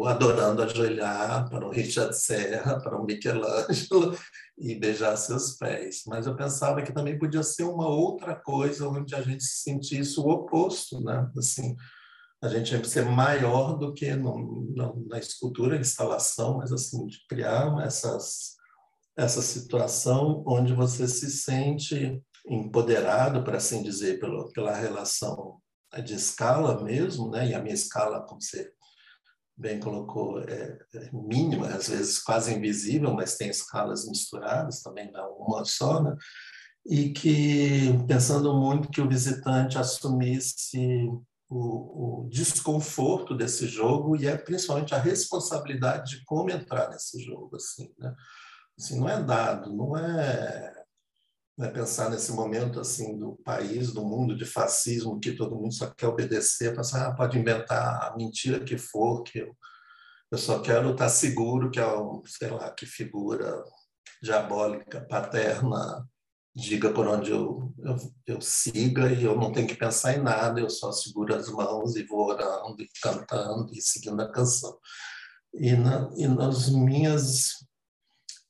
Adorando 0.06 0.64
ajoelhar 0.64 1.50
para 1.50 1.66
um 1.66 1.72
Richard 1.72 2.16
Serra, 2.16 2.80
para 2.82 3.00
um 3.00 3.06
Michelangelo, 3.06 4.18
e 4.58 4.76
beijar 4.76 5.16
seus 5.16 5.54
pés. 5.54 6.04
Mas 6.08 6.28
eu 6.28 6.36
pensava 6.36 6.82
que 6.82 6.94
também 6.94 7.18
podia 7.18 7.42
ser 7.42 7.64
uma 7.64 7.88
outra 7.88 8.36
coisa 8.36 8.88
onde 8.88 9.16
a 9.16 9.22
gente 9.22 9.44
sentisse 9.44 10.20
o 10.20 10.28
oposto, 10.28 11.02
né? 11.02 11.30
Assim, 11.38 11.76
a 12.42 12.50
gente 12.50 12.74
ia 12.74 12.84
ser 12.84 13.06
maior 13.06 13.78
do 13.78 13.94
que 13.94 14.14
no, 14.14 14.38
no, 14.76 15.06
na 15.08 15.18
escultura, 15.20 15.78
instalação, 15.78 16.58
mas 16.58 16.72
assim, 16.72 17.06
de 17.08 17.26
criar 17.28 17.82
essas, 17.84 18.56
essa 19.18 19.42
situação 19.42 20.44
onde 20.46 20.74
você 20.74 21.08
se 21.08 21.32
sente 21.32 22.22
empoderado, 22.48 23.44
para 23.44 23.58
assim 23.58 23.82
dizer, 23.82 24.20
pelo, 24.20 24.52
pela 24.52 24.76
relação 24.76 25.60
de 26.04 26.14
escala 26.14 26.84
mesmo, 26.84 27.32
né? 27.32 27.50
E 27.50 27.54
a 27.54 27.62
minha 27.62 27.74
escala, 27.74 28.22
como 28.22 28.42
você 28.42 28.72
bem 29.58 29.80
colocou, 29.80 30.42
é, 30.42 30.78
é, 30.94 31.10
mínima, 31.14 31.68
às 31.68 31.88
vezes 31.88 32.20
quase 32.20 32.54
invisível, 32.54 33.14
mas 33.14 33.38
tem 33.38 33.50
escalas 33.50 34.06
misturadas, 34.08 34.82
também 34.82 35.12
não 35.12 35.32
uma 35.38 35.64
só, 35.64 36.02
né? 36.04 36.16
e 36.86 37.10
que, 37.10 37.92
pensando 38.08 38.54
muito 38.54 38.90
que 38.90 39.02
o 39.02 39.10
visitante 39.10 39.78
assumisse 39.78 41.10
o, 41.50 42.24
o, 42.26 42.30
desconforto 42.30 43.36
desse 43.36 43.68
jogo 43.68 44.16
e 44.16 44.28
é 44.28 44.38
principalmente 44.38 44.94
a 44.94 45.00
responsabilidade 45.00 46.18
de 46.20 46.26
como 46.26 46.52
entrar 46.52 46.90
nesse 46.90 47.24
jogo, 47.24 47.56
assim, 47.56 47.92
né? 47.98 48.14
Assim, 48.78 49.00
não 49.00 49.10
é 49.10 49.24
dado, 49.24 49.74
não 49.74 49.98
é, 49.98 50.85
não 51.58 51.68
é 51.68 51.72
pensar 51.72 52.10
nesse 52.10 52.32
momento 52.34 52.80
assim 52.80 53.18
do 53.18 53.38
país, 53.44 53.94
do 53.94 54.04
mundo 54.04 54.36
de 54.36 54.46
fascismo 54.46 55.20
que 55.20 55.32
todo 55.32 55.56
mundo 55.56 55.74
só 55.74 55.90
quer 55.90 56.08
obedecer, 56.08 56.76
pensar, 56.76 57.08
ah, 57.08 57.16
pode 57.16 57.40
inventar 57.40 58.12
a 58.12 58.16
mentira 58.18 58.60
que 58.60 58.78
for, 58.78 59.24
que 59.24 59.40
eu, 59.40 59.56
eu 60.32 60.38
só 60.38 60.60
quero 60.62 60.92
estar 60.92 61.08
seguro 61.08 61.72
que 61.72 61.80
é, 61.80 61.86
sei 62.26 62.50
lá, 62.50 62.70
que 62.72 62.86
figura 62.86 63.64
diabólica, 64.22 65.06
paterna, 65.08 66.06
diga 66.54 66.92
por 66.92 67.08
onde 67.08 67.32
eu, 67.32 67.74
eu, 67.80 67.96
eu, 68.28 68.42
siga 68.42 69.12
e 69.12 69.24
eu 69.24 69.36
não 69.36 69.52
tenho 69.52 69.68
que 69.68 69.76
pensar 69.76 70.18
em 70.18 70.22
nada, 70.22 70.60
eu 70.60 70.70
só 70.70 70.92
seguro 70.92 71.36
as 71.36 71.50
mãos 71.50 71.96
e 71.96 72.04
vou 72.04 72.28
orando 72.28 72.82
e 72.82 72.90
cantando 73.02 73.72
e 73.74 73.82
seguindo 73.82 74.22
a 74.22 74.32
canção. 74.32 74.78
E, 75.54 75.74
na, 75.74 76.10
e 76.18 76.28
nas 76.28 76.70
minhas 76.70 77.66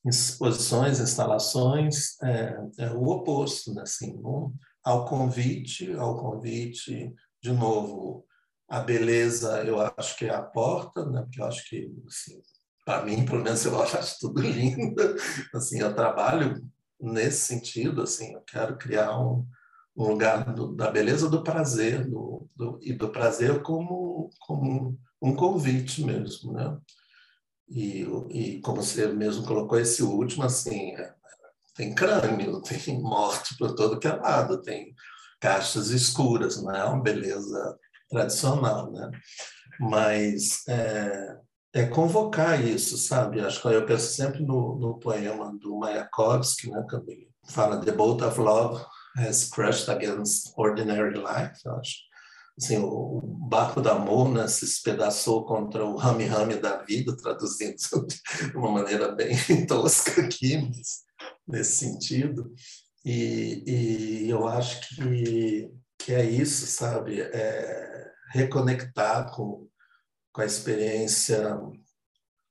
exposições, 0.05 0.99
instalações, 0.99 2.21
é, 2.21 2.57
é 2.79 2.91
o 2.91 3.07
oposto, 3.07 3.73
né? 3.73 3.81
assim, 3.81 4.15
um, 4.23 4.53
ao 4.83 5.05
convite, 5.05 5.91
ao 5.93 6.17
convite, 6.17 7.13
de 7.41 7.51
novo, 7.51 8.25
a 8.69 8.79
beleza 8.79 9.63
eu 9.63 9.79
acho 9.97 10.17
que 10.17 10.25
é 10.25 10.33
a 10.33 10.41
porta, 10.41 11.05
né? 11.05 11.21
porque 11.21 11.41
eu 11.41 11.45
acho 11.45 11.69
que, 11.69 11.91
assim, 12.07 12.39
para 12.85 13.03
mim, 13.03 13.25
pelo 13.25 13.43
menos, 13.43 13.65
eu 13.65 13.81
acho 13.81 14.19
tudo 14.19 14.41
lindo, 14.41 15.15
assim, 15.53 15.79
eu 15.79 15.93
trabalho 15.95 16.63
nesse 16.99 17.41
sentido, 17.41 18.03
assim, 18.03 18.33
eu 18.33 18.41
quero 18.41 18.77
criar 18.77 19.19
um, 19.19 19.45
um 19.97 20.07
lugar 20.09 20.53
do, 20.53 20.73
da 20.75 20.91
beleza 20.91 21.29
do 21.29 21.43
prazer 21.43 22.07
do, 22.07 22.47
do, 22.55 22.79
e 22.81 22.93
do 22.93 23.09
prazer 23.09 23.61
como, 23.63 24.29
como 24.39 24.97
um 25.21 25.35
convite 25.35 26.03
mesmo, 26.03 26.53
né? 26.53 26.77
E, 27.67 28.07
e 28.29 28.61
como 28.61 28.81
você 28.81 29.07
mesmo 29.07 29.45
colocou 29.45 29.79
esse 29.79 30.03
último, 30.03 30.43
assim, 30.43 30.95
é, 30.95 31.13
tem 31.75 31.93
crânio, 31.93 32.61
tem 32.63 33.01
morte 33.01 33.57
por 33.57 33.73
todo 33.73 33.99
que 33.99 34.07
é 34.07 34.13
lado, 34.13 34.61
tem 34.61 34.93
caixas 35.39 35.89
escuras, 35.89 36.61
não 36.61 36.73
é 36.73 36.83
uma 36.83 37.01
beleza 37.01 37.77
tradicional, 38.09 38.91
né? 38.91 39.11
Mas 39.79 40.65
é, 40.67 41.37
é 41.73 41.85
convocar 41.87 42.63
isso, 42.63 42.97
sabe? 42.97 43.41
Acho 43.41 43.61
que 43.61 43.67
eu 43.67 43.85
penso 43.85 44.13
sempre 44.13 44.43
no, 44.43 44.77
no 44.79 44.99
poema 44.99 45.53
do 45.59 45.77
Mayakovsky, 45.77 46.71
né, 46.71 46.85
que 46.89 47.27
fala 47.51 47.81
The 47.81 47.91
boat 47.91 48.23
of 48.23 48.39
love 48.39 48.85
has 49.17 49.49
crashed 49.49 49.89
against 49.89 50.53
ordinary 50.55 51.15
life, 51.15 51.67
acho. 51.67 52.14
Assim, 52.57 52.77
o 52.77 53.21
barco 53.49 53.81
da 53.81 53.93
amor 53.93 54.29
né, 54.31 54.47
se 54.47 54.63
espedaçou 54.65 55.45
contra 55.45 55.83
o 55.83 55.97
rame-rame 55.97 56.55
da 56.55 56.77
vida, 56.83 57.15
traduzindo 57.17 57.75
de 58.51 58.57
uma 58.57 58.71
maneira 58.71 59.11
bem 59.11 59.35
tosca 59.67 60.21
aqui, 60.21 60.57
mas 60.57 61.03
nesse 61.47 61.77
sentido. 61.77 62.53
E, 63.03 63.63
e 64.25 64.29
eu 64.29 64.47
acho 64.47 64.95
que, 64.95 65.69
que 65.97 66.13
é 66.13 66.25
isso, 66.25 66.65
sabe? 66.65 67.21
É 67.21 68.05
reconectar 68.33 69.31
com 69.35 69.67
com 70.35 70.41
a 70.41 70.45
experiência 70.45 71.57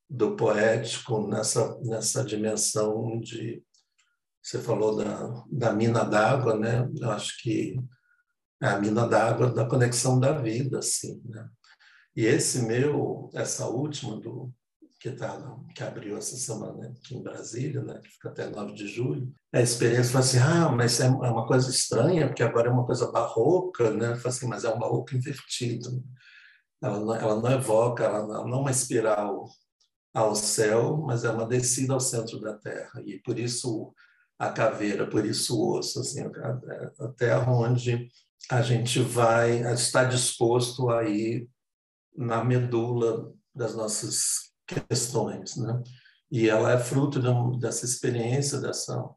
do 0.09 0.35
poético 0.37 1.27
nessa, 1.29 1.79
nessa 1.83 2.25
dimensão 2.25 3.21
de. 3.21 3.63
Você 4.43 4.59
falou 4.59 4.97
da, 4.97 5.45
da 5.51 5.73
mina 5.73 6.03
d'água, 6.03 6.59
né? 6.59 6.91
Eu 6.99 7.11
acho 7.11 7.43
que 7.43 7.77
a 8.61 8.79
mina 8.79 9.07
d'água 9.07 9.51
da 9.51 9.67
conexão 9.67 10.19
da 10.19 10.33
vida, 10.33 10.79
assim, 10.79 11.21
né? 11.25 11.49
E 12.17 12.27
esse 12.27 12.63
meu, 12.63 13.29
essa 13.35 13.67
última 13.67 14.21
do 14.21 14.53
que 15.01 15.11
tá, 15.11 15.39
que 15.75 15.83
abriu 15.83 16.17
essa 16.17 16.37
semana 16.37 16.89
aqui 16.89 17.17
em 17.17 17.23
Brasília, 17.23 17.83
né, 17.83 18.01
que 18.03 18.09
fica 18.09 18.31
até 18.31 18.49
9 18.49 18.73
de 18.73 18.87
julho, 18.87 19.31
a 19.53 19.61
experiência 19.61 20.13
foi 20.13 20.21
assim, 20.21 20.39
ah, 20.39 20.71
mas 20.71 20.99
é, 21.01 21.07
é 21.07 21.09
uma 21.09 21.47
coisa 21.47 21.69
estranha, 21.69 22.27
porque 22.29 22.43
agora 22.43 22.69
é 22.69 22.73
uma 22.73 22.87
coisa 22.87 23.11
barroca, 23.11 23.91
né? 23.91 24.15
Foi 24.17 24.31
assim, 24.31 24.47
mas 24.47 24.65
é 24.65 24.73
um 24.73 24.79
barroco 24.79 25.15
invertido 25.15 26.03
ela 26.85 27.01
não, 27.01 27.15
ela 27.15 27.41
não 27.41 27.51
evoca, 27.51 28.05
ela 28.05 28.27
não, 28.27 28.47
não 28.47 28.59
é 28.59 28.61
uma 28.61 28.71
espiral 28.71 29.49
ao 30.13 30.35
céu, 30.35 30.99
mas 30.99 31.25
é 31.25 31.31
uma 31.31 31.47
descida 31.47 31.95
ao 31.95 32.01
centro 32.01 32.39
da 32.41 32.55
Terra. 32.59 33.03
E 33.05 33.19
por 33.21 33.39
isso 33.39 33.95
a 34.39 34.51
caveira, 34.51 35.09
por 35.09 35.25
isso 35.25 35.59
o 35.59 35.79
osso, 35.79 36.01
assim, 36.01 36.23
a, 36.23 37.05
a 37.05 37.09
terra 37.09 37.53
onde 37.53 38.09
a 38.51 38.61
gente 38.63 39.01
vai 39.01 39.63
estar 39.73 40.05
disposto 40.05 40.91
a 40.91 41.05
ir 41.05 41.49
na 42.17 42.45
medula 42.45 43.33
das 43.55 43.75
nossas 43.75 44.53
questões, 44.67 45.57
né? 45.57 45.83
E 46.31 46.49
ela 46.49 46.73
é 46.73 46.79
fruto 46.79 47.21
de, 47.21 47.59
dessa 47.59 47.85
experiência, 47.85 48.61
dessa 48.61 49.09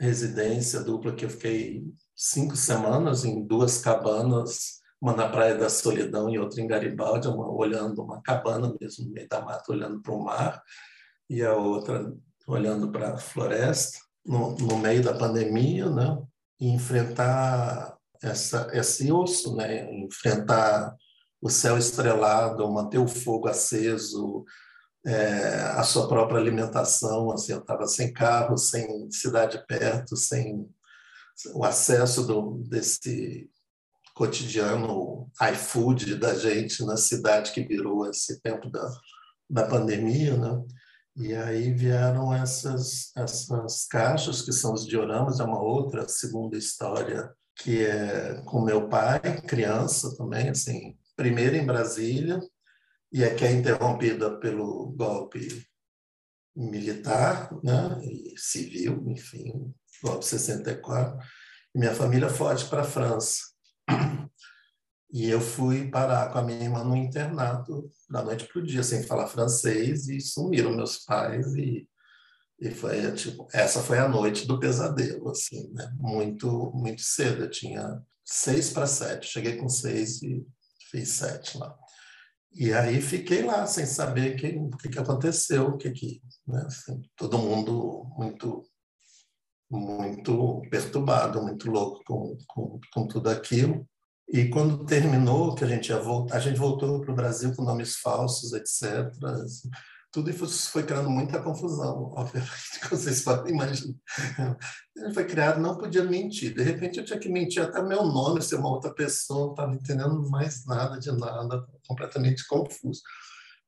residência 0.00 0.82
dupla 0.82 1.14
que 1.14 1.24
eu 1.24 1.30
fiquei 1.30 1.84
cinco 2.16 2.56
semanas 2.56 3.24
em 3.24 3.46
duas 3.46 3.78
cabanas 3.78 4.82
uma 5.02 5.16
na 5.16 5.28
Praia 5.28 5.56
da 5.56 5.68
Solidão 5.68 6.30
e 6.30 6.38
outra 6.38 6.60
em 6.60 6.66
Garibaldi, 6.68 7.26
uma 7.26 7.50
olhando 7.50 8.00
uma 8.00 8.22
cabana 8.22 8.72
mesmo 8.80 9.06
no 9.06 9.10
meio 9.10 9.28
da 9.28 9.40
mata, 9.40 9.72
olhando 9.72 10.00
para 10.00 10.12
o 10.12 10.22
mar, 10.22 10.62
e 11.28 11.42
a 11.42 11.56
outra 11.56 12.14
olhando 12.46 12.92
para 12.92 13.14
a 13.14 13.18
floresta, 13.18 13.98
no, 14.24 14.54
no, 14.56 14.78
meio 14.78 15.02
da 15.02 15.14
pandemia, 15.14 15.90
né? 15.90 16.18
E 16.60 16.68
enfrentar 16.68 17.96
essa, 18.22 18.68
esse 18.72 19.10
osso, 19.12 19.56
né? 19.56 19.92
Enfrentar 19.92 20.94
o 21.40 21.50
céu 21.50 21.76
estrelado, 21.76 22.70
manter 22.70 22.98
o 22.98 23.08
fogo 23.08 23.48
aceso, 23.48 24.44
é, 25.04 25.60
a 25.76 25.82
sua 25.82 26.06
própria 26.06 26.38
alimentação, 26.38 27.32
assim, 27.32 27.52
eu 27.52 27.58
estava 27.58 27.86
sem 27.86 28.12
carro, 28.12 28.56
sem 28.56 29.10
cidade 29.10 29.64
perto, 29.66 30.16
sem 30.16 30.68
o 31.54 31.64
acesso 31.64 32.24
do, 32.24 32.62
desse 32.68 33.50
cotidiano 34.14 35.28
iFood 35.52 36.16
da 36.16 36.34
gente 36.34 36.84
na 36.84 36.96
cidade 36.96 37.52
que 37.52 37.62
virou 37.62 38.08
esse 38.08 38.40
tempo 38.40 38.70
da, 38.70 38.88
da 39.50 39.66
pandemia, 39.66 40.36
né? 40.36 40.62
E 41.16 41.34
aí 41.34 41.72
vieram 41.72 42.32
essas, 42.32 43.12
essas 43.14 43.86
caixas, 43.86 44.40
que 44.40 44.52
são 44.52 44.72
os 44.72 44.86
dioramas, 44.86 45.40
é 45.40 45.44
uma 45.44 45.62
outra 45.62 46.08
segunda 46.08 46.56
história, 46.56 47.30
que 47.56 47.84
é 47.84 48.42
com 48.46 48.62
meu 48.62 48.88
pai, 48.88 49.20
criança 49.42 50.16
também, 50.16 50.48
assim, 50.48 50.96
primeiro 51.14 51.54
em 51.54 51.66
Brasília, 51.66 52.40
e 53.12 53.22
é 53.22 53.34
que 53.34 53.44
é 53.44 53.52
interrompida 53.52 54.38
pelo 54.38 54.90
golpe 54.96 55.66
militar, 56.56 57.50
né, 57.62 57.98
e 58.02 58.34
civil, 58.38 59.04
enfim, 59.06 59.74
golpe 60.02 60.24
64, 60.24 61.18
e 61.74 61.78
minha 61.78 61.94
família 61.94 62.30
foge 62.30 62.64
para 62.68 62.82
a 62.82 62.86
França. 62.86 63.51
E 65.12 65.28
eu 65.28 65.40
fui 65.40 65.90
parar 65.90 66.32
com 66.32 66.38
a 66.38 66.42
minha 66.42 66.62
irmã 66.62 66.82
no 66.82 66.96
internato 66.96 67.90
da 68.08 68.22
noite 68.22 68.48
para 68.48 68.62
o 68.62 68.64
dia, 68.64 68.82
sem 68.82 69.02
falar 69.02 69.26
francês, 69.26 70.08
e 70.08 70.18
sumiram 70.20 70.74
meus 70.74 71.04
pais. 71.04 71.54
E, 71.54 71.86
e 72.58 72.70
foi, 72.70 73.12
tipo, 73.12 73.46
essa 73.52 73.82
foi 73.82 73.98
a 73.98 74.08
noite 74.08 74.46
do 74.46 74.58
pesadelo, 74.58 75.28
assim, 75.28 75.70
né? 75.74 75.92
Muito, 75.98 76.72
muito 76.74 77.02
cedo. 77.02 77.44
Eu 77.44 77.50
tinha 77.50 78.00
seis 78.24 78.70
para 78.70 78.86
sete. 78.86 79.26
Cheguei 79.28 79.56
com 79.56 79.68
seis 79.68 80.22
e 80.22 80.46
fiz 80.90 81.10
sete 81.10 81.58
lá. 81.58 81.76
E 82.54 82.72
aí 82.72 83.00
fiquei 83.02 83.42
lá, 83.42 83.66
sem 83.66 83.84
saber 83.84 84.36
que, 84.36 84.46
o 84.56 84.70
que, 84.78 84.88
que 84.88 84.98
aconteceu, 84.98 85.68
o 85.68 85.76
que 85.76 85.90
que... 85.90 86.22
Né? 86.46 86.62
Assim, 86.66 87.02
todo 87.16 87.38
mundo 87.38 88.06
muito 88.16 88.62
muito 89.70 90.60
perturbado, 90.70 91.42
muito 91.42 91.70
louco 91.70 92.02
com, 92.04 92.36
com, 92.46 92.80
com 92.92 93.06
tudo 93.08 93.30
aquilo. 93.30 93.88
E 94.32 94.48
quando 94.48 94.86
terminou, 94.86 95.54
que 95.54 95.62
a 95.62 95.66
gente 95.66 95.90
ia 95.90 95.98
voltar, 95.98 96.36
a 96.36 96.40
gente 96.40 96.58
voltou 96.58 97.02
para 97.02 97.12
o 97.12 97.14
Brasil 97.14 97.54
com 97.54 97.62
nomes 97.62 97.96
falsos, 97.96 98.54
etc. 98.54 99.12
Tudo 100.10 100.30
isso 100.30 100.70
foi 100.70 100.84
criando 100.84 101.10
muita 101.10 101.42
confusão, 101.42 102.12
obviamente, 102.16 102.88
vocês 102.90 103.22
podem 103.22 103.52
imaginar. 103.52 103.94
Ele 104.96 105.12
foi 105.12 105.26
criado, 105.26 105.60
não 105.60 105.76
podia 105.76 106.02
mentir. 106.04 106.54
De 106.54 106.62
repente 106.62 106.98
eu 106.98 107.04
tinha 107.04 107.18
que 107.18 107.28
mentir 107.28 107.62
até 107.62 107.82
meu 107.82 108.04
nome, 108.04 108.40
ser 108.40 108.56
uma 108.56 108.70
outra 108.70 108.94
pessoa, 108.94 109.46
não 109.46 109.50
estava 109.50 109.74
entendendo 109.74 110.30
mais 110.30 110.64
nada 110.64 110.98
de 110.98 111.12
nada, 111.12 111.66
completamente 111.86 112.46
confuso. 112.46 113.02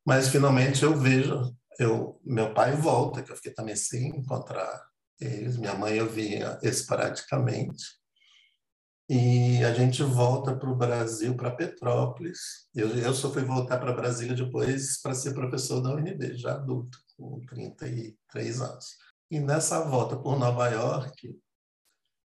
Mas 0.04 0.28
finalmente 0.28 0.82
eu 0.82 0.96
vejo, 0.98 1.54
eu, 1.78 2.18
meu 2.24 2.54
pai 2.54 2.74
volta, 2.74 3.22
que 3.22 3.30
eu 3.30 3.36
fiquei 3.36 3.52
também 3.52 3.76
sem 3.76 4.08
encontrar 4.08 4.82
eles. 5.20 5.58
Minha 5.58 5.74
mãe 5.74 5.96
eu 5.96 6.08
via 6.08 6.58
esporadicamente. 6.62 7.84
E 9.08 9.62
a 9.62 9.74
gente 9.74 10.02
volta 10.02 10.56
para 10.56 10.70
o 10.70 10.74
Brasil, 10.74 11.36
para 11.36 11.50
Petrópolis. 11.50 12.38
Eu, 12.74 12.88
eu 12.96 13.12
só 13.12 13.30
fui 13.30 13.44
voltar 13.44 13.78
para 13.78 13.92
Brasília 13.92 14.34
depois 14.34 15.00
para 15.02 15.14
ser 15.14 15.34
professor 15.34 15.82
da 15.82 15.94
UNB, 15.94 16.38
já 16.38 16.54
adulto, 16.54 16.98
com 17.16 17.38
33 17.46 18.60
anos. 18.62 18.96
E 19.30 19.38
nessa 19.38 19.80
volta 19.84 20.16
por 20.16 20.38
Nova 20.38 20.68
York, 20.70 21.38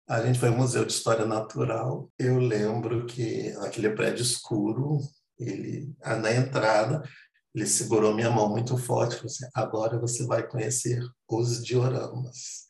a 0.06 0.20
gente 0.20 0.38
foi 0.38 0.50
ao 0.50 0.56
Museu 0.56 0.84
de 0.84 0.92
História 0.92 1.24
Natural. 1.24 2.10
Eu 2.18 2.38
lembro 2.38 3.06
que 3.06 3.52
aquele 3.60 3.90
prédio 3.90 4.22
escuro, 4.22 5.00
ele, 5.38 5.94
na 6.04 6.30
entrada, 6.30 7.02
ele 7.54 7.66
segurou 7.66 8.14
minha 8.14 8.30
mão 8.30 8.50
muito 8.50 8.76
forte 8.76 9.12
e 9.12 9.16
falou 9.16 9.26
assim: 9.26 9.46
agora 9.54 9.98
você 9.98 10.26
vai 10.26 10.46
conhecer 10.46 11.02
os 11.26 11.64
dioramas. 11.64 12.66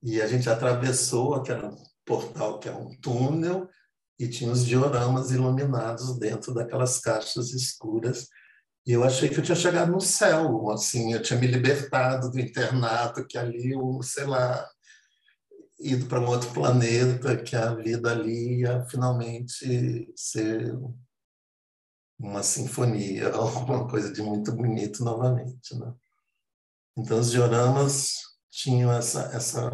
E 0.00 0.22
a 0.22 0.28
gente 0.28 0.48
atravessou 0.48 1.34
aquele 1.34 1.70
portal, 2.04 2.58
que 2.58 2.68
é 2.68 2.72
um 2.72 2.94
túnel, 3.00 3.68
e 4.18 4.28
tinha 4.28 4.50
os 4.50 4.64
dioramas 4.64 5.30
iluminados 5.30 6.18
dentro 6.18 6.54
daquelas 6.54 7.00
caixas 7.00 7.52
escuras. 7.52 8.28
E 8.86 8.92
eu 8.92 9.04
achei 9.04 9.28
que 9.28 9.38
eu 9.38 9.42
tinha 9.42 9.56
chegado 9.56 9.92
no 9.92 10.00
céu, 10.00 10.70
assim, 10.70 11.12
eu 11.12 11.22
tinha 11.22 11.38
me 11.38 11.46
libertado 11.46 12.30
do 12.30 12.40
internato, 12.40 13.26
que 13.26 13.38
ali, 13.38 13.72
eu, 13.72 14.00
sei 14.02 14.24
lá. 14.24 14.68
ido 15.80 16.06
para 16.06 16.20
um 16.20 16.26
outro 16.28 16.52
planeta, 16.52 17.36
que 17.42 17.56
a 17.56 17.74
vida 17.74 18.12
ali 18.12 18.60
ia 18.60 18.84
finalmente 18.86 20.12
ser 20.16 20.72
uma 22.18 22.42
sinfonia, 22.42 23.28
alguma 23.34 23.88
coisa 23.88 24.12
de 24.12 24.22
muito 24.22 24.52
bonito 24.52 25.04
novamente, 25.04 25.76
né? 25.76 25.92
Então 26.96 27.18
os 27.18 27.30
dioramas 27.30 28.14
tinham 28.50 28.92
essa 28.92 29.22
essa 29.34 29.70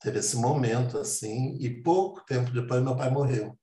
teve 0.00 0.18
esse 0.18 0.36
momento 0.36 0.98
assim 0.98 1.56
e 1.60 1.82
pouco 1.82 2.24
tempo 2.24 2.50
depois 2.50 2.82
meu 2.82 2.96
pai 2.96 3.10
morreu. 3.10 3.58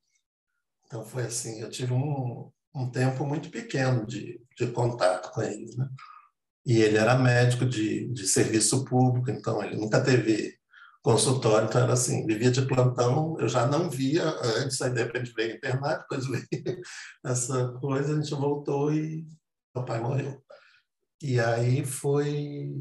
Então 0.86 1.04
foi 1.04 1.24
assim, 1.24 1.60
eu 1.60 1.70
tive 1.70 1.92
um, 1.92 2.50
um 2.74 2.90
tempo 2.90 3.26
muito 3.26 3.50
pequeno 3.50 4.06
de, 4.06 4.40
de 4.56 4.66
contato 4.68 5.30
com 5.32 5.42
ele, 5.42 5.74
né? 5.76 5.88
E 6.64 6.80
ele 6.80 6.98
era 6.98 7.18
médico 7.18 7.64
de, 7.64 8.08
de 8.08 8.26
serviço 8.26 8.84
público, 8.84 9.30
então 9.30 9.62
ele 9.62 9.76
nunca 9.76 10.02
teve 10.02 10.58
consultório, 11.02 11.68
então 11.68 11.82
era 11.82 11.92
assim, 11.92 12.26
vivia 12.26 12.50
de 12.50 12.66
plantão, 12.66 13.36
eu 13.40 13.48
já 13.48 13.66
não 13.66 13.88
via 13.88 14.28
antes, 14.60 14.80
aí 14.82 14.92
de 14.92 15.02
repente 15.02 15.32
veio 15.34 15.56
internar, 15.56 15.98
depois 15.98 16.26
veio 16.28 16.80
essa 17.24 17.72
coisa, 17.80 18.12
a 18.12 18.20
gente 18.20 18.34
voltou 18.34 18.92
e 18.92 19.26
meu 19.74 19.84
pai 19.84 20.00
morreu. 20.00 20.42
E 21.22 21.40
aí 21.40 21.84
foi 21.84 22.74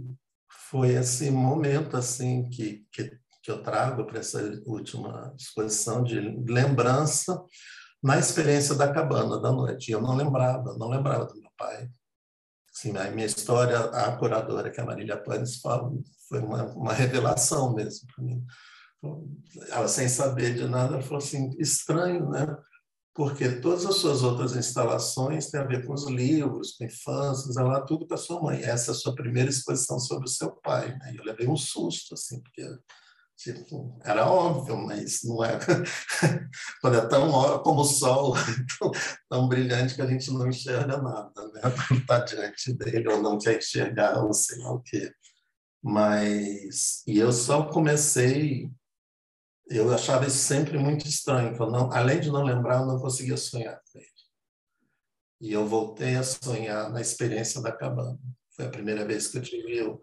foi 0.70 0.90
esse 0.90 1.32
momento 1.32 1.96
assim 1.96 2.50
que, 2.50 2.86
que, 2.92 3.10
que 3.48 3.52
eu 3.52 3.64
trago 3.64 4.06
para 4.06 4.20
essa 4.20 4.42
última 4.66 5.34
exposição 5.40 6.04
de 6.04 6.20
lembrança 6.20 7.42
na 8.04 8.20
experiência 8.20 8.76
da 8.76 8.92
cabana 8.92 9.40
da 9.40 9.54
noite. 9.54 9.90
Eu 9.90 10.02
não 10.02 10.18
lembrava, 10.18 10.78
não 10.78 10.90
lembrava 10.90 11.28
do 11.28 11.40
meu 11.40 11.50
pai. 11.58 11.90
Assim, 12.76 12.96
a 12.98 13.10
minha 13.10 13.26
história, 13.26 13.80
a 13.80 14.18
curadora, 14.18 14.70
que 14.70 14.82
é 14.82 14.84
a 14.84 14.86
Marília 14.86 15.16
Panes, 15.16 15.62
fala, 15.62 15.90
foi 16.28 16.40
uma, 16.40 16.66
uma 16.74 16.92
revelação 16.92 17.74
mesmo 17.74 18.06
para 18.14 18.26
mim. 18.26 18.46
Ela, 19.70 19.88
sem 19.88 20.10
saber 20.10 20.54
de 20.54 20.68
nada, 20.68 20.96
ela 20.96 21.02
falou 21.02 21.20
assim, 21.20 21.50
estranho, 21.58 22.30
né? 22.30 22.46
Porque 23.16 23.62
todas 23.62 23.86
as 23.86 23.96
suas 23.96 24.24
outras 24.24 24.58
instalações 24.58 25.50
têm 25.50 25.62
a 25.62 25.66
ver 25.66 25.86
com 25.86 25.94
os 25.94 26.06
livros, 26.06 26.74
com 26.74 26.84
infâncias, 26.84 27.56
lá 27.56 27.80
tudo 27.80 28.06
com 28.06 28.14
a 28.14 28.18
sua 28.18 28.42
mãe. 28.42 28.62
Essa 28.62 28.92
é 28.92 28.94
a 28.94 28.98
sua 28.98 29.16
primeira 29.16 29.50
exposição 29.50 29.98
sobre 30.02 30.26
o 30.26 30.32
seu 30.32 30.52
pai. 30.52 30.90
Né? 30.98 31.16
Eu 31.18 31.24
levei 31.24 31.48
um 31.48 31.56
susto, 31.56 32.14
assim, 32.14 32.42
porque 32.42 32.62
Tipo, 33.38 34.00
era 34.04 34.26
óbvio, 34.28 34.76
mas 34.78 35.22
não 35.24 35.44
era. 35.44 35.60
Quando 36.82 36.98
é 36.98 37.08
tão 37.08 37.62
como 37.62 37.82
o 37.82 37.86
sol, 37.86 38.34
tão, 39.30 39.48
brilhante 39.48 39.94
que 39.94 40.02
a 40.02 40.08
gente 40.08 40.32
não 40.32 40.48
enxerga 40.48 40.98
nada, 40.98 41.48
né? 41.54 41.62
Está 42.02 42.20
diante 42.22 42.74
dele 42.74 43.08
ou 43.08 43.22
não 43.22 43.38
quer 43.38 43.60
enxergar, 43.60 44.24
ou 44.24 44.34
sei 44.34 44.58
lá 44.58 44.72
o 44.74 44.82
quê. 44.82 45.14
Mas. 45.84 47.04
E 47.06 47.20
eu 47.20 47.32
só 47.32 47.68
comecei. 47.68 48.72
Eu 49.70 49.94
achava 49.94 50.26
isso 50.26 50.38
sempre 50.38 50.80
muito 50.80 51.08
estranho. 51.08 51.56
Eu 51.56 51.70
não, 51.70 51.92
além 51.92 52.20
de 52.20 52.32
não 52.32 52.44
lembrar, 52.44 52.80
eu 52.80 52.88
não 52.88 53.00
conseguia 53.00 53.38
sonhar 53.38 53.80
com 53.92 54.00
ele. 54.00 54.08
E 55.42 55.54
eu 55.54 55.68
voltei 55.68 56.16
a 56.16 56.24
sonhar 56.24 56.90
na 56.90 57.02
experiência 57.02 57.62
da 57.62 57.72
cabana. 57.72 58.18
Foi 58.56 58.66
a 58.66 58.72
primeira 58.72 59.06
vez 59.06 59.28
que 59.28 59.38
eu 59.38 59.44
tive 59.44 59.96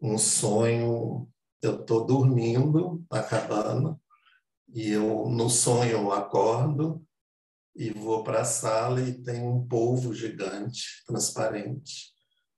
um 0.00 0.16
sonho 0.16 1.28
eu 1.66 1.80
estou 1.80 2.04
dormindo 2.04 3.04
na 3.10 3.22
cabana 3.22 3.98
e 4.72 4.90
eu 4.90 5.28
no 5.28 5.48
sonho 5.48 5.92
eu 5.92 6.12
acordo 6.12 7.04
e 7.74 7.90
vou 7.90 8.22
para 8.22 8.42
a 8.42 8.44
sala 8.44 9.00
e 9.00 9.22
tem 9.22 9.42
um 9.42 9.66
polvo 9.66 10.14
gigante, 10.14 11.02
transparente, 11.06 12.12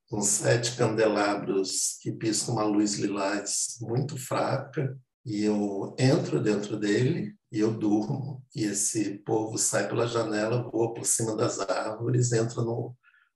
com 0.09 0.21
sete 0.21 0.77
candelabros 0.77 1.99
que 2.01 2.13
piscam 2.13 2.55
uma 2.55 2.65
luz 2.65 2.95
lilás 2.95 3.79
muito 3.81 4.17
fraca 4.19 4.97
e 5.25 5.43
eu 5.43 5.95
entro 5.99 6.41
dentro 6.41 6.79
dele 6.79 7.35
e 7.51 7.61
eu 7.61 7.73
durmo 7.73 8.45
e 8.55 8.65
esse 8.65 9.19
polvo 9.19 9.59
sai 9.59 9.89
pela 9.89 10.07
janela, 10.07 10.63
voa 10.71 10.95
por 10.95 11.05
cima 11.05 11.35
das 11.35 11.59
árvores, 11.59 12.33
entra 12.33 12.63
no, 12.63 12.95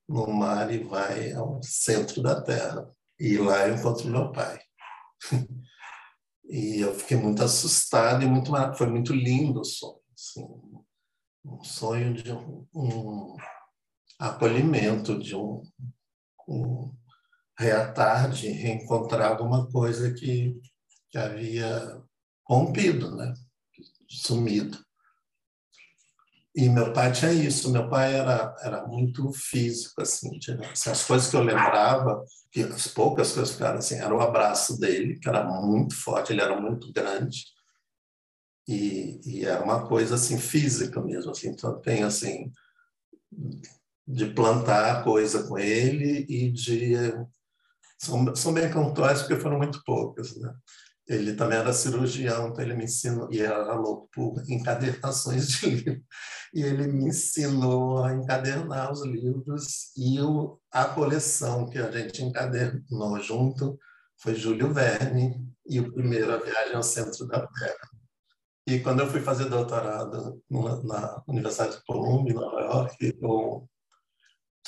no 0.09 0.27
mar 0.29 0.73
e 0.73 0.79
vai 0.79 1.33
ao 1.33 1.61
centro 1.63 2.23
da 2.23 2.41
terra. 2.41 2.89
E 3.19 3.37
lá 3.37 3.69
eu 3.69 3.75
encontro 3.75 4.09
meu 4.09 4.33
pai. 4.33 4.59
e 6.51 6.81
eu 6.81 6.95
fiquei 6.95 7.17
muito 7.17 7.43
assustado 7.43 8.23
e 8.23 8.27
muito 8.27 8.51
foi 8.77 8.89
muito 8.89 9.15
lindo 9.15 9.61
o 9.61 9.65
sonho, 9.65 10.01
assim, 10.15 10.47
um 11.45 11.63
sonho 11.63 12.13
de 12.13 12.33
um, 12.33 12.67
um 12.75 13.37
acolhimento, 14.19 15.19
de 15.19 15.37
um, 15.37 15.63
um 16.49 16.93
reatar, 17.59 18.31
de 18.31 18.49
reencontrar 18.49 19.31
alguma 19.31 19.71
coisa 19.71 20.13
que, 20.13 20.61
que 21.09 21.17
havia 21.17 22.03
rompido, 22.49 23.15
né? 23.15 23.33
sumido. 24.09 24.85
E 26.55 26.69
meu 26.69 26.93
pai 26.93 27.13
tinha 27.13 27.33
isso, 27.33 27.71
meu 27.71 27.89
pai 27.89 28.15
era, 28.15 28.55
era 28.61 28.87
muito 28.87 29.33
físico, 29.33 30.03
assim, 30.03 30.31
as 30.91 31.05
coisas 31.05 31.31
que 31.31 31.37
eu 31.37 31.43
lembrava, 31.43 32.25
que 32.51 32.63
as 32.63 32.89
poucas 32.89 33.33
coisas 33.33 33.61
eram 33.61 33.79
assim, 33.79 33.95
era 33.95 34.13
o 34.13 34.21
abraço 34.21 34.79
dele, 34.79 35.21
que 35.21 35.29
era 35.29 35.45
muito 35.45 35.95
forte, 35.95 36.33
ele 36.33 36.41
era 36.41 36.61
muito 36.61 36.93
grande, 36.93 37.45
e, 38.67 39.21
e 39.25 39.45
era 39.45 39.63
uma 39.63 39.87
coisa, 39.87 40.17
assim, 40.17 40.39
física 40.39 41.01
mesmo, 41.01 41.31
assim, 41.31 41.51
então 41.51 41.81
tem, 41.81 42.03
assim, 42.03 42.53
de 44.07 44.27
plantar 44.27 45.05
coisa 45.05 45.47
com 45.47 45.57
ele 45.59 46.27
e 46.29 46.51
de... 46.51 46.95
São, 47.99 48.35
são 48.35 48.53
bem 48.53 48.71
pontuais 48.73 49.21
porque 49.21 49.37
foram 49.37 49.59
muito 49.59 49.83
poucas, 49.85 50.37
né? 50.37 50.53
Ele 51.11 51.35
também 51.35 51.59
era 51.59 51.73
cirurgião, 51.73 52.49
então 52.49 52.65
ele 52.65 52.77
me 52.77 52.85
ensinou, 52.85 53.29
e 53.33 53.41
era 53.41 53.75
louco 53.75 54.09
por 54.13 54.49
encadernações 54.49 55.49
de 55.49 55.67
livros, 55.69 56.05
e 56.55 56.63
ele 56.63 56.87
me 56.87 57.09
ensinou 57.09 58.05
a 58.05 58.15
encadernar 58.15 58.93
os 58.93 59.05
livros, 59.05 59.91
e 59.97 60.21
o, 60.21 60.61
a 60.71 60.85
coleção 60.85 61.69
que 61.69 61.79
a 61.79 61.91
gente 61.91 62.23
encadernou 62.23 63.19
junto 63.19 63.77
foi 64.23 64.37
Júlio 64.37 64.73
Verne, 64.73 65.45
e 65.67 65.81
o 65.81 65.93
primeiro, 65.93 66.33
A 66.33 66.37
Viagem 66.37 66.77
ao 66.77 66.83
Centro 66.83 67.27
da 67.27 67.45
Terra. 67.45 67.91
E 68.69 68.79
quando 68.79 69.01
eu 69.01 69.11
fui 69.11 69.21
fazer 69.21 69.49
doutorado 69.49 70.41
na 70.49 71.25
Universidade 71.27 71.77
de 71.77 71.85
Columbia, 71.85 72.33
em 72.33 72.37
Nova 72.37 72.61
York, 72.61 73.19
eu, 73.21 73.69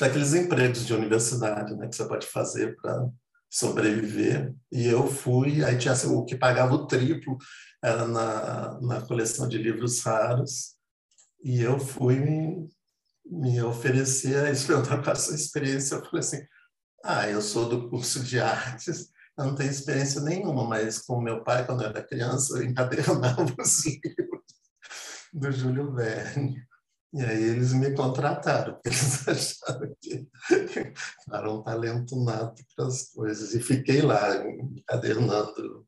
aqueles 0.00 0.34
empregos 0.34 0.84
de 0.84 0.92
universidade 0.92 1.76
né, 1.76 1.86
que 1.86 1.94
você 1.94 2.04
pode 2.08 2.26
fazer 2.26 2.74
para 2.82 3.08
sobreviver. 3.52 4.54
E 4.72 4.86
eu 4.86 5.06
fui, 5.06 5.62
aí 5.62 5.76
tinha 5.76 5.92
assim, 5.92 6.08
o 6.08 6.24
que 6.24 6.34
pagava 6.34 6.74
o 6.74 6.86
triplo 6.86 7.36
era 7.84 8.08
na, 8.08 8.80
na 8.80 9.00
coleção 9.02 9.46
de 9.46 9.58
livros 9.58 10.02
raros. 10.02 10.74
E 11.44 11.60
eu 11.60 11.78
fui 11.78 12.18
me, 12.18 12.68
me 13.26 13.62
oferecer 13.62 14.46
a 14.46 14.50
experimentar 14.50 15.04
com 15.04 15.10
essa 15.10 15.34
experiência. 15.34 15.96
Eu 15.96 16.04
falei 16.04 16.20
assim: 16.20 16.40
ah, 17.04 17.28
eu 17.28 17.42
sou 17.42 17.68
do 17.68 17.90
curso 17.90 18.24
de 18.24 18.40
artes, 18.40 19.10
eu 19.38 19.44
não 19.44 19.54
tenho 19.54 19.70
experiência 19.70 20.20
nenhuma, 20.22 20.66
mas 20.66 20.98
com 20.98 21.20
meu 21.20 21.44
pai, 21.44 21.66
quando 21.66 21.82
eu 21.82 21.88
era 21.88 22.02
criança, 22.02 22.56
eu 22.56 22.64
encadernava 22.64 23.44
os 23.60 23.86
livros 23.86 24.42
do 25.32 25.52
Júlio 25.52 25.92
Verne. 25.92 26.62
E 27.14 27.22
aí 27.22 27.42
eles 27.42 27.74
me 27.74 27.94
contrataram, 27.94 28.74
porque 28.80 28.88
eles 28.88 29.28
acharam 29.28 29.94
que 30.00 30.28
era 31.30 31.52
um 31.52 31.62
talento 31.62 32.16
nato 32.24 32.62
para 32.74 32.86
as 32.86 33.10
coisas. 33.10 33.54
E 33.54 33.60
fiquei 33.60 34.00
lá, 34.00 34.36
encadernando 34.46 35.86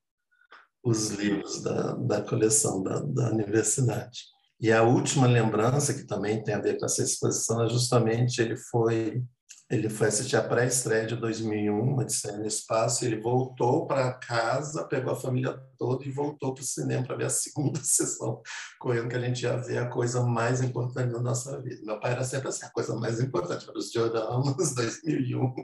os 0.84 1.10
livros 1.10 1.62
da, 1.62 1.94
da 1.94 2.22
coleção 2.22 2.82
da, 2.82 3.00
da 3.00 3.30
universidade. 3.30 4.20
E 4.60 4.70
a 4.70 4.82
última 4.82 5.26
lembrança, 5.26 5.94
que 5.94 6.06
também 6.06 6.42
tem 6.42 6.54
a 6.54 6.60
ver 6.60 6.78
com 6.78 6.84
essa 6.84 7.02
exposição, 7.02 7.64
é 7.64 7.68
justamente 7.68 8.40
ele 8.40 8.56
foi 8.56 9.22
ele 9.70 9.88
foi 9.88 10.08
assistir 10.08 10.36
a 10.36 10.42
pré-estreia 10.42 11.06
de 11.06 11.16
2001, 11.16 11.96
Odisseia 11.96 12.36
no 12.36 12.46
Espaço, 12.46 13.04
ele 13.04 13.20
voltou 13.20 13.86
para 13.86 14.12
casa, 14.12 14.84
pegou 14.84 15.12
a 15.12 15.16
família 15.16 15.58
toda 15.78 16.04
e 16.04 16.10
voltou 16.10 16.52
para 16.52 16.62
o 16.62 16.66
cinema 16.66 17.04
para 17.04 17.16
ver 17.16 17.24
a 17.24 17.30
segunda 17.30 17.80
sessão, 17.82 18.42
correndo 18.78 19.08
que 19.08 19.16
a 19.16 19.20
gente 19.20 19.42
ia 19.42 19.56
ver 19.56 19.78
a 19.78 19.88
coisa 19.88 20.22
mais 20.22 20.60
importante 20.60 21.12
da 21.12 21.20
nossa 21.20 21.60
vida. 21.62 21.80
Meu 21.82 21.98
pai 21.98 22.12
era 22.12 22.24
sempre 22.24 22.48
assim, 22.48 22.66
a 22.66 22.70
coisa 22.70 22.94
mais 22.94 23.18
importante, 23.20 23.64
para 23.64 23.78
os 23.78 23.90
dioramas, 23.90 24.54
2001, 24.76 25.54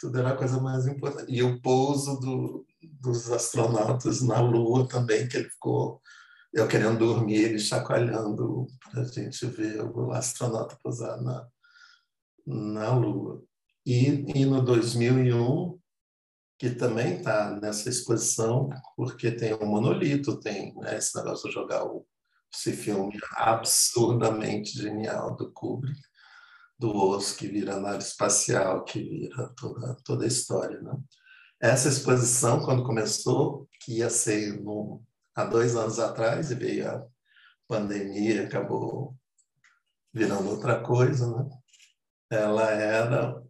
tudo 0.00 0.18
era 0.18 0.30
a 0.30 0.36
coisa 0.36 0.60
mais 0.60 0.86
importante. 0.86 1.32
E 1.32 1.42
o 1.42 1.60
pouso 1.62 2.20
do, 2.20 2.66
dos 3.00 3.30
astronautas 3.30 4.20
na 4.20 4.38
Lua 4.38 4.86
também, 4.86 5.26
que 5.26 5.38
ele 5.38 5.48
ficou 5.48 6.00
eu 6.52 6.68
querendo 6.68 6.98
dormir, 6.98 7.36
ele 7.36 7.58
chacoalhando 7.58 8.66
para 8.90 9.02
a 9.02 9.04
gente 9.04 9.44
ver 9.46 9.80
o 9.82 10.10
astronauta 10.12 10.78
pousar 10.82 11.20
na, 11.20 11.46
na 12.46 12.94
Lua. 12.94 13.42
E, 13.84 14.24
e 14.34 14.44
no 14.44 14.62
2001, 14.62 15.78
que 16.58 16.70
também 16.70 17.18
está 17.18 17.50
nessa 17.50 17.88
exposição, 17.88 18.70
porque 18.96 19.30
tem 19.30 19.54
um 19.54 19.66
monolito, 19.66 20.40
tem 20.40 20.74
né, 20.76 20.96
esse 20.96 21.16
negócio 21.16 21.48
de 21.48 21.54
jogar 21.54 21.84
o, 21.84 22.06
esse 22.54 22.72
filme 22.72 23.18
absurdamente 23.32 24.70
genial 24.70 25.36
do 25.36 25.52
Kubrick, 25.52 26.00
do 26.78 26.94
osso 26.94 27.36
que 27.36 27.48
vira 27.48 27.80
nave 27.80 27.98
espacial, 27.98 28.84
que 28.84 29.02
vira 29.02 29.52
toda, 29.56 29.96
toda 30.04 30.24
a 30.24 30.28
história. 30.28 30.80
Né? 30.80 30.96
Essa 31.60 31.88
exposição, 31.88 32.64
quando 32.64 32.84
começou, 32.84 33.68
que 33.80 33.98
ia 33.98 34.10
ser 34.10 34.60
no, 34.62 35.02
há 35.34 35.44
dois 35.44 35.76
anos 35.76 35.98
atrás 35.98 36.50
e 36.50 36.54
veio 36.54 36.90
a 36.90 37.06
pandemia, 37.66 38.44
acabou 38.44 39.14
virando 40.12 40.50
outra 40.50 40.80
coisa, 40.80 41.30
né? 41.30 41.48
Ela 42.30 42.70
era 42.70 43.42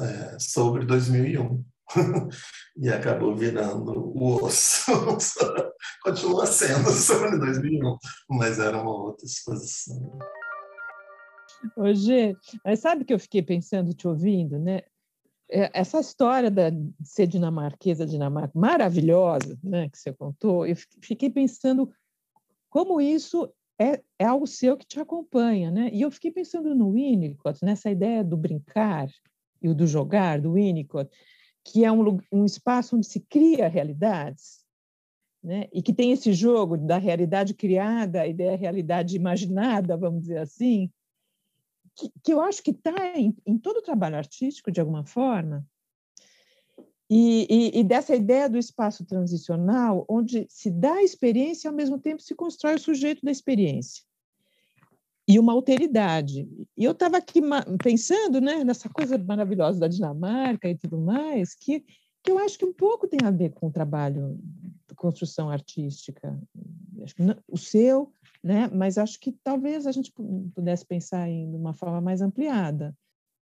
é, 0.00 0.38
sobre 0.38 0.86
2001 0.86 1.64
e 2.76 2.88
acabou 2.88 3.34
virando 3.34 3.92
o 3.92 4.44
osso. 4.44 4.92
Continua 6.02 6.46
sendo 6.46 6.90
sobre 6.90 7.38
2001, 7.38 7.96
mas 8.30 8.58
era 8.58 8.80
uma 8.80 8.90
outra 8.90 9.26
exposição. 9.26 10.18
Hoje, 11.76 12.36
mas 12.64 12.78
sabe 12.80 13.04
que 13.04 13.12
eu 13.12 13.18
fiquei 13.18 13.42
pensando, 13.42 13.92
te 13.92 14.06
ouvindo, 14.06 14.58
né? 14.58 14.82
É, 15.50 15.70
essa 15.72 15.98
história 15.98 16.50
da, 16.50 16.70
de 16.70 16.92
ser 17.02 17.26
dinamarquesa, 17.26 18.06
Dinamarca, 18.06 18.52
maravilhosa, 18.54 19.58
né, 19.64 19.88
que 19.88 19.96
você 19.96 20.12
contou, 20.12 20.66
eu 20.66 20.76
fiquei 21.02 21.30
pensando 21.30 21.90
como 22.68 23.00
isso 23.00 23.50
é, 23.78 24.02
é 24.18 24.24
algo 24.24 24.46
seu 24.46 24.76
que 24.76 24.86
te 24.86 24.98
acompanha, 24.98 25.70
né? 25.70 25.90
E 25.92 26.02
eu 26.02 26.10
fiquei 26.10 26.30
pensando 26.30 26.74
no 26.74 26.92
Winnicott, 26.92 27.64
nessa 27.64 27.90
ideia 27.90 28.24
do 28.24 28.36
brincar 28.36 29.08
e 29.62 29.72
do 29.72 29.86
jogar, 29.86 30.40
do 30.40 30.54
Winnicott, 30.54 31.10
que 31.64 31.84
é 31.84 31.92
um, 31.92 32.18
um 32.32 32.44
espaço 32.44 32.96
onde 32.96 33.06
se 33.06 33.20
cria 33.20 33.68
realidades, 33.68 34.64
né? 35.42 35.68
E 35.72 35.82
que 35.82 35.92
tem 35.92 36.12
esse 36.12 36.32
jogo 36.32 36.76
da 36.76 36.98
realidade 36.98 37.54
criada 37.54 38.26
e 38.26 38.34
da 38.34 38.56
realidade 38.56 39.16
imaginada, 39.16 39.96
vamos 39.96 40.22
dizer 40.22 40.38
assim, 40.38 40.90
que, 41.94 42.10
que 42.22 42.32
eu 42.32 42.40
acho 42.40 42.62
que 42.62 42.70
está 42.70 43.16
em, 43.16 43.36
em, 43.46 43.58
todo 43.58 43.78
o 43.78 43.82
trabalho 43.82 44.16
artístico, 44.16 44.70
de 44.70 44.80
alguma 44.80 45.04
forma, 45.04 45.66
e, 47.10 47.46
e, 47.48 47.80
e, 47.80 47.84
dessa 47.84 48.14
ideia 48.14 48.50
do 48.50 48.58
espaço 48.58 49.02
transicional, 49.04 50.04
onde 50.08 50.46
se 50.50 50.70
dá 50.70 50.94
a 50.94 51.02
experiência 51.02 51.66
e, 51.66 51.70
ao 51.70 51.74
mesmo 51.74 51.98
tempo, 51.98 52.20
se 52.20 52.34
constrói 52.34 52.74
o 52.74 52.80
sujeito 52.80 53.24
da 53.24 53.30
experiência. 53.30 54.04
E 55.26 55.38
uma 55.38 55.54
alteridade. 55.54 56.46
E 56.76 56.84
eu 56.84 56.92
estava 56.92 57.16
aqui 57.16 57.40
pensando 57.82 58.40
né, 58.40 58.62
nessa 58.62 58.90
coisa 58.90 59.16
maravilhosa 59.16 59.80
da 59.80 59.88
Dinamarca 59.88 60.68
e 60.68 60.76
tudo 60.76 60.98
mais, 60.98 61.54
que, 61.54 61.80
que 62.22 62.30
eu 62.30 62.38
acho 62.38 62.58
que 62.58 62.64
um 62.64 62.74
pouco 62.74 63.08
tem 63.08 63.20
a 63.26 63.30
ver 63.30 63.52
com 63.52 63.68
o 63.68 63.72
trabalho 63.72 64.38
de 64.86 64.94
construção 64.94 65.48
artística. 65.48 66.38
O 67.46 67.56
seu, 67.56 68.12
né? 68.42 68.68
mas 68.68 68.98
acho 68.98 69.18
que 69.18 69.32
talvez 69.32 69.86
a 69.86 69.92
gente 69.92 70.12
pudesse 70.54 70.84
pensar 70.84 71.26
em 71.28 71.54
uma 71.54 71.72
forma 71.72 72.02
mais 72.02 72.20
ampliada. 72.20 72.94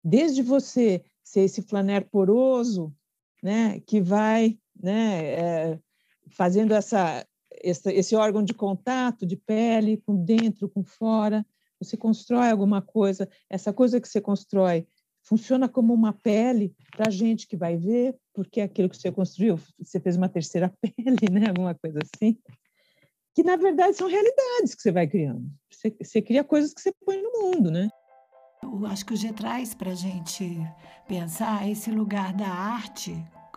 Desde 0.05 0.43
você 0.43 1.05
ser 1.23 1.43
esse 1.43 1.63
flaner 1.63 2.09
poroso, 2.11 2.93
né, 3.43 3.80
que 3.80 4.01
vai 4.01 4.59
né, 4.80 5.24
é, 5.24 5.78
fazendo 6.30 6.72
essa, 6.72 7.26
esse, 7.62 7.93
esse 7.93 8.14
órgão 8.14 8.43
de 8.43 8.55
contato 8.55 9.26
de 9.26 9.36
pele 9.36 10.03
com 10.07 10.16
dentro, 10.16 10.68
com 10.68 10.84
fora, 10.84 11.45
você 11.78 11.97
constrói 11.97 12.51
alguma 12.51 12.80
coisa, 12.80 13.28
essa 13.51 13.72
coisa 13.72 14.01
que 14.01 14.09
você 14.09 14.20
constrói 14.20 14.86
funciona 15.24 15.68
como 15.68 15.93
uma 15.95 16.12
pele 16.12 16.74
para 16.90 17.09
a 17.09 17.11
gente 17.11 17.47
que 17.47 17.57
vai 17.57 17.76
ver, 17.76 18.16
porque 18.32 18.61
é 18.61 18.64
aquilo 18.64 18.88
que 18.88 18.97
você 18.97 19.11
construiu, 19.11 19.59
você 19.78 20.01
fez 20.01 20.16
uma 20.16 20.28
terceira 20.28 20.72
pele, 20.80 21.30
né? 21.30 21.49
alguma 21.49 21.74
coisa 21.74 22.01
assim 22.03 22.36
que 23.34 23.43
na 23.43 23.57
verdade 23.57 23.97
são 23.97 24.09
realidades 24.09 24.74
que 24.74 24.82
você 24.82 24.93
vai 24.93 25.07
criando. 25.07 25.51
Você, 25.70 25.95
você 26.03 26.22
cria 26.22 26.45
coisas 26.45 26.72
que 26.72 26.80
você 26.80 26.93
põe 27.05 27.20
no 27.20 27.32
mundo, 27.32 27.70
né? 27.70 27.88
Eu 28.63 28.87
acho 28.87 29.05
que 29.05 29.13
o 29.13 29.17
G 29.17 29.33
traz 29.33 29.75
para 29.75 29.91
a 29.91 29.95
gente 29.95 30.65
pensar 31.07 31.69
esse 31.69 31.91
lugar 31.91 32.33
da 32.33 32.49
arte 32.49 33.13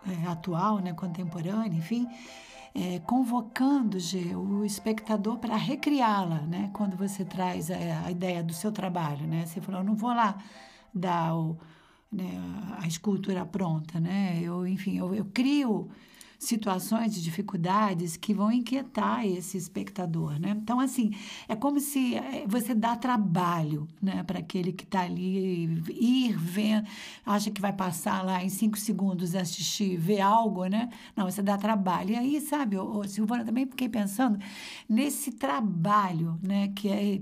é, 0.06 0.26
atual, 0.28 0.80
né, 0.80 0.92
contemporânea, 0.92 1.78
enfim, 1.78 2.08
é, 2.74 2.98
convocando 3.00 3.96
o 4.36 4.64
espectador 4.64 5.38
para 5.38 5.56
recriá-la, 5.56 6.42
né? 6.42 6.70
Quando 6.72 6.96
você 6.96 7.24
traz 7.24 7.70
a, 7.70 8.06
a, 8.06 8.10
ideia 8.10 8.42
do 8.42 8.52
seu 8.52 8.70
trabalho, 8.70 9.26
né? 9.26 9.46
Você 9.46 9.60
falou, 9.60 9.80
eu 9.80 9.84
não 9.84 9.94
vou 9.94 10.10
lá 10.10 10.36
dar 10.92 11.34
o, 11.36 11.56
né, 12.12 12.24
a 12.78 12.86
escultura 12.86 13.46
pronta, 13.46 13.98
né? 13.98 14.38
Eu, 14.42 14.66
enfim, 14.66 14.98
eu, 14.98 15.14
eu 15.14 15.24
crio 15.26 15.88
situações 16.38 17.14
de 17.14 17.22
dificuldades 17.22 18.16
que 18.16 18.34
vão 18.34 18.52
inquietar 18.52 19.26
esse 19.26 19.56
espectador, 19.56 20.38
né? 20.38 20.56
Então, 20.60 20.80
assim, 20.80 21.10
é 21.48 21.56
como 21.56 21.80
se 21.80 22.14
eh, 22.14 22.44
você 22.46 22.74
dá 22.74 22.96
trabalho, 22.96 23.86
né, 24.02 24.22
para 24.22 24.38
aquele 24.38 24.72
que 24.72 24.84
está 24.84 25.02
ali 25.02 25.64
ir 25.90 26.36
vendo, 26.36 26.86
acha 27.24 27.50
que 27.50 27.60
vai 27.60 27.72
passar 27.72 28.24
lá 28.24 28.44
em 28.44 28.48
cinco 28.48 28.78
segundos 28.78 29.34
assistir, 29.34 29.96
ver 29.96 30.20
algo, 30.20 30.66
né? 30.66 30.88
Não, 31.14 31.24
você 31.24 31.42
dá 31.42 31.56
trabalho. 31.56 32.10
E 32.10 32.16
aí, 32.16 32.40
sabe, 32.40 32.76
ô, 32.76 33.02
Silvana, 33.04 33.44
também 33.44 33.66
fiquei 33.66 33.88
pensando 33.88 34.38
nesse 34.88 35.32
trabalho, 35.32 36.38
né, 36.42 36.68
que 36.68 36.88
é, 36.88 37.20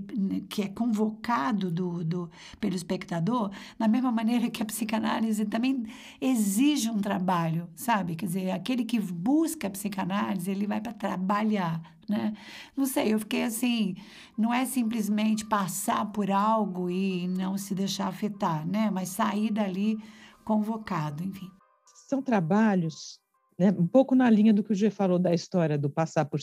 que 0.49 0.61
é 0.63 0.67
convocado 0.67 1.71
do, 1.71 2.03
do, 2.03 2.29
pelo 2.59 2.75
espectador, 2.75 3.51
da 3.77 3.87
mesma 3.87 4.11
maneira 4.11 4.49
que 4.49 4.61
a 4.61 4.65
psicanálise 4.65 5.45
também 5.45 5.85
exige 6.19 6.89
um 6.89 6.99
trabalho, 6.99 7.67
sabe? 7.75 8.15
Quer 8.15 8.25
dizer, 8.25 8.51
aquele 8.51 8.83
que 8.83 8.99
busca 9.11 9.67
a 9.67 9.69
psicanálise, 9.69 10.49
ele 10.49 10.67
vai 10.67 10.81
para 10.81 10.93
trabalhar, 10.93 11.81
né? 12.07 12.33
Não 12.75 12.85
sei, 12.85 13.13
eu 13.13 13.19
fiquei 13.19 13.43
assim, 13.43 13.95
não 14.37 14.53
é 14.53 14.65
simplesmente 14.65 15.45
passar 15.45 16.05
por 16.11 16.31
algo 16.31 16.89
e 16.89 17.27
não 17.27 17.57
se 17.57 17.73
deixar 17.73 18.07
afetar, 18.07 18.67
né? 18.67 18.89
Mas 18.91 19.09
sair 19.09 19.51
dali 19.51 19.97
convocado, 20.43 21.23
enfim. 21.23 21.49
São 22.07 22.21
trabalhos, 22.21 23.19
né? 23.57 23.71
Um 23.71 23.87
pouco 23.87 24.15
na 24.15 24.29
linha 24.29 24.53
do 24.53 24.63
que 24.63 24.71
o 24.71 24.75
G 24.75 24.89
falou 24.89 25.17
da 25.17 25.33
história 25.33 25.77
do 25.77 25.89
passar 25.89 26.25
por, 26.25 26.39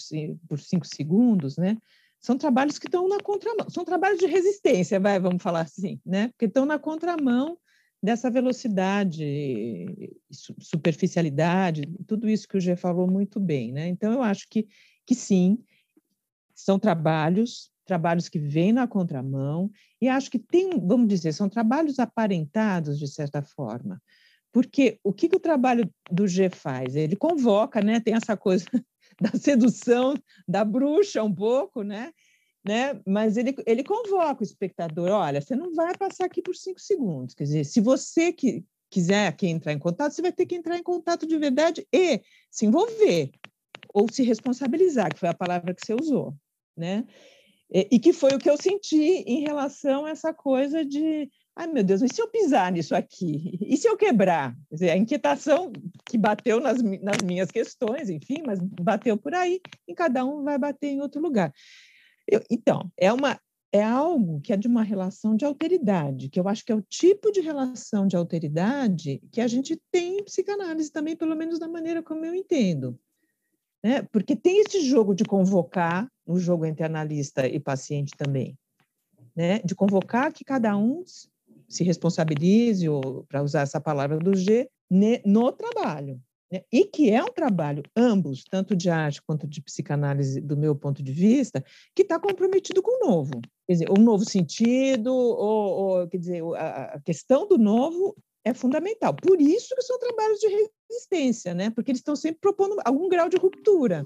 por 0.48 0.58
cinco 0.58 0.86
segundos, 0.86 1.56
né? 1.56 1.78
São 2.20 2.38
trabalhos 2.38 2.78
que 2.78 2.86
estão 2.86 3.08
na 3.08 3.18
contramão, 3.18 3.68
são 3.68 3.84
trabalhos 3.84 4.18
de 4.18 4.26
resistência, 4.26 5.00
vai, 5.00 5.18
vamos 5.18 5.42
falar 5.42 5.62
assim, 5.62 6.00
né? 6.06 6.28
Porque 6.28 6.44
estão 6.44 6.64
na 6.64 6.78
contramão 6.78 7.58
dessa 8.02 8.30
velocidade, 8.30 10.18
superficialidade, 10.58 11.82
tudo 12.06 12.28
isso 12.28 12.48
que 12.48 12.56
o 12.56 12.60
Gê 12.60 12.74
falou 12.74 13.08
muito 13.08 13.38
bem, 13.38 13.72
né? 13.72 13.86
Então 13.88 14.12
eu 14.12 14.22
acho 14.22 14.46
que 14.48 14.66
que 15.04 15.14
sim, 15.14 15.58
são 16.54 16.78
trabalhos, 16.78 17.70
trabalhos 17.84 18.28
que 18.28 18.38
vêm 18.38 18.72
na 18.72 18.86
contramão 18.86 19.70
e 20.00 20.08
acho 20.08 20.30
que 20.30 20.38
tem, 20.38 20.70
vamos 20.80 21.08
dizer, 21.08 21.32
são 21.32 21.48
trabalhos 21.48 21.98
aparentados 21.98 22.98
de 22.98 23.08
certa 23.08 23.42
forma. 23.42 24.00
Porque 24.52 24.98
o 25.02 25.12
que, 25.12 25.28
que 25.28 25.36
o 25.36 25.40
trabalho 25.40 25.90
do 26.10 26.28
G 26.28 26.50
faz? 26.50 26.94
Ele 26.94 27.16
convoca, 27.16 27.80
né? 27.80 28.00
Tem 28.00 28.14
essa 28.14 28.36
coisa 28.36 28.66
da 29.20 29.30
sedução 29.32 30.14
da 30.46 30.64
bruxa 30.64 31.22
um 31.22 31.34
pouco, 31.34 31.82
né? 31.82 32.12
Né? 32.64 33.00
Mas 33.06 33.36
ele, 33.36 33.54
ele 33.66 33.82
convoca 33.84 34.42
o 34.42 34.44
espectador: 34.44 35.10
olha, 35.10 35.40
você 35.40 35.54
não 35.54 35.74
vai 35.74 35.96
passar 35.96 36.26
aqui 36.26 36.40
por 36.40 36.54
cinco 36.54 36.80
segundos. 36.80 37.34
Quer 37.34 37.44
dizer, 37.44 37.64
se 37.64 37.80
você 37.80 38.32
que 38.32 38.64
quiser 38.90 39.26
aqui 39.26 39.46
entrar 39.46 39.72
em 39.72 39.78
contato, 39.78 40.12
você 40.12 40.22
vai 40.22 40.32
ter 40.32 40.46
que 40.46 40.54
entrar 40.54 40.76
em 40.76 40.82
contato 40.82 41.26
de 41.26 41.36
verdade 41.38 41.86
e 41.92 42.20
se 42.50 42.66
envolver 42.66 43.30
ou 43.92 44.06
se 44.10 44.22
responsabilizar, 44.22 45.12
que 45.12 45.20
foi 45.20 45.28
a 45.28 45.34
palavra 45.34 45.74
que 45.74 45.84
você 45.84 45.94
usou, 45.94 46.34
né? 46.76 47.04
E, 47.70 47.88
e 47.92 47.98
que 47.98 48.12
foi 48.12 48.30
o 48.34 48.38
que 48.38 48.50
eu 48.50 48.56
senti 48.56 49.24
em 49.26 49.40
relação 49.40 50.04
a 50.04 50.10
essa 50.10 50.32
coisa 50.32 50.84
de 50.84 51.30
Ai, 51.54 51.66
meu 51.66 51.84
Deus, 51.84 52.00
e 52.00 52.08
se 52.08 52.20
eu 52.20 52.28
pisar 52.28 52.72
nisso 52.72 52.94
aqui? 52.94 53.58
E 53.60 53.76
se 53.76 53.86
eu 53.86 53.94
quebrar? 53.94 54.56
Quer 54.70 54.74
dizer, 54.74 54.90
a 54.90 54.96
inquietação 54.96 55.70
que 56.06 56.16
bateu 56.16 56.58
nas, 56.60 56.80
nas 56.80 57.18
minhas 57.22 57.50
questões, 57.50 58.08
enfim, 58.08 58.42
mas 58.46 58.58
bateu 58.58 59.18
por 59.18 59.34
aí, 59.34 59.60
e 59.86 59.94
cada 59.94 60.24
um 60.24 60.42
vai 60.42 60.56
bater 60.56 60.88
em 60.88 61.02
outro 61.02 61.20
lugar. 61.20 61.52
Eu, 62.28 62.42
então, 62.50 62.90
é, 62.96 63.12
uma, 63.12 63.38
é 63.72 63.82
algo 63.82 64.40
que 64.40 64.52
é 64.52 64.56
de 64.56 64.68
uma 64.68 64.82
relação 64.82 65.34
de 65.34 65.44
alteridade, 65.44 66.28
que 66.28 66.38
eu 66.38 66.46
acho 66.48 66.64
que 66.64 66.70
é 66.72 66.74
o 66.74 66.82
tipo 66.82 67.32
de 67.32 67.40
relação 67.40 68.06
de 68.06 68.16
alteridade 68.16 69.20
que 69.32 69.40
a 69.40 69.48
gente 69.48 69.80
tem 69.90 70.18
em 70.18 70.24
psicanálise 70.24 70.92
também, 70.92 71.16
pelo 71.16 71.34
menos 71.34 71.58
da 71.58 71.68
maneira 71.68 72.02
como 72.02 72.24
eu 72.24 72.34
entendo. 72.34 72.98
Né? 73.82 74.02
Porque 74.12 74.36
tem 74.36 74.60
esse 74.60 74.80
jogo 74.82 75.14
de 75.14 75.24
convocar, 75.24 76.08
o 76.26 76.38
jogo 76.38 76.64
entre 76.66 76.84
analista 76.84 77.46
e 77.46 77.58
paciente 77.58 78.12
também, 78.16 78.56
né? 79.34 79.58
de 79.60 79.74
convocar 79.74 80.32
que 80.32 80.44
cada 80.44 80.76
um 80.76 81.02
se 81.68 81.82
responsabilize, 81.82 82.86
para 83.28 83.42
usar 83.42 83.62
essa 83.62 83.80
palavra 83.80 84.18
do 84.18 84.36
G, 84.36 84.68
no 85.24 85.50
trabalho? 85.50 86.20
E 86.70 86.84
que 86.84 87.10
é 87.10 87.22
um 87.22 87.32
trabalho, 87.32 87.82
ambos, 87.96 88.44
tanto 88.44 88.76
de 88.76 88.90
arte 88.90 89.22
quanto 89.22 89.46
de 89.46 89.62
psicanálise, 89.62 90.40
do 90.40 90.56
meu 90.56 90.74
ponto 90.74 91.02
de 91.02 91.12
vista, 91.12 91.64
que 91.94 92.02
está 92.02 92.18
comprometido 92.18 92.82
com 92.82 93.04
o 93.04 93.08
novo. 93.08 93.40
Quer 93.66 93.72
dizer, 93.72 93.90
um 93.90 94.02
novo 94.02 94.24
sentido, 94.28 95.12
ou, 95.12 96.00
ou 96.00 96.08
quer 96.08 96.18
dizer, 96.18 96.42
a, 96.56 97.00
questão 97.04 97.46
do 97.46 97.56
novo 97.56 98.16
é 98.44 98.52
fundamental. 98.52 99.14
Por 99.14 99.40
isso 99.40 99.74
que 99.74 99.82
são 99.82 99.98
trabalhos 99.98 100.38
de 100.40 100.48
resistência, 100.90 101.54
né? 101.54 101.70
porque 101.70 101.90
eles 101.90 102.00
estão 102.00 102.16
sempre 102.16 102.40
propondo 102.40 102.76
algum 102.84 103.08
grau 103.08 103.28
de 103.28 103.36
ruptura. 103.36 104.04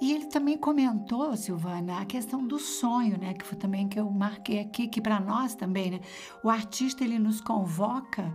E 0.00 0.12
ele 0.12 0.26
também 0.26 0.56
comentou, 0.56 1.36
Silvana, 1.36 2.00
a 2.00 2.04
questão 2.04 2.46
do 2.46 2.58
sonho, 2.58 3.18
né, 3.18 3.34
que 3.34 3.44
foi 3.44 3.58
também 3.58 3.88
que 3.88 3.98
eu 3.98 4.08
marquei 4.10 4.60
aqui, 4.60 4.86
que 4.86 5.00
para 5.00 5.18
nós 5.18 5.54
também, 5.54 5.90
né, 5.90 6.00
o 6.44 6.48
artista 6.48 7.02
ele 7.02 7.18
nos 7.18 7.40
convoca 7.40 8.32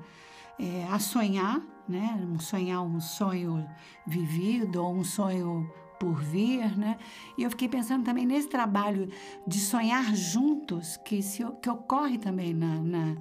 é, 0.60 0.86
a 0.89 1.00
sonhar, 1.00 1.62
né? 1.92 2.20
Um 2.32 2.39
sonhar 2.39 2.82
um 2.82 3.00
sonho 3.00 3.68
vivido 4.08 4.84
ou 4.84 4.94
um 4.94 5.04
sonho 5.04 5.70
por 6.00 6.20
vir, 6.20 6.76
né? 6.78 6.98
E 7.38 7.44
eu 7.44 7.50
fiquei 7.52 7.70
pensando 7.70 8.04
também 8.04 8.26
nesse 8.26 8.50
trabalho 8.50 9.08
de 9.46 9.60
sonhar 9.60 10.16
juntos 10.16 10.98
que, 11.06 11.22
se, 11.22 11.46
que 11.62 11.70
ocorre 11.70 12.18
também 12.18 12.54
na, 12.54 12.82
na 12.82 13.16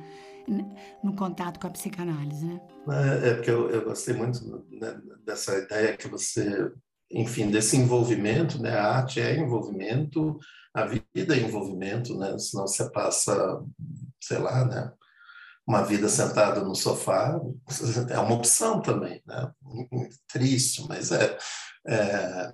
no 1.02 1.14
contato 1.14 1.60
com 1.60 1.66
a 1.66 1.70
psicanálise, 1.70 2.44
né? 2.44 2.60
É, 2.88 3.28
é 3.28 3.34
porque 3.34 3.50
eu, 3.50 3.70
eu 3.70 3.84
gostei 3.84 4.14
muito 4.14 4.64
né, 4.70 4.98
dessa 5.24 5.56
ideia 5.58 5.96
que 5.96 6.08
você, 6.08 6.72
enfim, 7.10 7.50
desse 7.50 7.76
envolvimento, 7.76 8.60
né? 8.60 8.72
A 8.72 8.96
arte 8.96 9.20
é 9.20 9.38
envolvimento, 9.38 10.38
a 10.74 10.86
vida 10.86 11.36
é 11.36 11.40
envolvimento, 11.40 12.18
né? 12.18 12.36
Senão 12.38 12.66
você 12.66 12.90
passa, 12.90 13.62
sei 14.20 14.38
lá, 14.38 14.64
né? 14.64 14.92
Uma 15.70 15.84
vida 15.84 16.08
sentada 16.08 16.64
no 16.64 16.74
sofá 16.74 17.40
é 18.08 18.18
uma 18.18 18.34
opção 18.34 18.82
também, 18.82 19.22
né? 19.24 19.52
Triste, 20.26 20.84
mas 20.88 21.12
é, 21.12 21.38
é 21.86 22.52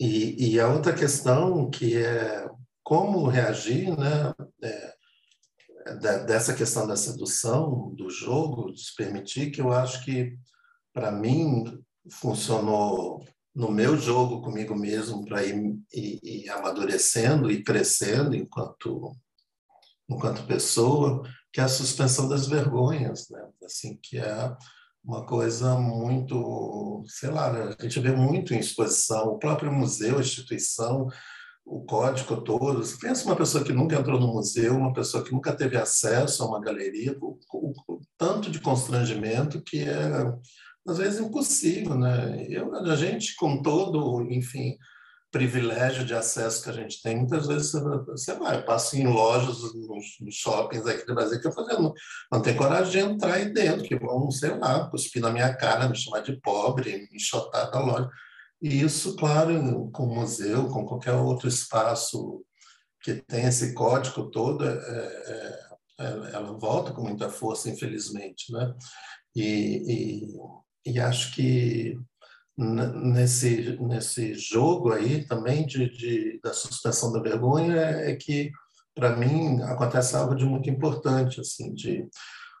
e, 0.00 0.54
e, 0.54 0.58
a 0.58 0.66
outra 0.66 0.94
questão 0.94 1.68
que 1.68 1.94
é 1.94 2.48
como 2.82 3.28
reagir, 3.28 3.94
né? 3.98 4.32
É, 4.62 4.94
dessa 6.24 6.54
questão 6.54 6.86
da 6.86 6.96
sedução, 6.96 7.94
do 7.94 8.08
jogo, 8.08 8.72
de 8.72 8.82
se 8.82 8.96
permitir, 8.96 9.50
que 9.50 9.60
eu 9.60 9.70
acho 9.70 10.02
que, 10.02 10.34
para 10.90 11.12
mim, 11.12 11.84
funcionou 12.12 13.22
no 13.54 13.70
meu 13.70 13.98
jogo 13.98 14.40
comigo 14.40 14.74
mesmo 14.74 15.22
para 15.26 15.44
ir, 15.44 15.78
ir, 15.92 16.18
ir, 16.22 16.48
amadurecendo 16.48 17.50
e 17.50 17.62
crescendo 17.62 18.34
enquanto 18.34 19.14
enquanto 20.08 20.46
pessoa, 20.46 21.22
que 21.52 21.60
é 21.60 21.64
a 21.64 21.68
suspensão 21.68 22.28
das 22.28 22.46
vergonhas, 22.46 23.28
né? 23.28 23.44
Assim, 23.64 23.98
que 24.02 24.18
é 24.18 24.56
uma 25.04 25.26
coisa 25.26 25.76
muito, 25.76 27.02
sei 27.06 27.30
lá, 27.30 27.50
a 27.50 27.82
gente 27.82 28.00
vê 28.00 28.12
muito 28.12 28.54
em 28.54 28.58
exposição, 28.58 29.28
o 29.28 29.38
próprio 29.38 29.72
museu, 29.72 30.18
a 30.18 30.20
instituição, 30.20 31.08
o 31.64 31.84
código 31.84 32.40
todo. 32.40 32.84
Você 32.84 32.96
pensa 32.98 33.26
uma 33.26 33.36
pessoa 33.36 33.64
que 33.64 33.72
nunca 33.72 33.96
entrou 33.96 34.18
no 34.18 34.28
museu, 34.28 34.76
uma 34.76 34.92
pessoa 34.92 35.24
que 35.24 35.32
nunca 35.32 35.52
teve 35.52 35.76
acesso 35.76 36.42
a 36.42 36.46
uma 36.46 36.60
galeria, 36.60 37.16
o, 37.20 37.38
o, 37.52 37.72
o 37.88 38.00
tanto 38.16 38.50
de 38.50 38.60
constrangimento 38.60 39.62
que 39.62 39.80
é, 39.80 40.10
às 40.86 40.98
vezes, 40.98 41.20
impossível. 41.20 41.96
Né? 41.96 42.46
Eu, 42.48 42.74
a 42.74 42.96
gente, 42.96 43.34
com 43.36 43.60
todo, 43.60 44.22
enfim, 44.30 44.76
privilégio 45.32 46.04
de 46.04 46.14
acesso 46.14 46.62
que 46.62 46.70
a 46.70 46.74
gente 46.74 47.02
tem, 47.02 47.16
muitas 47.16 47.46
vezes 47.46 47.72
você 48.06 48.34
vai, 48.34 48.58
eu 48.58 48.64
passo 48.64 48.96
em 48.96 49.06
lojas, 49.06 49.62
nos, 49.74 50.16
nos 50.20 50.34
shoppings 50.34 50.86
aqui 50.86 51.06
do 51.06 51.14
Brasil, 51.14 51.40
que 51.40 51.48
eu 51.48 51.52
fazendo, 51.52 51.92
não 52.30 52.42
tem 52.42 52.54
coragem 52.54 52.92
de 52.92 52.98
entrar 52.98 53.34
aí 53.34 53.50
dentro, 53.50 53.82
que 53.82 53.98
vão, 53.98 54.30
sei 54.30 54.50
lá, 54.58 54.88
cuspir 54.90 55.22
na 55.22 55.30
minha 55.30 55.52
cara, 55.56 55.88
me 55.88 55.96
chamar 55.96 56.20
de 56.20 56.38
pobre, 56.40 57.08
me 57.10 57.16
enxotar 57.16 57.70
da 57.70 57.80
loja. 57.80 58.10
E 58.60 58.82
isso, 58.82 59.16
claro, 59.16 59.90
com 59.90 60.04
o 60.04 60.14
museu, 60.14 60.68
com 60.68 60.84
qualquer 60.84 61.14
outro 61.14 61.48
espaço 61.48 62.44
que 63.02 63.14
tem 63.14 63.46
esse 63.46 63.72
código 63.74 64.30
todo, 64.30 64.64
é, 64.64 64.72
é, 64.72 65.58
é, 65.98 66.06
ela 66.34 66.56
volta 66.56 66.92
com 66.92 67.02
muita 67.02 67.28
força, 67.28 67.70
infelizmente. 67.70 68.52
Né? 68.52 68.72
E, 69.34 70.28
e, 70.84 70.92
e 70.92 71.00
acho 71.00 71.34
que 71.34 71.98
nesse, 72.56 73.78
nesse 73.80 74.34
jogo 74.34 74.92
aí 74.92 75.24
também 75.26 75.66
de, 75.66 75.90
de 75.90 76.40
da 76.42 76.52
suspensão 76.52 77.12
da 77.12 77.20
vergonha 77.20 77.76
é, 77.76 78.14
que, 78.14 78.50
para 78.94 79.16
mim, 79.16 79.62
acontece 79.62 80.14
algo 80.16 80.34
de 80.34 80.44
muito 80.44 80.68
importante, 80.68 81.40
assim, 81.40 81.72
de 81.74 82.06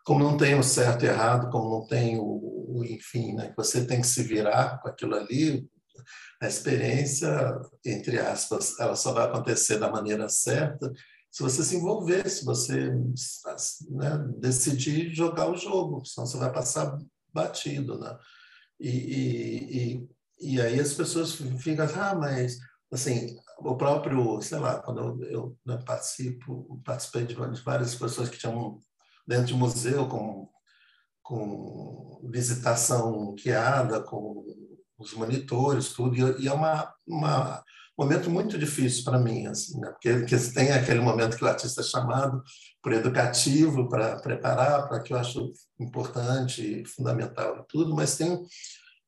como 0.04 0.24
não 0.24 0.36
tem 0.36 0.58
o 0.58 0.62
certo 0.62 1.04
e 1.04 1.08
errado, 1.08 1.50
como 1.50 1.70
não 1.70 1.86
tem 1.86 2.18
o, 2.18 2.24
o 2.24 2.84
enfim, 2.84 3.34
né, 3.34 3.52
você 3.56 3.86
tem 3.86 4.00
que 4.00 4.06
se 4.06 4.22
virar 4.22 4.80
com 4.80 4.88
aquilo 4.88 5.14
ali, 5.14 5.64
a 6.40 6.48
experiência, 6.48 7.30
entre 7.84 8.18
aspas, 8.18 8.78
ela 8.80 8.96
só 8.96 9.12
vai 9.12 9.26
acontecer 9.26 9.78
da 9.78 9.90
maneira 9.90 10.28
certa 10.28 10.92
se 11.32 11.42
você 11.42 11.64
se 11.64 11.76
envolver, 11.76 12.28
se 12.28 12.44
você 12.44 12.90
né, 13.90 14.18
decidir 14.36 15.14
jogar 15.14 15.50
o 15.50 15.56
jogo, 15.56 16.04
senão 16.04 16.26
você 16.26 16.36
vai 16.36 16.52
passar 16.52 16.98
batido, 17.32 17.98
né? 17.98 18.18
E, 18.82 18.88
e, 18.88 20.08
e, 20.40 20.54
e 20.54 20.60
aí 20.60 20.80
as 20.80 20.92
pessoas 20.92 21.34
ficam 21.34 21.84
assim, 21.84 22.00
ah, 22.00 22.14
mas 22.16 22.58
assim, 22.92 23.36
o 23.58 23.76
próprio, 23.76 24.42
sei 24.42 24.58
lá, 24.58 24.80
quando 24.80 25.22
eu, 25.22 25.30
eu 25.30 25.58
né, 25.64 25.78
participo, 25.86 26.82
participei 26.84 27.24
de, 27.24 27.34
várias 27.62 27.94
pessoas 27.94 28.28
que 28.28 28.38
tinham 28.38 28.80
dentro 29.26 29.46
de 29.46 29.54
museu 29.54 30.08
com, 30.08 30.48
com 31.22 32.28
visitação 32.30 33.34
guiada, 33.34 34.02
com 34.02 34.44
os 34.98 35.14
monitores, 35.14 35.90
tudo, 35.92 36.16
e, 36.40 36.48
é 36.48 36.52
uma, 36.52 36.92
uma 37.06 37.58
um 37.58 37.64
momento 37.98 38.30
muito 38.30 38.58
difícil 38.58 39.04
para 39.04 39.18
mim, 39.18 39.46
assim, 39.46 39.78
né? 39.80 39.90
porque, 39.90 40.14
porque 40.14 40.36
tem 40.52 40.72
aquele 40.72 41.00
momento 41.00 41.36
que 41.36 41.44
o 41.44 41.48
artista 41.48 41.80
é 41.80 41.84
chamado 41.84 42.42
por 42.82 42.92
educativo 42.92 43.88
para 43.88 44.18
preparar, 44.20 44.88
para 44.88 45.00
que 45.00 45.12
eu 45.12 45.18
acho 45.18 45.52
importante, 45.78 46.82
fundamental 46.86 47.64
tudo, 47.68 47.94
mas 47.94 48.16
tem 48.16 48.40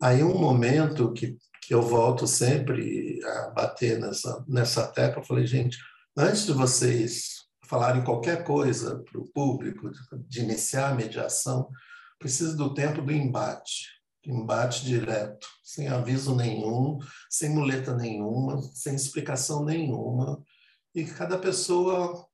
aí 0.00 0.22
um 0.22 0.38
momento 0.38 1.12
que, 1.12 1.36
que 1.62 1.74
eu 1.74 1.82
volto 1.82 2.26
sempre 2.26 3.20
a 3.24 3.50
bater 3.50 3.98
nessa, 3.98 4.44
nessa 4.46 4.86
tecla, 4.86 5.22
eu 5.22 5.26
falei, 5.26 5.46
gente, 5.46 5.78
antes 6.16 6.46
de 6.46 6.52
vocês 6.52 7.44
falarem 7.66 8.04
qualquer 8.04 8.44
coisa 8.44 9.02
para 9.10 9.20
o 9.20 9.26
público, 9.32 9.90
de, 9.90 9.98
de 10.28 10.40
iniciar 10.40 10.90
a 10.90 10.94
mediação, 10.94 11.68
precisa 12.18 12.56
do 12.56 12.72
tempo 12.74 13.02
do 13.02 13.12
embate, 13.12 13.94
embate 14.26 14.84
direto, 14.84 15.46
sem 15.62 15.88
aviso 15.88 16.34
nenhum, 16.34 16.98
sem 17.28 17.50
muleta 17.50 17.94
nenhuma, 17.94 18.60
sem 18.74 18.94
explicação 18.94 19.64
nenhuma, 19.64 20.42
e 20.94 21.04
cada 21.04 21.38
pessoa 21.38 22.26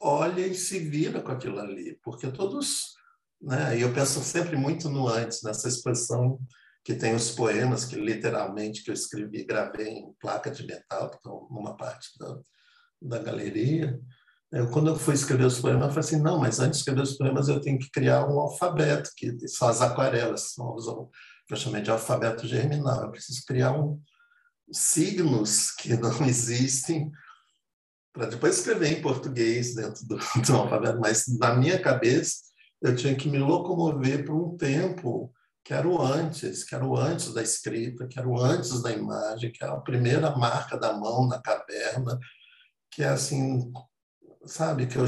olha 0.00 0.46
e 0.46 0.54
se 0.54 0.78
vira 0.78 1.22
com 1.22 1.30
aquilo 1.30 1.60
ali, 1.60 1.98
porque 2.02 2.30
todos, 2.30 2.94
né? 3.40 3.78
E 3.78 3.82
eu 3.82 3.92
penso 3.92 4.20
sempre 4.20 4.56
muito 4.56 4.88
no 4.88 5.06
antes, 5.06 5.42
nessa 5.42 5.68
expressão 5.68 6.40
que 6.84 6.94
tem 6.94 7.14
os 7.14 7.30
poemas 7.30 7.84
que 7.84 7.94
literalmente 7.94 8.82
que 8.82 8.90
eu 8.90 8.94
escrevi, 8.94 9.44
gravei 9.44 9.88
em 9.88 10.12
placa 10.14 10.50
de 10.50 10.66
metal, 10.66 11.10
que 11.10 11.16
estão 11.16 11.46
numa 11.50 11.76
parte 11.76 12.18
da, 12.18 12.40
da 13.00 13.18
galeria. 13.18 14.00
Eu, 14.52 14.68
quando 14.70 14.88
eu 14.88 14.96
fui 14.96 15.14
escrever 15.14 15.46
os 15.46 15.58
poemas, 15.58 15.82
eu 15.82 15.88
falei 15.88 16.00
assim, 16.00 16.20
não, 16.20 16.38
mas 16.38 16.60
antes 16.60 16.78
de 16.78 16.78
escrever 16.80 17.02
os 17.02 17.16
poemas 17.16 17.48
eu 17.48 17.60
tenho 17.60 17.78
que 17.78 17.90
criar 17.90 18.28
um 18.28 18.38
alfabeto, 18.38 19.10
que 19.16 19.48
são 19.48 19.68
as 19.68 19.80
aquarelas, 19.80 20.52
são 20.52 20.74
os, 20.74 20.86
eu 20.86 21.56
chamei 21.56 21.80
de 21.80 21.90
alfabeto 21.90 22.46
germinal. 22.46 23.02
Eu 23.02 23.10
preciso 23.10 23.42
criar 23.46 23.72
um, 23.72 24.00
signos 24.72 25.70
que 25.70 25.96
não 25.96 26.24
existem 26.26 27.10
para 28.12 28.26
depois 28.26 28.58
escrever 28.58 28.98
em 28.98 29.02
português 29.02 29.74
dentro 29.74 30.06
do, 30.06 30.16
do 30.44 30.56
alfabeto, 30.56 31.00
mas 31.00 31.24
na 31.38 31.54
minha 31.54 31.80
cabeça 31.80 32.36
eu 32.80 32.94
tinha 32.94 33.14
que 33.14 33.28
me 33.28 33.38
locomover 33.38 34.24
para 34.24 34.34
um 34.34 34.56
tempo 34.56 35.32
que 35.64 35.72
era 35.72 35.86
o 35.86 36.02
antes, 36.02 36.64
que 36.64 36.74
era 36.74 36.84
o 36.84 36.96
antes 36.96 37.32
da 37.32 37.40
escrita, 37.40 38.06
que 38.08 38.18
era 38.18 38.28
o 38.28 38.38
antes 38.38 38.82
da 38.82 38.90
imagem, 38.90 39.52
que 39.52 39.62
era 39.62 39.74
a 39.74 39.80
primeira 39.80 40.36
marca 40.36 40.76
da 40.76 40.92
mão 40.92 41.28
na 41.28 41.40
caverna, 41.40 42.18
que 42.90 43.02
é 43.02 43.08
assim 43.08 43.72
sabe, 44.44 44.86
que, 44.86 44.96
eu, 44.96 45.04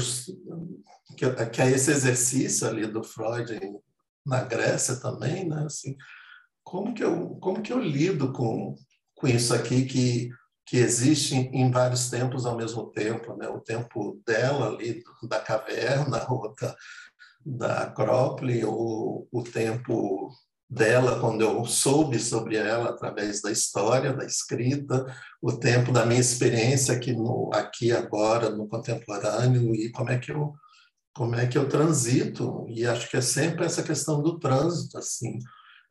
que, 1.17 1.45
que 1.47 1.61
é 1.61 1.71
esse 1.71 1.91
exercício 1.91 2.67
ali 2.67 2.87
do 2.87 3.03
Freud 3.03 3.59
na 4.25 4.43
Grécia 4.43 4.95
também, 4.95 5.47
né? 5.47 5.63
Assim, 5.65 5.95
como 6.63 6.93
que 6.93 7.03
eu, 7.03 7.35
como 7.35 7.61
que 7.61 7.71
eu 7.71 7.79
lido 7.79 8.33
com, 8.33 8.75
com 9.15 9.27
isso 9.27 9.53
aqui 9.53 9.85
que, 9.85 10.29
que 10.65 10.77
existe 10.77 11.35
em 11.35 11.69
vários 11.71 12.09
tempos 12.09 12.45
ao 12.45 12.57
mesmo 12.57 12.89
tempo, 12.91 13.35
né? 13.37 13.47
O 13.47 13.59
tempo 13.59 14.21
dela 14.25 14.69
ali, 14.69 15.03
da 15.29 15.39
caverna, 15.39 16.25
ou 16.31 16.53
da, 16.59 16.75
da 17.45 17.83
Acrópole, 17.83 18.65
o, 18.65 19.27
o 19.31 19.43
tempo 19.43 20.31
dela 20.75 21.19
quando 21.21 21.41
eu 21.41 21.65
soube 21.65 22.19
sobre 22.19 22.57
ela 22.57 22.89
através 22.89 23.41
da 23.41 23.49
história, 23.49 24.13
da 24.13 24.25
escrita, 24.25 25.05
o 25.41 25.53
tempo 25.53 25.91
da 25.91 26.05
minha 26.05 26.19
experiência 26.19 26.93
aqui 26.93 27.13
no 27.13 27.49
aqui 27.53 27.91
agora 27.93 28.49
no 28.49 28.67
contemporâneo 28.67 29.73
e 29.73 29.89
como 29.91 30.11
é 30.11 30.19
que 30.19 30.31
eu 30.31 30.53
como 31.13 31.33
é 31.35 31.47
que 31.47 31.57
eu 31.57 31.69
transito 31.69 32.65
e 32.67 32.85
acho 32.85 33.09
que 33.09 33.15
é 33.15 33.21
sempre 33.21 33.65
essa 33.65 33.81
questão 33.81 34.21
do 34.21 34.37
trânsito 34.37 34.97
assim 34.97 35.39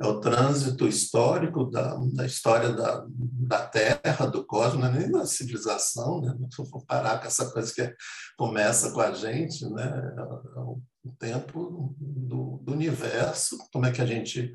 é 0.01 0.07
o 0.07 0.21
trânsito 0.21 0.89
histórico 0.89 1.71
da, 1.71 1.95
da 2.13 2.27
história 2.27 2.73
da, 2.73 3.07
da 3.09 3.65
Terra, 3.65 4.27
do 4.27 4.45
cosmos, 4.45 4.81
não 4.81 4.89
é 4.89 4.99
nem 4.99 5.11
da 5.11 5.25
civilização, 5.25 6.21
né? 6.21 6.37
se 6.51 6.69
for 6.69 6.85
parar 6.85 7.21
com 7.21 7.29
essa 7.29 7.49
coisa 7.53 7.73
que 7.73 7.95
começa 8.37 8.91
com 8.91 9.01
a 9.01 9.13
gente, 9.13 9.65
né? 9.71 10.15
é 10.17 10.61
o 10.61 11.13
tempo 11.17 11.95
do, 11.97 12.59
do 12.61 12.73
universo, 12.73 13.57
como 13.73 13.87
é 13.87 13.93
que 13.93 14.03
a 14.03 14.07
gente 14.07 14.53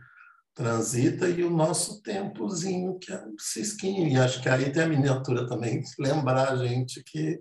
transita 0.60 1.30
e 1.30 1.42
o 1.42 1.50
nosso 1.50 2.02
tempozinho, 2.02 3.00
que 3.00 3.14
é 3.14 3.26
um 3.26 3.36
cisquinho. 3.40 4.10
E 4.10 4.18
acho 4.18 4.42
que 4.42 4.50
aí 4.50 4.70
tem 4.70 4.84
a 4.84 4.88
miniatura 4.88 5.48
também, 5.48 5.82
lembrar 5.98 6.52
a 6.52 6.68
gente 6.68 7.02
que 7.02 7.40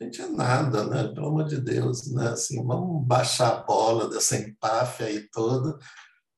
a 0.00 0.04
gente 0.04 0.22
é 0.22 0.28
nada, 0.28 0.86
né? 0.86 1.08
Pelo 1.08 1.26
amor 1.26 1.44
de 1.48 1.60
Deus, 1.60 2.12
né? 2.12 2.28
Assim, 2.28 2.64
vamos 2.64 3.04
baixar 3.04 3.48
a 3.48 3.62
bola 3.64 4.08
dessa 4.08 4.36
empáfia 4.36 5.06
aí 5.06 5.28
toda, 5.30 5.76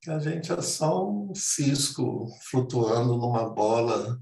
que 0.01 0.09
a 0.09 0.17
gente 0.17 0.51
é 0.51 0.59
só 0.61 1.07
um 1.07 1.31
cisco 1.35 2.27
flutuando 2.49 3.17
numa 3.17 3.47
bola 3.47 4.19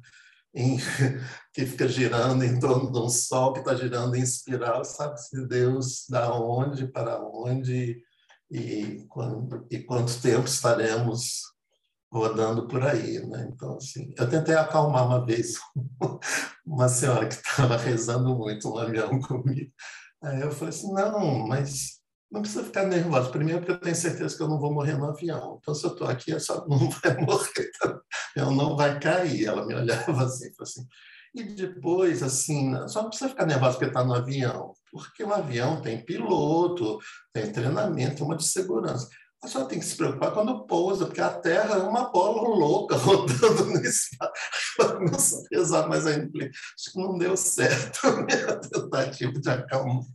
em, 0.53 0.77
que 1.55 1.65
fica 1.65 1.87
girando 1.87 2.43
em 2.43 2.59
torno 2.59 2.91
de 2.91 2.99
um 2.99 3.09
sol 3.09 3.53
que 3.53 3.59
está 3.59 3.75
girando 3.75 4.13
em 4.15 4.21
espiral, 4.21 4.83
sabe-se 4.83 5.47
Deus 5.47 6.05
da 6.09 6.33
onde, 6.33 6.85
para 6.85 7.17
onde 7.21 7.97
e, 8.51 9.05
quando, 9.07 9.65
e 9.71 9.79
quanto 9.79 10.21
tempo 10.21 10.47
estaremos 10.47 11.52
rodando 12.13 12.67
por 12.67 12.83
aí, 12.85 13.25
né? 13.25 13.49
Então, 13.51 13.75
assim, 13.77 14.13
eu 14.15 14.29
tentei 14.29 14.53
acalmar 14.53 15.07
uma 15.07 15.25
vez 15.25 15.55
uma 16.63 16.87
senhora 16.87 17.27
que 17.27 17.33
estava 17.33 17.75
rezando 17.75 18.35
muito 18.35 18.69
um 18.69 18.77
avião 18.77 19.19
comigo. 19.19 19.71
Aí 20.21 20.41
eu 20.41 20.51
falei 20.51 20.69
assim, 20.69 20.93
não, 20.93 21.47
mas 21.47 21.99
não 22.31 22.41
precisa 22.41 22.63
ficar 22.63 22.85
nervosa. 22.85 23.29
Primeiro, 23.29 23.59
porque 23.59 23.71
eu 23.71 23.79
tenho 23.79 23.95
certeza 23.95 24.37
que 24.37 24.43
eu 24.43 24.47
não 24.47 24.59
vou 24.59 24.71
morrer 24.71 24.95
no 24.95 25.09
avião. 25.09 25.57
Então, 25.59 25.73
se 25.73 25.85
eu 25.85 25.91
estou 25.91 26.07
aqui, 26.07 26.31
eu 26.31 26.39
só 26.39 26.65
não 26.69 26.89
vai 26.89 27.17
morrer, 27.17 27.71
eu 28.35 28.51
não 28.51 28.77
vai 28.77 28.99
cair. 28.99 29.45
Ela 29.45 29.65
me 29.65 29.73
olhava 29.73 30.23
assim, 30.23 30.51
assim. 30.61 30.85
E 31.33 31.43
depois, 31.43 32.21
assim, 32.21 32.73
só 32.87 33.01
não 33.01 33.09
precisa 33.09 33.31
ficar 33.31 33.47
nervosa 33.47 33.71
porque 33.71 33.85
está 33.85 34.03
no 34.05 34.13
avião, 34.13 34.71
porque 34.91 35.23
o 35.23 35.33
avião 35.33 35.81
tem 35.81 36.05
piloto, 36.05 36.99
tem 37.33 37.51
treinamento, 37.51 38.23
uma 38.23 38.37
de 38.37 38.43
segurança. 38.43 39.09
A 39.43 39.47
senhora 39.47 39.69
tem 39.69 39.79
que 39.79 39.85
se 39.85 39.97
preocupar 39.97 40.33
quando 40.33 40.65
pousa, 40.65 41.05
porque 41.05 41.19
a 41.19 41.29
Terra 41.29 41.75
é 41.75 41.83
uma 41.83 42.09
bola 42.09 42.47
louca 42.47 42.95
rodando 42.97 43.65
no 43.65 43.81
espaço. 43.81 44.31
Ela 44.79 44.95
começou 44.95 45.39
a 45.39 45.49
pesar 45.49 45.87
mais 45.89 46.07
ainda. 46.07 46.45
Acho 46.45 46.91
que 46.93 46.97
não 46.97 47.17
deu 47.17 47.35
certo 47.35 48.07
a 48.07 48.23
minha 48.23 48.59
tentativa 48.61 49.33
de 49.33 49.49
acalmar. 49.49 50.05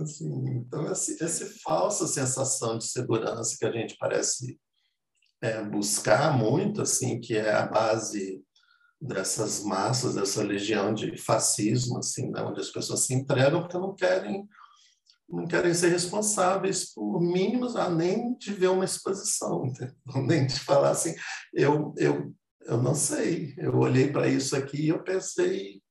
Assim, 0.00 0.28
então, 0.56 0.90
essa 0.90 1.46
falsa 1.62 2.08
sensação 2.08 2.76
de 2.76 2.84
segurança 2.84 3.56
que 3.56 3.64
a 3.64 3.70
gente 3.70 3.96
parece 3.96 4.58
é, 5.40 5.62
buscar 5.62 6.36
muito, 6.36 6.82
assim, 6.82 7.20
que 7.20 7.36
é 7.36 7.54
a 7.54 7.64
base 7.64 8.42
dessas 9.00 9.62
massas, 9.62 10.16
dessa 10.16 10.42
legião 10.42 10.92
de 10.92 11.16
fascismo, 11.16 11.98
assim, 11.98 12.28
né, 12.32 12.42
onde 12.42 12.60
as 12.60 12.70
pessoas 12.70 13.06
se 13.06 13.14
entregam 13.14 13.60
porque 13.60 13.78
não 13.78 13.94
querem 13.94 14.48
não 15.28 15.46
querem 15.46 15.74
ser 15.74 15.88
responsáveis 15.88 16.92
por 16.92 17.20
mínimos, 17.20 17.76
a 17.76 17.90
nem 17.90 18.36
de 18.38 18.52
ver 18.52 18.68
uma 18.68 18.84
exposição, 18.84 19.66
entendeu? 19.66 19.94
nem 20.26 20.46
de 20.46 20.58
falar 20.60 20.90
assim, 20.90 21.14
eu, 21.52 21.94
eu, 21.96 22.34
eu 22.62 22.82
não 22.82 22.94
sei, 22.94 23.54
eu 23.58 23.76
olhei 23.76 24.10
para 24.10 24.28
isso 24.28 24.56
aqui 24.56 24.82
e 24.82 24.88
eu 24.88 25.02
pensei 25.02 25.82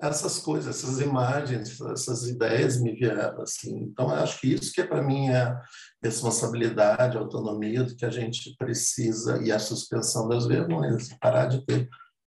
essas 0.00 0.38
coisas, 0.38 0.76
essas 0.76 0.98
imagens, 0.98 1.78
essas 1.78 2.26
ideias 2.26 2.80
me 2.80 2.94
vieram 2.94 3.42
assim. 3.42 3.76
Então, 3.82 4.08
acho 4.08 4.40
que 4.40 4.54
isso 4.54 4.72
que 4.72 4.80
é 4.80 4.86
para 4.86 5.02
mim 5.02 5.28
é 5.28 5.54
responsabilidade, 6.02 7.18
autonomia 7.18 7.84
do 7.84 7.94
que 7.94 8.06
a 8.06 8.10
gente 8.10 8.56
precisa 8.56 9.42
e 9.42 9.52
a 9.52 9.58
suspensão 9.58 10.26
das 10.26 10.46
vergonhas, 10.46 11.10
parar 11.20 11.46
de 11.46 11.64
ter 11.66 11.86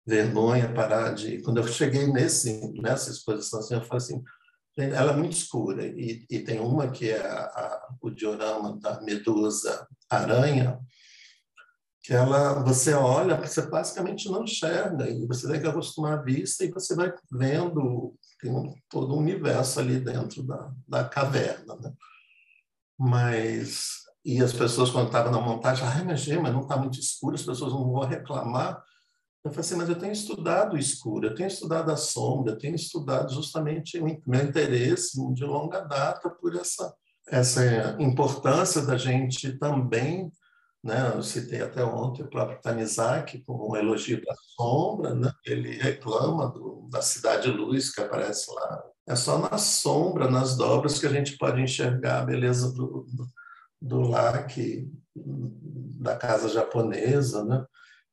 vergonha, 0.05 0.73
parar 0.73 1.13
de... 1.13 1.41
Quando 1.41 1.57
eu 1.57 1.67
cheguei 1.67 2.07
nesse, 2.07 2.71
nessa 2.81 3.11
exposição, 3.11 3.59
assim, 3.59 3.73
eu 3.73 3.81
falei 3.81 3.97
assim, 3.97 4.23
ela 4.77 5.11
é 5.11 5.15
muito 5.15 5.33
escura 5.33 5.85
e, 5.85 6.25
e 6.29 6.39
tem 6.39 6.59
uma 6.59 6.89
que 6.89 7.09
é 7.09 7.19
a, 7.19 7.43
a, 7.45 7.89
o 8.01 8.11
diorama 8.11 8.79
da 8.79 9.01
medusa 9.01 9.87
aranha, 10.09 10.79
que 12.03 12.13
ela 12.13 12.63
você 12.63 12.93
olha, 12.93 13.35
você 13.35 13.61
basicamente 13.63 14.29
não 14.29 14.43
enxerga 14.43 15.09
e 15.09 15.25
você 15.25 15.51
tem 15.51 15.59
que 15.59 15.67
acostumar 15.67 16.19
a 16.19 16.21
vista 16.21 16.63
e 16.63 16.71
você 16.71 16.95
vai 16.95 17.11
vendo 17.31 18.15
tem 18.39 18.51
um, 18.51 18.73
todo 18.89 19.15
um 19.15 19.19
universo 19.19 19.79
ali 19.79 19.99
dentro 19.99 20.43
da, 20.43 20.71
da 20.87 21.03
caverna, 21.03 21.75
né? 21.75 21.91
Mas 22.97 24.05
e 24.23 24.43
as 24.43 24.53
pessoas 24.53 24.89
quando 24.89 25.07
estavam 25.07 25.31
na 25.31 25.39
montagem, 25.39 25.85
ai, 25.85 26.03
mas, 26.03 26.27
mas 26.27 26.53
não 26.53 26.61
está 26.61 26.77
muito 26.77 26.99
escuro, 26.99 27.35
as 27.35 27.43
pessoas 27.43 27.71
não 27.71 27.91
vão 27.91 28.05
reclamar. 28.05 28.83
Eu 29.43 29.51
falei 29.51 29.59
assim, 29.61 29.75
mas 29.75 29.89
eu 29.89 29.97
tenho 29.97 30.11
estudado 30.11 30.73
o 30.73 30.79
escuro, 30.79 31.27
eu 31.27 31.35
tenho 31.35 31.47
estudado 31.47 31.91
a 31.91 31.97
sombra, 31.97 32.53
eu 32.53 32.57
tenho 32.57 32.75
estudado 32.75 33.33
justamente 33.33 33.99
o 33.99 34.05
meu 34.25 34.43
interesse 34.43 35.17
de 35.33 35.43
longa 35.45 35.81
data 35.81 36.29
por 36.29 36.55
essa 36.55 36.93
essa 37.29 37.97
importância 37.99 38.81
da 38.81 38.97
gente 38.97 39.57
também 39.57 40.31
né? 40.83 41.11
Eu 41.13 41.21
citei 41.21 41.61
até 41.61 41.83
ontem 41.83 42.23
o 42.23 42.29
próprio 42.29 42.61
Tanizaki 42.61 43.43
com 43.43 43.71
um 43.71 43.75
elogio 43.75 44.23
da 44.23 44.33
sombra, 44.55 45.13
né? 45.13 45.31
ele 45.45 45.77
reclama 45.77 46.49
do, 46.49 46.87
da 46.89 47.01
cidade 47.01 47.49
luz 47.49 47.93
que 47.93 48.01
aparece 48.01 48.49
lá. 48.53 48.83
É 49.07 49.15
só 49.15 49.37
na 49.37 49.57
sombra, 49.57 50.29
nas 50.29 50.55
dobras, 50.55 50.99
que 50.99 51.05
a 51.05 51.11
gente 51.11 51.37
pode 51.37 51.61
enxergar 51.61 52.19
a 52.19 52.25
beleza 52.25 52.71
do, 52.71 53.05
do, 53.11 53.27
do 53.81 54.01
laque 54.01 54.89
da 55.15 56.15
casa 56.15 56.47
japonesa, 56.47 57.43
né? 57.43 57.65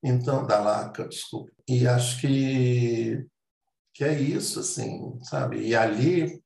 Então, 0.05 0.47
da 0.47 0.61
laca, 0.61 1.09
desculpa. 1.09 1.51
E 1.67 1.89
acho 1.89 2.21
que, 2.21 3.27
que 3.95 4.05
é 4.05 4.21
isso, 4.21 4.61
assim, 4.61 5.19
sabe? 5.23 5.67
E 5.67 5.75
ali, 5.75 6.43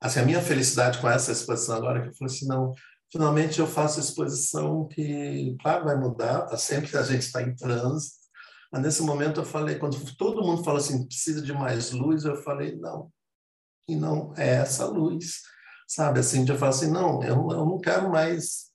assim, 0.00 0.20
a 0.20 0.24
minha 0.24 0.40
felicidade 0.40 0.98
com 1.00 1.10
essa 1.10 1.32
exposição 1.32 1.76
agora, 1.76 2.02
que 2.02 2.08
eu 2.10 2.14
falei 2.14 2.34
assim, 2.34 2.46
não, 2.46 2.72
Finalmente 3.12 3.60
eu 3.60 3.66
faço 3.66 4.00
exposição 4.00 4.88
que, 4.88 5.54
claro, 5.60 5.84
vai 5.84 5.94
mudar, 5.96 6.46
tá? 6.46 6.56
sempre 6.56 6.96
a 6.96 7.02
gente 7.02 7.20
está 7.20 7.42
em 7.42 7.54
trânsito, 7.54 8.16
mas 8.72 8.80
nesse 8.80 9.02
momento 9.02 9.40
eu 9.40 9.44
falei, 9.44 9.78
quando 9.78 9.98
todo 10.16 10.42
mundo 10.42 10.64
fala 10.64 10.78
assim, 10.78 11.06
precisa 11.06 11.42
de 11.42 11.52
mais 11.52 11.90
luz, 11.90 12.24
eu 12.24 12.36
falei, 12.36 12.74
não, 12.76 13.12
e 13.86 13.94
não 13.94 14.32
é 14.34 14.48
essa 14.54 14.86
luz, 14.86 15.42
sabe? 15.86 16.20
Assim, 16.20 16.48
eu 16.48 16.56
falo 16.56 16.70
assim, 16.70 16.90
não, 16.90 17.22
eu, 17.22 17.36
eu 17.50 17.66
não 17.66 17.78
quero 17.78 18.10
mais 18.10 18.70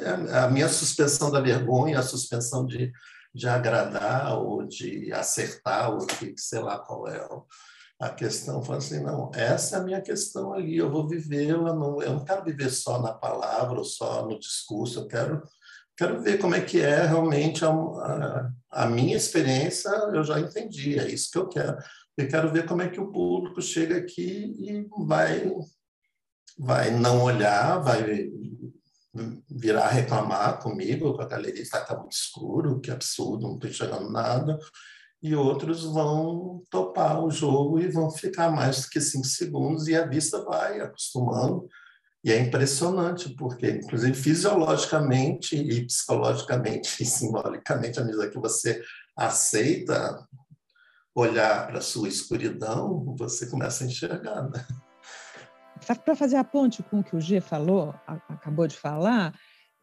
é, 0.00 0.38
a 0.38 0.50
minha 0.50 0.68
suspensão 0.68 1.30
da 1.30 1.40
vergonha, 1.40 1.98
a 1.98 2.02
suspensão 2.02 2.66
de, 2.66 2.92
de 3.34 3.48
agradar 3.48 4.38
ou 4.38 4.66
de 4.66 5.12
acertar, 5.12 5.92
ou 5.92 6.06
de 6.06 6.34
sei 6.36 6.60
lá 6.60 6.78
qual 6.78 7.08
é 7.08 7.26
a 8.00 8.10
questão, 8.10 8.62
fala 8.62 8.78
assim, 8.78 9.00
não, 9.00 9.30
essa 9.34 9.76
é 9.76 9.80
a 9.80 9.82
minha 9.82 10.00
questão 10.00 10.52
ali, 10.52 10.76
eu 10.76 10.90
vou 10.90 11.08
vivê-la, 11.08 11.74
não, 11.74 12.00
eu 12.00 12.12
não 12.12 12.24
quero 12.24 12.44
viver 12.44 12.70
só 12.70 13.00
na 13.02 13.12
palavra 13.12 13.78
ou 13.78 13.84
só 13.84 14.24
no 14.24 14.38
discurso, 14.38 15.00
eu 15.00 15.08
quero, 15.08 15.42
quero 15.96 16.22
ver 16.22 16.38
como 16.38 16.54
é 16.54 16.60
que 16.60 16.80
é 16.80 17.06
realmente 17.06 17.64
a, 17.64 17.70
a, 17.70 18.50
a 18.70 18.86
minha 18.86 19.16
experiência, 19.16 19.90
eu 20.14 20.22
já 20.22 20.38
entendi, 20.38 20.98
é 20.98 21.08
isso 21.08 21.30
que 21.30 21.38
eu 21.38 21.48
quero. 21.48 21.76
Eu 22.16 22.28
quero 22.28 22.52
ver 22.52 22.66
como 22.66 22.82
é 22.82 22.88
que 22.88 23.00
o 23.00 23.12
público 23.12 23.62
chega 23.62 23.96
aqui 23.96 24.52
e 24.58 24.88
vai, 25.06 25.52
vai 26.58 26.90
não 26.90 27.22
olhar, 27.22 27.78
vai 27.78 28.28
virar 29.50 29.88
reclamar 29.88 30.60
comigo, 30.60 31.14
com 31.14 31.22
a 31.22 31.26
galeria 31.26 31.62
está 31.62 31.80
tá 31.80 31.96
muito 31.96 32.12
escuro, 32.12 32.80
que 32.80 32.90
absurdo, 32.90 33.46
não 33.46 33.54
estou 33.54 33.70
enxergando 33.70 34.10
nada 34.10 34.58
e 35.22 35.34
outros 35.34 35.84
vão 35.84 36.62
topar 36.70 37.22
o 37.22 37.30
jogo 37.30 37.80
e 37.80 37.88
vão 37.88 38.10
ficar 38.10 38.50
mais 38.50 38.86
que 38.86 39.00
cinco 39.00 39.26
segundos 39.26 39.88
e 39.88 39.96
a 39.96 40.06
vista 40.06 40.42
vai 40.44 40.80
acostumando. 40.80 41.68
E 42.22 42.32
é 42.32 42.38
impressionante, 42.38 43.34
porque, 43.34 43.70
inclusive, 43.70 44.14
fisiologicamente 44.14 45.56
e 45.56 45.86
psicologicamente 45.86 47.02
e 47.02 47.06
simbolicamente, 47.06 47.98
à 47.98 48.04
medida 48.04 48.28
que 48.28 48.38
você 48.38 48.82
aceita 49.16 50.26
olhar 51.14 51.66
para 51.66 51.78
a 51.78 51.82
sua 51.82 52.08
escuridão, 52.08 53.14
você 53.16 53.46
começa 53.48 53.82
a 53.82 53.86
enxergar. 53.86 54.48
Né? 54.50 54.66
Para 55.94 56.14
fazer 56.14 56.36
a 56.36 56.44
ponte 56.44 56.82
com 56.82 57.00
o 57.00 57.04
que 57.04 57.16
o 57.16 57.20
G 57.20 57.40
falou, 57.40 57.94
acabou 58.06 58.66
de 58.66 58.76
falar, 58.76 59.38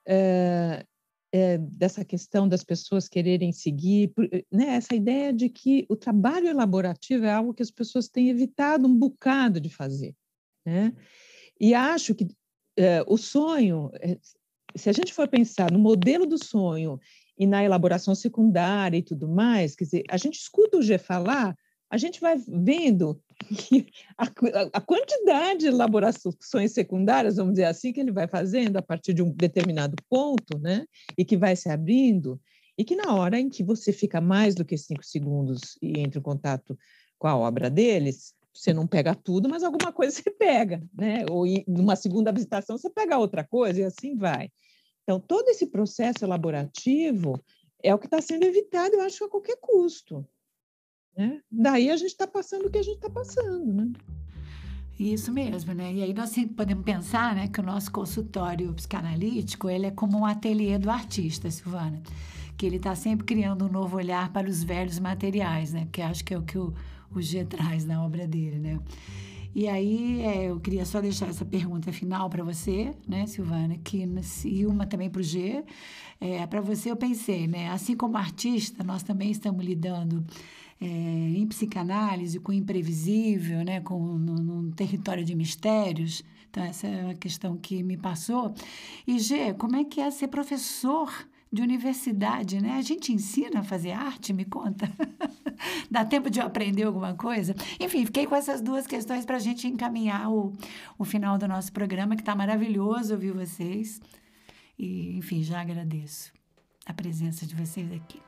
é, 0.07 0.85
é, 1.33 1.57
dessa 1.57 2.05
questão 2.05 2.47
das 2.47 2.63
pessoas 2.63 3.09
quererem 3.09 3.51
seguir, 3.51 4.13
né, 4.51 4.75
essa 4.75 4.95
ideia 4.95 5.33
de 5.33 5.49
que 5.49 5.85
o 5.89 5.95
trabalho 5.95 6.47
elaborativo 6.47 7.25
é 7.25 7.31
algo 7.31 7.53
que 7.53 7.63
as 7.63 7.71
pessoas 7.71 8.07
têm 8.07 8.29
evitado 8.29 8.87
um 8.87 8.95
bocado 8.95 9.59
de 9.59 9.69
fazer. 9.69 10.15
Né? 10.65 10.93
E 11.59 11.73
acho 11.73 12.13
que 12.13 12.27
é, 12.77 13.03
o 13.07 13.17
sonho, 13.17 13.91
se 14.75 14.89
a 14.89 14.93
gente 14.93 15.13
for 15.13 15.27
pensar 15.27 15.71
no 15.71 15.79
modelo 15.79 16.25
do 16.25 16.41
sonho 16.41 16.99
e 17.37 17.47
na 17.47 17.63
elaboração 17.63 18.13
secundária 18.13 18.97
e 18.97 19.03
tudo 19.03 19.27
mais, 19.27 19.75
quer 19.75 19.85
dizer, 19.85 20.03
a 20.09 20.17
gente 20.17 20.35
escuta 20.35 20.77
o 20.77 20.81
G 20.81 20.97
falar, 20.97 21.55
a 21.89 21.97
gente 21.97 22.19
vai 22.19 22.37
vendo 22.47 23.21
a, 24.17 24.25
a, 24.73 24.81
quantidade 24.81 25.61
de 25.61 25.67
elaborações 25.67 26.71
secundárias, 26.71 27.35
vamos 27.35 27.53
dizer 27.53 27.65
assim, 27.65 27.93
que 27.93 27.99
ele 27.99 28.11
vai 28.11 28.27
fazendo 28.27 28.77
a 28.77 28.81
partir 28.81 29.13
de 29.13 29.21
um 29.21 29.31
determinado 29.31 29.95
ponto, 30.09 30.57
né? 30.57 30.85
E 31.17 31.23
que 31.23 31.37
vai 31.37 31.55
se 31.55 31.69
abrindo, 31.69 32.39
e 32.77 32.83
que 32.83 32.95
na 32.95 33.13
hora 33.13 33.39
em 33.39 33.49
que 33.49 33.63
você 33.63 33.93
fica 33.93 34.19
mais 34.19 34.55
do 34.55 34.65
que 34.65 34.77
cinco 34.77 35.05
segundos 35.05 35.77
e 35.81 35.99
entra 35.99 36.19
em 36.19 36.23
contato 36.23 36.77
com 37.17 37.27
a 37.27 37.37
obra 37.37 37.69
deles, 37.69 38.33
você 38.53 38.73
não 38.73 38.87
pega 38.87 39.13
tudo, 39.13 39.49
mas 39.49 39.63
alguma 39.63 39.91
coisa 39.91 40.15
você 40.15 40.31
pega, 40.31 40.81
né? 40.93 41.25
Ou 41.29 41.45
em 41.45 41.63
uma 41.67 41.95
segunda 41.95 42.31
visitação 42.31 42.77
você 42.77 42.89
pega 42.89 43.17
outra 43.17 43.43
coisa 43.43 43.81
e 43.81 43.83
assim 43.83 44.15
vai. 44.15 44.49
Então, 45.03 45.19
todo 45.19 45.49
esse 45.49 45.67
processo 45.67 46.25
elaborativo 46.25 47.39
é 47.83 47.93
o 47.93 47.99
que 47.99 48.07
está 48.07 48.19
sendo 48.21 48.43
evitado, 48.43 48.95
eu 48.95 49.01
acho, 49.01 49.23
a 49.25 49.29
qualquer 49.29 49.57
custo. 49.61 50.27
Né? 51.17 51.39
Daí 51.51 51.89
a 51.89 51.97
gente 51.97 52.11
está 52.11 52.27
passando 52.27 52.65
o 52.65 52.69
que 52.69 52.77
a 52.77 52.83
gente 52.83 52.95
está 52.95 53.09
passando, 53.09 53.73
né? 53.73 53.91
Isso 54.99 55.31
mesmo, 55.31 55.73
né? 55.73 55.93
E 55.93 56.01
aí 56.03 56.13
nós 56.13 56.33
podemos 56.55 56.85
pensar, 56.85 57.35
né, 57.35 57.49
que 57.49 57.59
o 57.59 57.63
nosso 57.63 57.91
consultório 57.91 58.73
psicanalítico 58.73 59.69
ele 59.69 59.87
é 59.87 59.91
como 59.91 60.17
um 60.17 60.25
ateliê 60.25 60.77
do 60.77 60.89
artista, 60.89 61.51
Silvana, 61.51 62.01
que 62.57 62.65
ele 62.65 62.77
está 62.77 62.95
sempre 62.95 63.25
criando 63.25 63.65
um 63.65 63.69
novo 63.69 63.97
olhar 63.97 64.31
para 64.31 64.49
os 64.49 64.63
velhos 64.63 64.97
materiais, 64.99 65.73
né? 65.73 65.87
Que 65.91 66.01
acho 66.01 66.23
que 66.23 66.33
é 66.33 66.37
o 66.37 66.43
que 66.43 66.57
o, 66.57 66.73
o 67.13 67.21
G 67.21 67.43
traz 67.43 67.85
na 67.85 68.03
obra 68.05 68.25
dele, 68.25 68.57
né? 68.57 68.79
E 69.53 69.69
aí 69.69 70.21
é, 70.21 70.49
eu 70.49 70.59
queria 70.59 70.85
só 70.85 70.99
deixar 70.99 71.29
essa 71.29 71.45
pergunta 71.45 71.91
final 71.91 72.29
para 72.29 72.43
você, 72.43 72.93
né, 73.07 73.25
Silvana, 73.25 73.77
que, 73.77 74.05
e 74.43 74.65
uma 74.65 74.85
também 74.85 75.09
para 75.09 75.21
o 75.21 75.23
G. 75.23 75.63
É, 76.19 76.45
para 76.45 76.59
você 76.59 76.91
eu 76.91 76.97
pensei, 76.97 77.47
né, 77.47 77.69
assim 77.69 77.95
como 77.95 78.17
artista, 78.17 78.83
nós 78.83 79.01
também 79.01 79.31
estamos 79.31 79.65
lidando 79.65 80.25
é, 80.79 80.85
em 80.85 81.47
psicanálise 81.47 82.39
com 82.39 82.51
o 82.51 82.55
imprevisível, 82.55 83.63
né, 83.63 83.81
com 83.81 83.99
num 83.99 84.71
território 84.71 85.23
de 85.23 85.35
mistérios. 85.35 86.23
Então 86.49 86.63
essa 86.63 86.87
é 86.87 87.03
uma 87.03 87.15
questão 87.15 87.57
que 87.57 87.83
me 87.83 87.97
passou. 87.97 88.53
E 89.05 89.19
G, 89.19 89.53
como 89.53 89.75
é 89.75 89.83
que 89.83 89.99
é 89.99 90.09
ser 90.11 90.27
professor 90.27 91.11
de 91.51 91.61
universidade, 91.61 92.61
né? 92.61 92.73
A 92.73 92.81
gente 92.81 93.13
ensina 93.13 93.61
a 93.61 93.63
fazer 93.63 93.91
arte, 93.91 94.33
me 94.33 94.43
conta. 94.43 94.91
Dá 95.89 96.03
tempo 96.03 96.29
de 96.29 96.39
eu 96.39 96.45
aprender 96.45 96.83
alguma 96.83 97.13
coisa? 97.13 97.55
Enfim, 97.79 98.05
fiquei 98.05 98.25
com 98.25 98.35
essas 98.35 98.61
duas 98.61 98.85
questões 98.85 99.25
para 99.25 99.37
a 99.37 99.39
gente 99.39 99.65
encaminhar 99.67 100.29
o, 100.29 100.51
o 100.97 101.05
final 101.05 101.37
do 101.37 101.47
nosso 101.47 101.71
programa, 101.71 102.15
que 102.15 102.21
está 102.21 102.35
maravilhoso 102.35 103.13
ouvir 103.13 103.31
vocês. 103.31 104.01
E, 104.77 105.17
enfim, 105.17 105.43
já 105.43 105.61
agradeço 105.61 106.33
a 106.85 106.93
presença 106.93 107.45
de 107.45 107.55
vocês 107.55 107.89
aqui. 107.93 108.24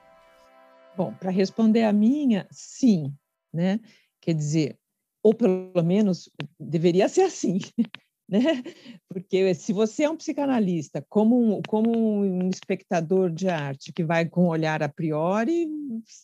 Bom, 0.98 1.14
para 1.14 1.30
responder 1.30 1.84
a 1.84 1.94
minha, 1.94 2.48
sim, 2.50 3.14
né? 3.54 3.80
Quer 4.20 4.34
dizer, 4.34 4.80
ou 5.22 5.32
pelo 5.32 5.84
menos 5.84 6.28
deveria 6.60 7.08
ser 7.08 7.22
assim, 7.22 7.60
né? 8.28 8.64
Porque 9.08 9.54
se 9.54 9.72
você 9.72 10.06
é 10.06 10.10
um 10.10 10.18
psicanalista, 10.18 11.06
como 11.08 11.60
um, 11.60 11.62
como 11.68 11.96
um 11.96 12.50
espectador 12.50 13.30
de 13.30 13.48
arte 13.48 13.94
que 13.94 14.04
vai 14.04 14.28
com 14.28 14.46
um 14.46 14.48
olhar 14.48 14.82
a 14.82 14.90
priori, 14.90 15.68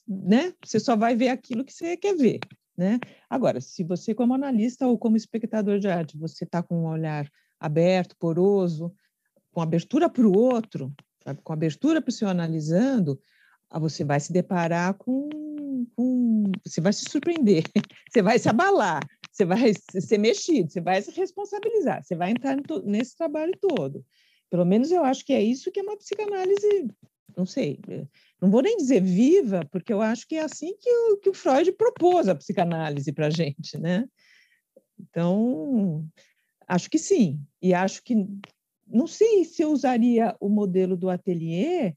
né? 0.08 0.52
Você 0.66 0.80
só 0.80 0.96
vai 0.96 1.16
ver 1.16 1.30
aquilo 1.30 1.64
que 1.64 1.72
você 1.72 1.96
quer 1.96 2.16
ver, 2.16 2.40
né? 2.76 3.00
Agora, 3.30 3.62
se 3.62 3.84
você 3.84 4.16
como 4.16 4.34
analista 4.34 4.88
ou 4.88 4.98
como 4.98 5.16
espectador 5.16 5.78
de 5.78 5.88
arte, 5.88 6.18
você 6.18 6.46
está 6.46 6.64
com 6.64 6.80
um 6.80 6.88
olhar 6.88 7.30
aberto, 7.60 8.18
poroso, 8.18 8.92
com 9.52 9.62
abertura 9.62 10.10
para 10.10 10.28
o 10.28 10.36
outro, 10.36 10.92
com 11.44 11.54
abertura 11.54 12.02
para 12.02 12.10
o 12.10 12.12
seu 12.12 12.28
analisando, 12.28 13.22
você 13.80 14.04
vai 14.04 14.20
se 14.20 14.32
deparar 14.32 14.94
com, 14.96 15.30
com, 15.96 16.52
você 16.66 16.82
vai 16.82 16.94
se 16.94 17.06
surpreender, 17.10 17.64
você 18.10 18.22
vai 18.22 18.38
se 18.40 18.50
abalar, 18.50 19.02
você 19.32 19.46
vai 19.46 19.74
ser 19.74 20.18
mexido, 20.18 20.72
você 20.72 20.82
vai 20.82 21.02
se 21.02 21.12
responsabilizar, 21.12 22.04
você 22.04 22.16
vai 22.16 22.32
entrar 22.32 22.58
nesse 22.84 23.16
trabalho 23.18 23.54
todo. 23.60 24.06
Pelo 24.50 24.66
menos 24.66 24.92
eu 24.92 25.04
acho 25.04 25.26
que 25.26 25.34
é 25.34 25.42
isso 25.42 25.72
que 25.72 25.80
é 25.80 25.84
uma 25.84 25.98
psicanálise, 25.98 26.88
não 27.36 27.46
sei, 27.46 27.80
eh, 27.88 28.06
não 28.40 28.52
vou 28.52 28.62
nem 28.62 28.78
dizer 28.78 29.02
viva, 29.02 29.68
porque 29.72 29.92
eu 29.92 30.02
acho 30.02 30.28
que 30.28 30.36
é 30.36 30.42
assim 30.42 30.76
que 30.80 30.90
o, 30.90 31.18
que 31.18 31.30
o 31.30 31.34
Freud 31.34 31.72
propôs 31.72 32.28
a 32.28 32.36
psicanálise 32.36 33.12
para 33.12 33.28
a 33.28 33.30
gente, 33.32 33.78
né? 33.80 34.06
Então, 35.00 36.06
acho 36.68 36.90
que 36.90 37.00
sim. 37.00 37.40
E 37.62 37.74
acho 37.74 38.04
que, 38.04 38.16
não 38.86 39.08
sei 39.08 39.44
se 39.44 39.64
eu 39.64 39.72
usaria 39.72 40.36
o 40.40 40.50
modelo 40.50 40.96
do 40.96 41.10
ateliê, 41.10 41.96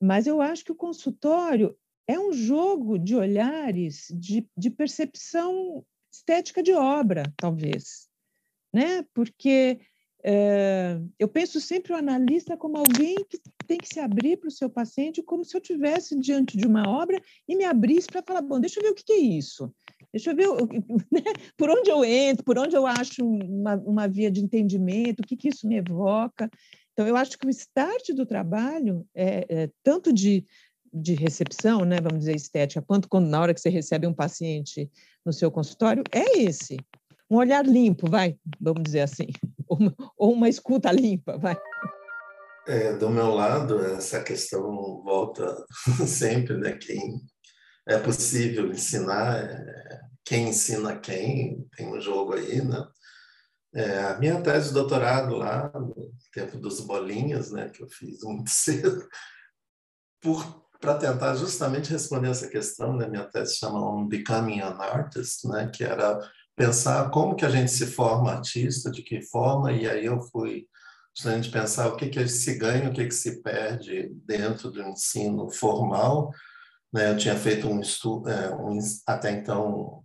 mas 0.00 0.26
eu 0.26 0.40
acho 0.40 0.64
que 0.64 0.72
o 0.72 0.76
consultório 0.76 1.76
é 2.06 2.18
um 2.18 2.32
jogo 2.32 2.98
de 2.98 3.14
olhares, 3.14 4.06
de, 4.10 4.48
de 4.56 4.70
percepção 4.70 5.84
estética 6.12 6.62
de 6.62 6.72
obra, 6.72 7.22
talvez, 7.36 8.08
né? 8.72 9.04
Porque 9.14 9.80
é, 10.22 11.00
eu 11.18 11.28
penso 11.28 11.60
sempre 11.60 11.92
o 11.92 11.96
analista 11.96 12.56
como 12.56 12.76
alguém 12.76 13.16
que 13.28 13.38
tem 13.66 13.78
que 13.78 13.88
se 13.88 14.00
abrir 14.00 14.36
para 14.36 14.48
o 14.48 14.52
seu 14.52 14.68
paciente, 14.68 15.22
como 15.22 15.44
se 15.44 15.56
eu 15.56 15.60
tivesse 15.60 16.18
diante 16.18 16.56
de 16.56 16.66
uma 16.66 16.88
obra 16.88 17.20
e 17.48 17.56
me 17.56 17.64
abrisse 17.64 18.08
para 18.08 18.22
falar, 18.22 18.42
bom, 18.42 18.60
deixa 18.60 18.80
eu 18.80 18.84
ver 18.84 18.90
o 18.90 18.94
que, 18.94 19.12
é 19.12 19.16
isso, 19.16 19.72
deixa 20.12 20.32
eu 20.32 20.36
ver 20.36 20.48
né? 21.10 21.22
por 21.56 21.70
onde 21.70 21.90
eu 21.90 22.04
entro, 22.04 22.44
por 22.44 22.58
onde 22.58 22.76
eu 22.76 22.86
acho 22.86 23.24
uma, 23.24 23.76
uma 23.76 24.08
via 24.08 24.30
de 24.30 24.42
entendimento, 24.42 25.20
o 25.20 25.26
que, 25.26 25.36
que 25.36 25.48
isso 25.48 25.66
me 25.66 25.76
evoca. 25.76 26.50
Então, 26.92 27.06
eu 27.06 27.16
acho 27.16 27.38
que 27.38 27.46
o 27.46 27.50
start 27.50 28.10
do 28.14 28.26
trabalho 28.26 29.06
é, 29.14 29.46
é 29.48 29.70
tanto 29.82 30.12
de 30.12 30.46
de 30.92 31.14
recepção, 31.14 31.84
né, 31.84 32.00
vamos 32.00 32.20
dizer, 32.20 32.34
estética, 32.34 32.82
quanto 32.82 33.08
quando, 33.08 33.28
na 33.28 33.40
hora 33.40 33.54
que 33.54 33.60
você 33.60 33.68
recebe 33.68 34.06
um 34.06 34.14
paciente 34.14 34.90
no 35.24 35.32
seu 35.32 35.50
consultório, 35.50 36.02
é 36.10 36.40
esse. 36.40 36.76
Um 37.30 37.36
olhar 37.36 37.64
limpo, 37.64 38.10
vai, 38.10 38.36
vamos 38.60 38.82
dizer 38.82 39.00
assim, 39.02 39.26
ou 39.68 39.78
uma, 39.78 39.94
ou 40.16 40.32
uma 40.32 40.48
escuta 40.48 40.90
limpa, 40.90 41.38
vai. 41.38 41.56
É, 42.66 42.92
do 42.94 43.08
meu 43.08 43.30
lado, 43.30 43.84
essa 43.84 44.22
questão 44.22 45.02
volta 45.02 45.64
sempre, 46.06 46.56
né? 46.56 46.72
Quem 46.72 47.20
é 47.88 47.98
possível 47.98 48.70
ensinar, 48.70 49.44
é, 49.44 50.00
quem 50.24 50.48
ensina 50.48 50.98
quem, 50.98 51.66
tem 51.76 51.88
um 51.88 52.00
jogo 52.00 52.34
aí, 52.34 52.62
né? 52.62 52.84
É, 53.72 53.98
a 54.04 54.18
minha 54.18 54.40
tese 54.42 54.68
de 54.68 54.74
doutorado 54.74 55.36
lá, 55.36 55.70
no 55.74 56.12
tempo 56.32 56.58
dos 56.58 56.80
bolinhas, 56.80 57.52
né, 57.52 57.68
que 57.68 57.82
eu 57.82 57.88
fiz 57.88 58.22
muito 58.24 58.50
cedo, 58.50 59.08
para 60.80 60.94
tentar 60.94 61.34
justamente 61.36 61.90
responder 61.90 62.30
essa 62.30 62.48
questão, 62.48 62.96
né? 62.96 63.06
minha 63.06 63.24
tese 63.24 63.56
chama 63.56 63.94
um 63.94 64.08
Becoming 64.08 64.60
an 64.60 64.76
Artist, 64.78 65.46
né? 65.46 65.70
que 65.72 65.84
era 65.84 66.18
pensar 66.56 67.10
como 67.10 67.36
que 67.36 67.44
a 67.44 67.50
gente 67.50 67.70
se 67.70 67.86
forma 67.86 68.32
artista, 68.32 68.90
de 68.90 69.02
que 69.02 69.22
forma, 69.22 69.72
e 69.72 69.88
aí 69.88 70.06
eu 70.06 70.20
fui 70.22 70.66
justamente 71.14 71.50
pensar 71.50 71.88
o 71.88 71.96
que 71.96 72.08
que 72.08 72.26
se 72.28 72.56
ganha, 72.56 72.88
o 72.88 72.92
que 72.92 73.04
que 73.04 73.14
se 73.14 73.42
perde 73.42 74.10
dentro 74.26 74.70
do 74.70 74.82
ensino 74.82 75.50
formal. 75.50 76.30
Né? 76.92 77.10
Eu 77.10 77.16
tinha 77.16 77.36
feito 77.36 77.68
um 77.68 77.80
estudo, 77.80 78.28
é, 78.28 78.54
um, 78.54 78.78
até 79.06 79.32
então 79.32 80.02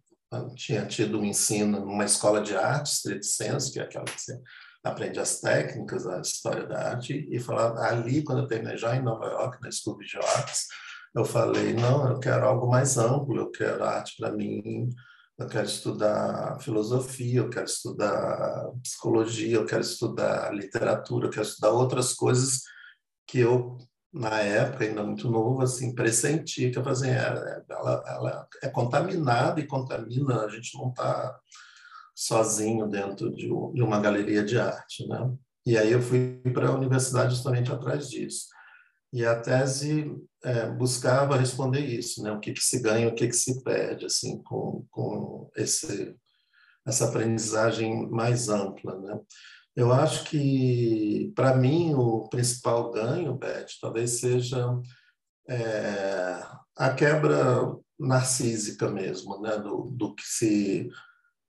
tinha 0.56 0.86
tido 0.86 1.20
um 1.20 1.26
ensino 1.26 1.80
numa 1.80 2.06
escola 2.06 2.42
de 2.42 2.56
arte, 2.56 2.92
street 2.92 3.72
que 3.72 3.80
é 3.80 3.84
aquela 3.84 4.06
que 4.06 4.20
você 4.20 4.40
aprende 4.84 5.20
as 5.20 5.40
técnicas, 5.40 6.06
a 6.06 6.20
história 6.22 6.68
da 6.68 6.92
arte, 6.92 7.28
e 7.32 7.40
falar 7.40 7.78
ali, 7.88 8.24
quando 8.24 8.40
eu 8.40 8.48
terminei 8.48 8.78
já 8.78 8.96
em 8.96 9.02
Nova 9.02 9.26
York, 9.26 9.58
na 9.62 9.72
School 9.72 9.98
de 9.98 10.18
Arts, 10.18 10.68
eu 11.16 11.26
falei, 11.26 11.74
não, 11.74 12.10
eu 12.10 12.20
quero 12.20 12.46
algo 12.46 12.70
mais 12.70 12.98
amplo, 12.98 13.38
eu 13.38 13.50
quero 13.50 13.84
arte 13.84 14.16
para 14.18 14.32
mim, 14.32 14.90
eu 15.38 15.48
quero 15.48 15.66
estudar 15.66 16.60
filosofia, 16.62 17.40
eu 17.40 17.50
quero 17.50 17.66
estudar 17.66 18.70
psicologia, 18.84 19.56
eu 19.56 19.66
quero 19.66 19.82
estudar 19.82 20.54
literatura, 20.54 21.28
eu 21.28 21.32
quero 21.32 21.46
estudar 21.46 21.72
outras 21.72 22.14
coisas 22.14 22.62
que 23.28 23.40
eu, 23.40 23.78
na 24.16 24.40
época, 24.40 24.86
ainda 24.86 25.04
muito 25.04 25.30
novo, 25.30 25.62
assim, 25.62 25.94
pressenti 25.94 26.72
que 26.72 26.80
eu 26.80 26.84
fazia, 26.84 27.12
é, 27.12 27.64
ela, 27.70 28.04
ela 28.08 28.48
é 28.64 28.70
contaminada 28.70 29.60
e 29.60 29.68
contamina, 29.68 30.46
a 30.46 30.50
gente 30.50 30.78
não 30.78 30.90
está 30.90 31.38
sozinho 32.16 32.88
dentro 32.88 33.30
de, 33.36 33.52
uma 33.52 34.00
galeria 34.00 34.42
de 34.42 34.58
arte, 34.58 35.06
né? 35.06 35.34
E 35.66 35.78
aí 35.78 35.92
eu 35.92 36.02
fui 36.02 36.42
para 36.54 36.70
a 36.70 36.76
universidade 36.76 37.36
justamente 37.36 37.70
atrás 37.72 38.10
disso. 38.10 38.46
E 39.12 39.26
a 39.26 39.38
tese 39.38 40.16
é, 40.44 40.70
buscava 40.70 41.36
responder 41.36 41.82
isso, 41.82 42.24
né? 42.24 42.32
O 42.32 42.40
que, 42.40 42.54
que 42.54 42.64
se 42.64 42.80
ganha, 42.80 43.10
o 43.10 43.16
que, 43.16 43.28
que 43.28 43.36
se 43.36 43.62
perde, 43.64 44.06
assim, 44.06 44.42
com, 44.44 44.86
com 44.90 45.52
esse, 45.58 46.16
essa 46.88 47.10
aprendizagem 47.10 48.10
mais 48.10 48.48
ampla, 48.48 48.98
né? 48.98 49.20
Eu 49.76 49.92
acho 49.92 50.24
que, 50.26 51.34
para 51.36 51.56
mim, 51.56 51.94
o 51.94 52.28
principal 52.30 52.92
ganho, 52.92 53.36
Beth, 53.36 53.68
talvez 53.82 54.20
seja 54.20 54.66
é, 55.50 56.42
a 56.78 56.94
quebra 56.94 57.76
narcísica 58.00 58.90
mesmo, 58.90 59.42
né? 59.42 59.58
do, 59.58 59.90
do 59.92 60.16
que 60.16 60.24
se 60.24 60.90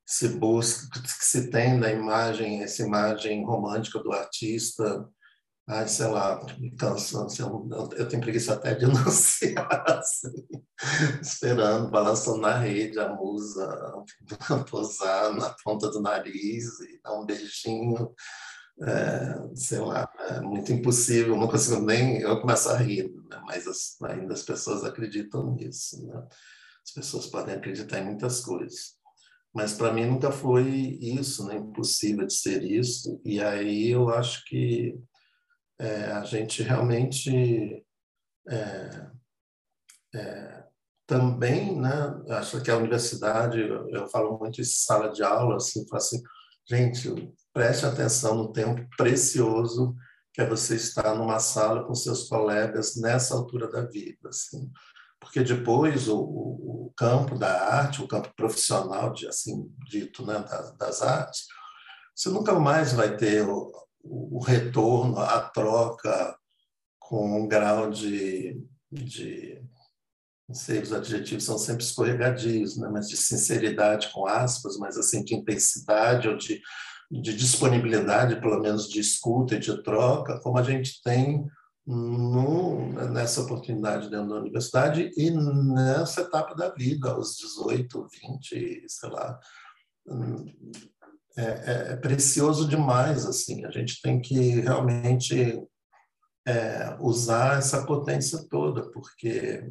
se 0.06 0.28
busca, 0.28 1.00
que 1.02 1.24
se 1.24 1.50
tem 1.50 1.80
da 1.80 1.90
imagem, 1.90 2.62
essa 2.62 2.82
imagem 2.84 3.44
romântica 3.44 3.98
do 3.98 4.12
artista, 4.12 5.04
ai, 5.68 5.88
sei 5.88 6.06
lá, 6.06 6.40
me 6.58 6.70
cansa, 6.76 7.24
assim, 7.24 7.42
eu 7.42 8.08
tenho 8.08 8.22
preguiça 8.22 8.54
até 8.54 8.74
de 8.74 8.84
anunciar, 8.86 9.84
assim, 9.90 10.32
esperando, 11.20 11.90
balançando 11.90 12.38
na 12.38 12.56
rede 12.56 12.98
a 13.00 13.08
musa, 13.08 13.66
posar 14.70 15.34
na 15.34 15.50
ponta 15.64 15.90
do 15.90 16.00
nariz 16.00 16.78
e 16.80 17.00
dar 17.02 17.18
um 17.18 17.26
beijinho, 17.26 18.14
é, 18.82 19.56
sei 19.56 19.80
lá, 19.80 20.08
é 20.28 20.40
muito 20.40 20.72
impossível, 20.72 21.36
não 21.36 21.48
consigo 21.48 21.80
nem, 21.80 22.20
eu 22.20 22.40
começo 22.40 22.68
a 22.68 22.76
rir, 22.76 23.12
né? 23.30 23.42
mas 23.44 23.66
as, 23.66 24.00
ainda 24.02 24.34
as 24.34 24.42
pessoas 24.42 24.84
acreditam 24.84 25.54
nisso, 25.54 26.06
né? 26.06 26.22
as 26.84 26.92
pessoas 26.92 27.26
podem 27.26 27.54
acreditar 27.54 27.98
em 27.98 28.04
muitas 28.04 28.40
coisas 28.40 28.96
mas 29.56 29.72
para 29.72 29.90
mim 29.90 30.04
nunca 30.04 30.30
foi 30.30 30.68
isso, 31.00 31.46
né? 31.46 31.56
impossível 31.56 32.26
de 32.26 32.34
ser 32.34 32.62
isso. 32.62 33.18
E 33.24 33.40
aí 33.40 33.88
eu 33.88 34.10
acho 34.10 34.44
que 34.44 34.94
é, 35.78 36.04
a 36.12 36.24
gente 36.24 36.62
realmente 36.62 37.84
é, 38.48 39.10
é, 40.14 40.64
também, 41.06 41.78
né? 41.80 41.90
Acho 42.30 42.62
que 42.62 42.70
a 42.70 42.76
universidade, 42.76 43.60
eu, 43.60 44.08
falo 44.08 44.38
muito 44.38 44.60
em 44.60 44.64
sala 44.64 45.10
de 45.10 45.22
aula, 45.22 45.56
assim, 45.56 45.86
falo 45.88 46.02
assim, 46.02 46.22
gente, 46.68 47.32
preste 47.52 47.86
atenção 47.86 48.34
no 48.34 48.52
tempo 48.52 48.86
precioso 48.96 49.94
que 50.32 50.42
é 50.42 50.46
você 50.46 50.76
estar 50.76 51.14
numa 51.14 51.38
sala 51.38 51.84
com 51.84 51.94
seus 51.94 52.28
colegas 52.28 52.96
nessa 52.96 53.34
altura 53.34 53.70
da 53.70 53.86
vida, 53.86 54.28
assim. 54.28 54.70
Porque 55.18 55.42
depois 55.42 56.08
o, 56.08 56.18
o 56.18 56.92
campo 56.94 57.38
da 57.38 57.74
arte, 57.74 58.02
o 58.02 58.06
campo 58.06 58.30
profissional, 58.36 59.14
de, 59.14 59.26
assim 59.26 59.66
dito, 59.88 60.26
né, 60.26 60.38
das, 60.40 60.76
das 60.76 61.02
artes, 61.02 61.46
você 62.14 62.28
nunca 62.28 62.52
mais 62.52 62.92
vai 62.92 63.16
ter 63.16 63.46
o, 64.08 64.38
retorno, 64.38 65.18
a 65.18 65.40
troca 65.40 66.36
com 66.98 67.42
um 67.42 67.48
grau 67.48 67.90
de, 67.90 68.60
de 68.90 69.62
não 70.48 70.54
sei, 70.54 70.80
os 70.80 70.92
adjetivos 70.92 71.44
são 71.44 71.58
sempre 71.58 71.84
escorregadios, 71.84 72.76
né? 72.76 72.88
mas 72.90 73.08
de 73.08 73.16
sinceridade 73.16 74.10
com 74.12 74.26
aspas, 74.26 74.76
mas 74.76 74.96
assim 74.96 75.24
de 75.24 75.34
intensidade 75.34 76.28
ou 76.28 76.36
de, 76.36 76.60
de 77.10 77.36
disponibilidade, 77.36 78.40
pelo 78.40 78.60
menos 78.60 78.88
de 78.88 79.00
escuta 79.00 79.56
e 79.56 79.58
de 79.58 79.82
troca, 79.82 80.38
como 80.40 80.58
a 80.58 80.62
gente 80.62 81.02
tem 81.02 81.44
no, 81.86 82.92
nessa 83.10 83.42
oportunidade 83.42 84.10
dentro 84.10 84.28
da 84.28 84.40
universidade 84.40 85.10
e 85.16 85.30
nessa 85.30 86.22
etapa 86.22 86.54
da 86.54 86.70
vida, 86.70 87.10
aos 87.10 87.36
18, 87.36 88.08
20, 88.50 88.84
sei 88.88 89.10
lá. 89.10 89.38
É, 91.36 91.42
é, 91.42 91.92
é 91.92 91.96
precioso 91.96 92.66
demais, 92.66 93.26
assim, 93.26 93.64
a 93.66 93.70
gente 93.70 94.00
tem 94.00 94.20
que 94.20 94.60
realmente 94.60 95.62
é, 96.46 96.96
usar 97.00 97.58
essa 97.58 97.84
potência 97.84 98.46
toda, 98.48 98.90
porque 98.90 99.70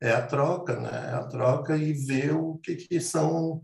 é 0.00 0.12
a 0.12 0.26
troca, 0.26 0.80
né? 0.80 1.10
É 1.10 1.14
a 1.14 1.24
troca 1.24 1.76
e 1.76 1.92
ver 1.92 2.34
o 2.34 2.58
que, 2.58 2.76
que 2.76 3.00
são 3.00 3.62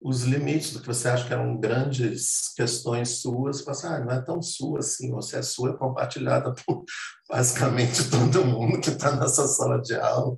os 0.00 0.22
limites 0.22 0.72
do 0.72 0.80
que 0.80 0.86
você 0.86 1.08
acha 1.08 1.26
que 1.26 1.32
eram 1.32 1.58
grandes 1.58 2.54
questões 2.54 3.20
suas, 3.20 3.58
você 3.58 3.64
fala 3.64 3.76
assim, 3.76 3.86
ah, 3.88 4.04
não 4.04 4.12
é 4.12 4.22
tão 4.22 4.40
sua 4.40 4.78
assim, 4.78 5.12
ou 5.12 5.20
se 5.20 5.36
é 5.36 5.42
sua, 5.42 5.70
é 5.70 5.76
compartilhada 5.76 6.54
por 6.64 6.84
basicamente 7.28 8.08
todo 8.08 8.44
mundo 8.44 8.80
que 8.80 8.90
está 8.90 9.16
nessa 9.16 9.46
sala 9.46 9.80
de 9.80 9.94
aula. 9.96 10.36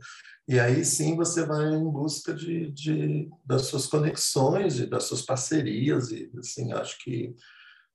E 0.51 0.59
aí 0.59 0.85
sim 0.85 1.15
você 1.15 1.47
vai 1.47 1.73
em 1.73 1.89
busca 1.89 2.35
de, 2.35 2.73
de, 2.73 3.31
das 3.47 3.67
suas 3.67 3.87
conexões 3.87 4.81
e 4.81 4.87
das 4.87 5.05
suas 5.05 5.23
parcerias, 5.23 6.11
e 6.11 6.29
assim, 6.37 6.73
acho 6.73 6.99
que 7.05 7.33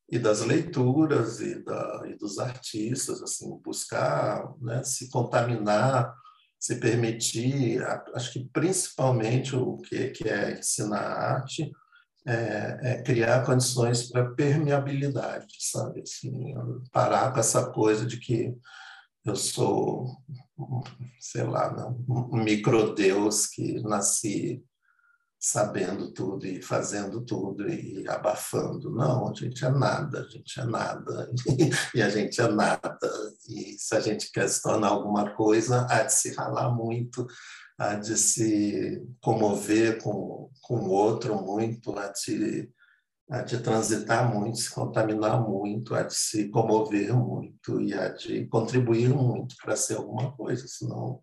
e 0.09 0.19
das 0.19 0.41
leituras 0.41 1.41
e, 1.41 1.63
da, 1.63 2.03
e 2.05 2.15
dos 2.15 2.39
artistas, 2.39 3.21
assim, 3.21 3.59
buscar 3.63 4.53
né, 4.61 4.83
se 4.83 5.09
contaminar 5.09 6.15
se 6.65 6.77
permitir, 6.77 7.83
acho 8.15 8.33
que 8.33 8.49
principalmente 8.51 9.55
o 9.55 9.77
que, 9.77 10.09
que 10.09 10.27
é 10.27 10.57
ensinar 10.57 10.97
arte, 10.97 11.71
é, 12.25 12.79
é 12.81 13.03
criar 13.03 13.45
condições 13.45 14.09
para 14.09 14.31
permeabilidade, 14.31 15.57
sabe? 15.59 16.01
Assim, 16.01 16.55
parar 16.91 17.31
com 17.31 17.39
essa 17.39 17.69
coisa 17.69 18.03
de 18.03 18.17
que 18.17 18.51
eu 19.23 19.35
sou, 19.35 20.07
sei 21.19 21.43
lá, 21.43 21.93
um 22.07 22.43
microdeus 22.43 23.47
que 23.47 23.81
nasci 23.81 24.63
sabendo 25.39 26.11
tudo 26.11 26.47
e 26.47 26.61
fazendo 26.61 27.21
tudo 27.21 27.69
e 27.69 28.07
abafando. 28.07 28.89
Não, 28.89 29.29
a 29.29 29.33
gente 29.33 29.63
é 29.63 29.69
nada, 29.69 30.21
a 30.21 30.27
gente 30.27 30.59
é 30.59 30.65
nada, 30.65 31.31
e 31.93 32.01
a 32.01 32.09
gente 32.09 32.41
é 32.41 32.47
nada. 32.47 32.97
E 33.47 33.75
se 33.77 33.95
a 33.95 33.99
gente 33.99 34.31
quer 34.31 34.47
se 34.49 34.61
tornar 34.61 34.87
alguma 34.87 35.35
coisa, 35.35 35.85
há 35.87 36.03
de 36.03 36.13
se 36.13 36.33
ralar 36.33 36.73
muito, 36.73 37.27
há 37.77 37.93
de 37.93 38.17
se 38.17 39.03
comover 39.21 40.01
com, 40.01 40.49
com 40.61 40.79
o 40.79 40.89
outro 40.89 41.35
muito, 41.35 41.97
há 41.97 42.07
de, 42.07 42.67
há 43.29 43.41
de 43.41 43.59
transitar 43.59 44.33
muito, 44.33 44.57
se 44.57 44.69
contaminar 44.73 45.41
muito, 45.41 45.95
há 45.95 46.03
de 46.03 46.15
se 46.15 46.49
comover 46.49 47.13
muito 47.15 47.81
e 47.81 47.93
há 47.93 48.09
de 48.09 48.45
contribuir 48.47 49.09
muito 49.09 49.55
para 49.63 49.75
ser 49.75 49.97
alguma 49.97 50.31
coisa, 50.35 50.67
senão 50.67 51.21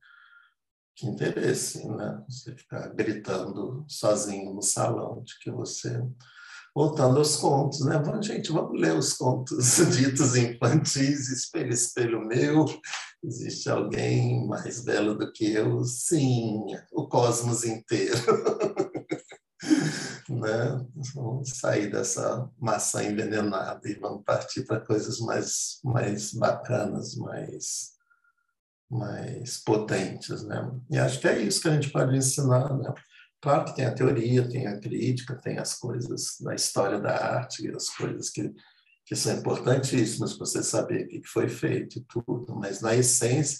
que 0.94 1.06
interesse, 1.06 1.86
né? 1.88 2.22
Você 2.28 2.54
ficar 2.54 2.88
gritando 2.88 3.84
sozinho 3.88 4.52
no 4.52 4.62
salão 4.62 5.22
de 5.22 5.38
que 5.38 5.50
você 5.50 6.02
voltando 6.74 7.18
aos 7.18 7.36
contos, 7.36 7.84
né? 7.84 7.98
Vamos, 7.98 8.26
gente, 8.26 8.50
vamos 8.50 8.80
ler 8.80 8.94
os 8.94 9.12
contos 9.14 9.76
ditos 9.96 10.36
infantis, 10.36 11.28
espelho, 11.28 11.72
espelho 11.72 12.26
meu. 12.26 12.64
Existe 13.22 13.70
alguém 13.70 14.46
mais 14.46 14.82
belo 14.82 15.16
do 15.16 15.30
que 15.32 15.52
eu? 15.52 15.84
Sim, 15.84 16.64
o 16.92 17.06
cosmos 17.06 17.64
inteiro. 17.64 18.18
né? 20.42 20.84
Vamos 21.14 21.50
sair 21.50 21.90
dessa 21.90 22.50
maçã 22.58 23.04
envenenada 23.04 23.88
e 23.88 23.94
vamos 23.94 24.24
partir 24.24 24.64
para 24.66 24.80
coisas 24.80 25.20
mais, 25.20 25.78
mais 25.84 26.34
bacanas, 26.34 27.14
mais 27.16 27.92
mais 28.90 29.56
potentes, 29.64 30.44
né? 30.44 30.70
E 30.90 30.98
acho 30.98 31.18
que 31.18 31.26
é 31.26 31.40
isso 31.40 31.62
que 31.62 31.68
a 31.68 31.72
gente 31.72 31.90
pode 31.90 32.14
ensinar, 32.14 32.76
né? 32.76 32.92
Claro 33.40 33.64
que 33.64 33.74
tem 33.74 33.86
a 33.86 33.94
teoria, 33.94 34.46
tem 34.46 34.66
a 34.66 34.78
crítica, 34.78 35.34
tem 35.34 35.58
as 35.58 35.74
coisas 35.74 36.36
da 36.40 36.54
história 36.54 37.00
da 37.00 37.10
arte, 37.36 37.68
as 37.74 37.88
coisas 37.88 38.28
que, 38.28 38.52
que 39.06 39.16
são 39.16 39.34
importantíssimas 39.34 40.34
para 40.34 40.46
você 40.46 40.62
saber 40.62 41.06
o 41.06 41.08
que 41.08 41.22
foi 41.26 41.48
feito 41.48 41.98
e 41.98 42.04
tudo, 42.04 42.54
mas 42.54 42.82
na 42.82 42.94
essência, 42.94 43.58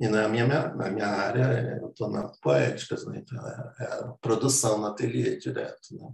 e 0.00 0.08
na 0.08 0.28
minha, 0.28 0.46
na 0.46 0.90
minha 0.90 1.06
área, 1.06 1.78
eu 1.80 1.88
estou 1.88 2.10
na 2.10 2.28
poéticas, 2.42 3.06
né? 3.06 3.22
então 3.22 3.46
é, 3.46 3.74
é, 3.80 3.84
a 3.84 4.12
produção 4.20 4.78
no 4.78 4.86
ateliê 4.86 5.36
direto, 5.36 5.92
né? 5.92 6.08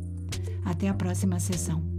Até 0.66 0.88
a 0.88 0.94
próxima 0.94 1.40
sessão. 1.40 1.93